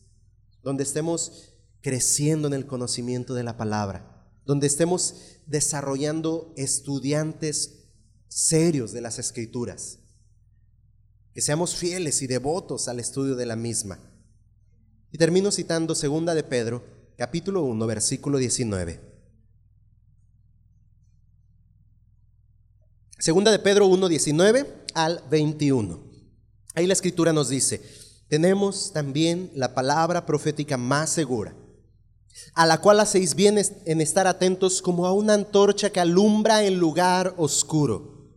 donde 0.64 0.84
estemos 0.84 1.52
creciendo 1.82 2.48
en 2.48 2.54
el 2.54 2.68
conocimiento 2.68 3.34
de 3.34 3.44
la 3.44 3.58
palabra, 3.58 4.30
donde 4.46 4.68
estemos 4.68 5.40
desarrollando 5.48 6.54
estudiantes 6.56 7.90
serios 8.28 8.92
de 8.92 9.02
las 9.02 9.20
escrituras, 9.20 10.00
que 11.34 11.42
seamos 11.42 11.76
fieles 11.76 12.22
y 12.22 12.28
devotos 12.28 12.88
al 12.88 13.00
estudio 13.00 13.36
de 13.36 13.46
la 13.46 13.56
misma. 13.56 14.00
Y 15.12 15.18
termino 15.18 15.52
citando 15.52 15.96
segunda 15.96 16.36
de 16.36 16.44
Pedro, 16.44 16.84
capítulo 17.18 17.64
1, 17.64 17.88
versículo 17.88 18.38
19. 18.38 19.12
Segunda 23.18 23.52
de 23.52 23.60
Pedro 23.60 23.88
1, 23.88 24.08
19 24.08 24.86
al 24.94 25.24
21. 25.30 26.12
Ahí 26.74 26.88
la 26.88 26.94
escritura 26.94 27.34
nos 27.34 27.50
dice, 27.50 27.82
tenemos 28.30 28.94
también 28.94 29.52
la 29.54 29.76
palabra 29.76 30.26
profética 30.26 30.78
más 30.78 31.10
segura 31.10 31.54
a 32.54 32.66
la 32.66 32.82
cual 32.82 33.00
hacéis 33.00 33.36
bien 33.36 33.60
en 33.86 34.02
estar 34.02 34.28
atentos 34.28 34.82
como 34.82 35.06
a 35.06 35.14
una 35.14 35.34
antorcha 35.34 35.92
que 35.92 36.00
alumbra 36.00 36.64
en 36.64 36.78
lugar 36.78 37.34
oscuro, 37.38 38.30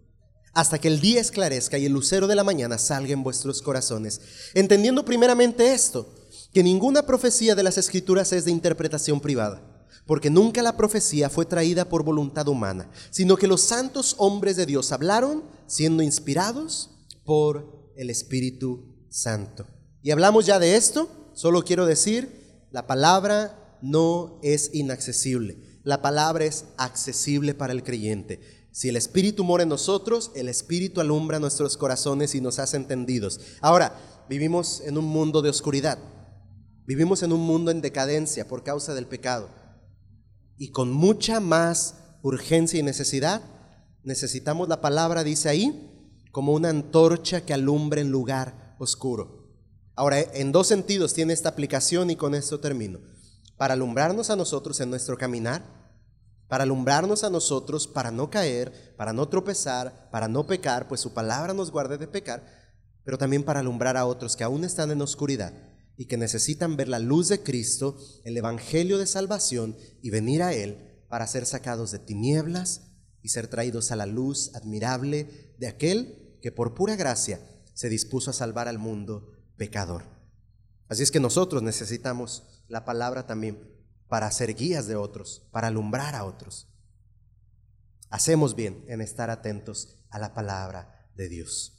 hasta 0.52 0.78
que 0.78 0.88
el 0.88 1.00
día 1.00 1.20
esclarezca 1.20 1.78
y 1.78 1.86
el 1.86 1.92
lucero 1.92 2.26
de 2.26 2.36
la 2.36 2.44
mañana 2.44 2.78
salga 2.78 3.12
en 3.12 3.24
vuestros 3.24 3.60
corazones, 3.60 4.20
entendiendo 4.54 5.04
primeramente 5.04 5.72
esto, 5.72 6.08
que 6.52 6.62
ninguna 6.62 7.04
profecía 7.04 7.54
de 7.56 7.64
las 7.64 7.78
escrituras 7.78 8.32
es 8.32 8.44
de 8.44 8.52
interpretación 8.52 9.20
privada, 9.20 9.88
porque 10.06 10.30
nunca 10.30 10.62
la 10.62 10.76
profecía 10.76 11.28
fue 11.28 11.46
traída 11.46 11.88
por 11.88 12.04
voluntad 12.04 12.46
humana, 12.46 12.90
sino 13.10 13.36
que 13.36 13.48
los 13.48 13.62
santos 13.62 14.14
hombres 14.18 14.56
de 14.56 14.66
Dios 14.66 14.92
hablaron 14.92 15.42
siendo 15.66 16.02
inspirados 16.02 16.90
por 17.24 17.90
el 17.96 18.10
Espíritu 18.10 18.94
Santo. 19.08 19.66
Y 20.02 20.12
hablamos 20.12 20.46
ya 20.46 20.58
de 20.60 20.76
esto, 20.76 21.08
solo 21.34 21.64
quiero 21.64 21.86
decir, 21.86 22.68
la 22.70 22.86
palabra 22.86 23.63
no 23.84 24.40
es 24.42 24.70
inaccesible, 24.72 25.58
la 25.82 26.00
palabra 26.00 26.46
es 26.46 26.64
accesible 26.78 27.52
para 27.52 27.74
el 27.74 27.82
creyente. 27.82 28.40
Si 28.72 28.88
el 28.88 28.96
Espíritu 28.96 29.44
mora 29.44 29.62
en 29.62 29.68
nosotros, 29.68 30.32
el 30.34 30.48
Espíritu 30.48 31.02
alumbra 31.02 31.38
nuestros 31.38 31.76
corazones 31.76 32.34
y 32.34 32.40
nos 32.40 32.58
hace 32.58 32.78
entendidos. 32.78 33.38
Ahora, 33.60 33.94
vivimos 34.28 34.80
en 34.80 34.96
un 34.96 35.04
mundo 35.04 35.42
de 35.42 35.50
oscuridad. 35.50 35.98
Vivimos 36.86 37.22
en 37.22 37.32
un 37.32 37.40
mundo 37.40 37.70
en 37.70 37.82
decadencia 37.82 38.48
por 38.48 38.64
causa 38.64 38.94
del 38.94 39.06
pecado. 39.06 39.50
Y 40.56 40.70
con 40.70 40.90
mucha 40.90 41.38
más 41.38 41.96
urgencia 42.22 42.80
y 42.80 42.82
necesidad, 42.82 43.42
necesitamos 44.02 44.68
la 44.68 44.80
palabra, 44.80 45.24
dice 45.24 45.50
ahí, 45.50 46.16
como 46.32 46.52
una 46.52 46.70
antorcha 46.70 47.44
que 47.44 47.52
alumbre 47.52 48.00
en 48.00 48.10
lugar 48.10 48.76
oscuro. 48.78 49.44
Ahora, 49.94 50.20
en 50.20 50.52
dos 50.52 50.68
sentidos 50.68 51.12
tiene 51.12 51.34
esta 51.34 51.50
aplicación 51.50 52.10
y 52.10 52.16
con 52.16 52.34
esto 52.34 52.58
termino. 52.60 52.98
Para 53.56 53.74
alumbrarnos 53.74 54.30
a 54.30 54.36
nosotros 54.36 54.80
en 54.80 54.90
nuestro 54.90 55.16
caminar 55.16 55.62
para 56.48 56.64
alumbrarnos 56.64 57.24
a 57.24 57.30
nosotros, 57.30 57.86
para 57.86 58.10
no 58.10 58.30
caer, 58.30 58.94
para 58.96 59.12
no 59.12 59.28
tropezar, 59.28 60.08
para 60.10 60.28
no 60.28 60.46
pecar, 60.46 60.88
pues 60.88 61.00
su 61.00 61.14
palabra 61.14 61.54
nos 61.54 61.70
guarde 61.70 61.98
de 61.98 62.06
pecar, 62.06 62.44
pero 63.02 63.18
también 63.18 63.44
para 63.44 63.60
alumbrar 63.60 63.96
a 63.96 64.06
otros 64.06 64.36
que 64.36 64.44
aún 64.44 64.64
están 64.64 64.90
en 64.90 65.02
oscuridad 65.02 65.52
y 65.96 66.06
que 66.06 66.16
necesitan 66.16 66.76
ver 66.76 66.88
la 66.88 66.98
luz 66.98 67.28
de 67.28 67.42
Cristo, 67.42 67.96
el 68.24 68.36
Evangelio 68.36 68.98
de 68.98 69.06
salvación 69.06 69.76
y 70.02 70.10
venir 70.10 70.42
a 70.42 70.52
Él 70.52 71.04
para 71.08 71.26
ser 71.26 71.46
sacados 71.46 71.90
de 71.92 71.98
tinieblas 71.98 72.82
y 73.22 73.30
ser 73.30 73.48
traídos 73.48 73.90
a 73.90 73.96
la 73.96 74.06
luz 74.06 74.54
admirable 74.54 75.54
de 75.58 75.66
aquel 75.66 76.38
que 76.42 76.52
por 76.52 76.74
pura 76.74 76.94
gracia 76.94 77.40
se 77.72 77.88
dispuso 77.88 78.30
a 78.30 78.34
salvar 78.34 78.68
al 78.68 78.78
mundo 78.78 79.32
pecador. 79.56 80.04
Así 80.88 81.02
es 81.02 81.10
que 81.10 81.20
nosotros 81.20 81.62
necesitamos 81.62 82.42
la 82.74 82.84
palabra 82.84 83.24
también 83.24 83.72
para 84.08 84.28
ser 84.32 84.52
guías 84.52 84.88
de 84.88 84.96
otros, 84.96 85.46
para 85.52 85.68
alumbrar 85.68 86.16
a 86.16 86.24
otros. 86.24 86.68
Hacemos 88.10 88.56
bien 88.56 88.84
en 88.88 89.00
estar 89.00 89.30
atentos 89.30 90.00
a 90.10 90.18
la 90.18 90.34
palabra 90.34 91.08
de 91.14 91.28
Dios. 91.28 91.73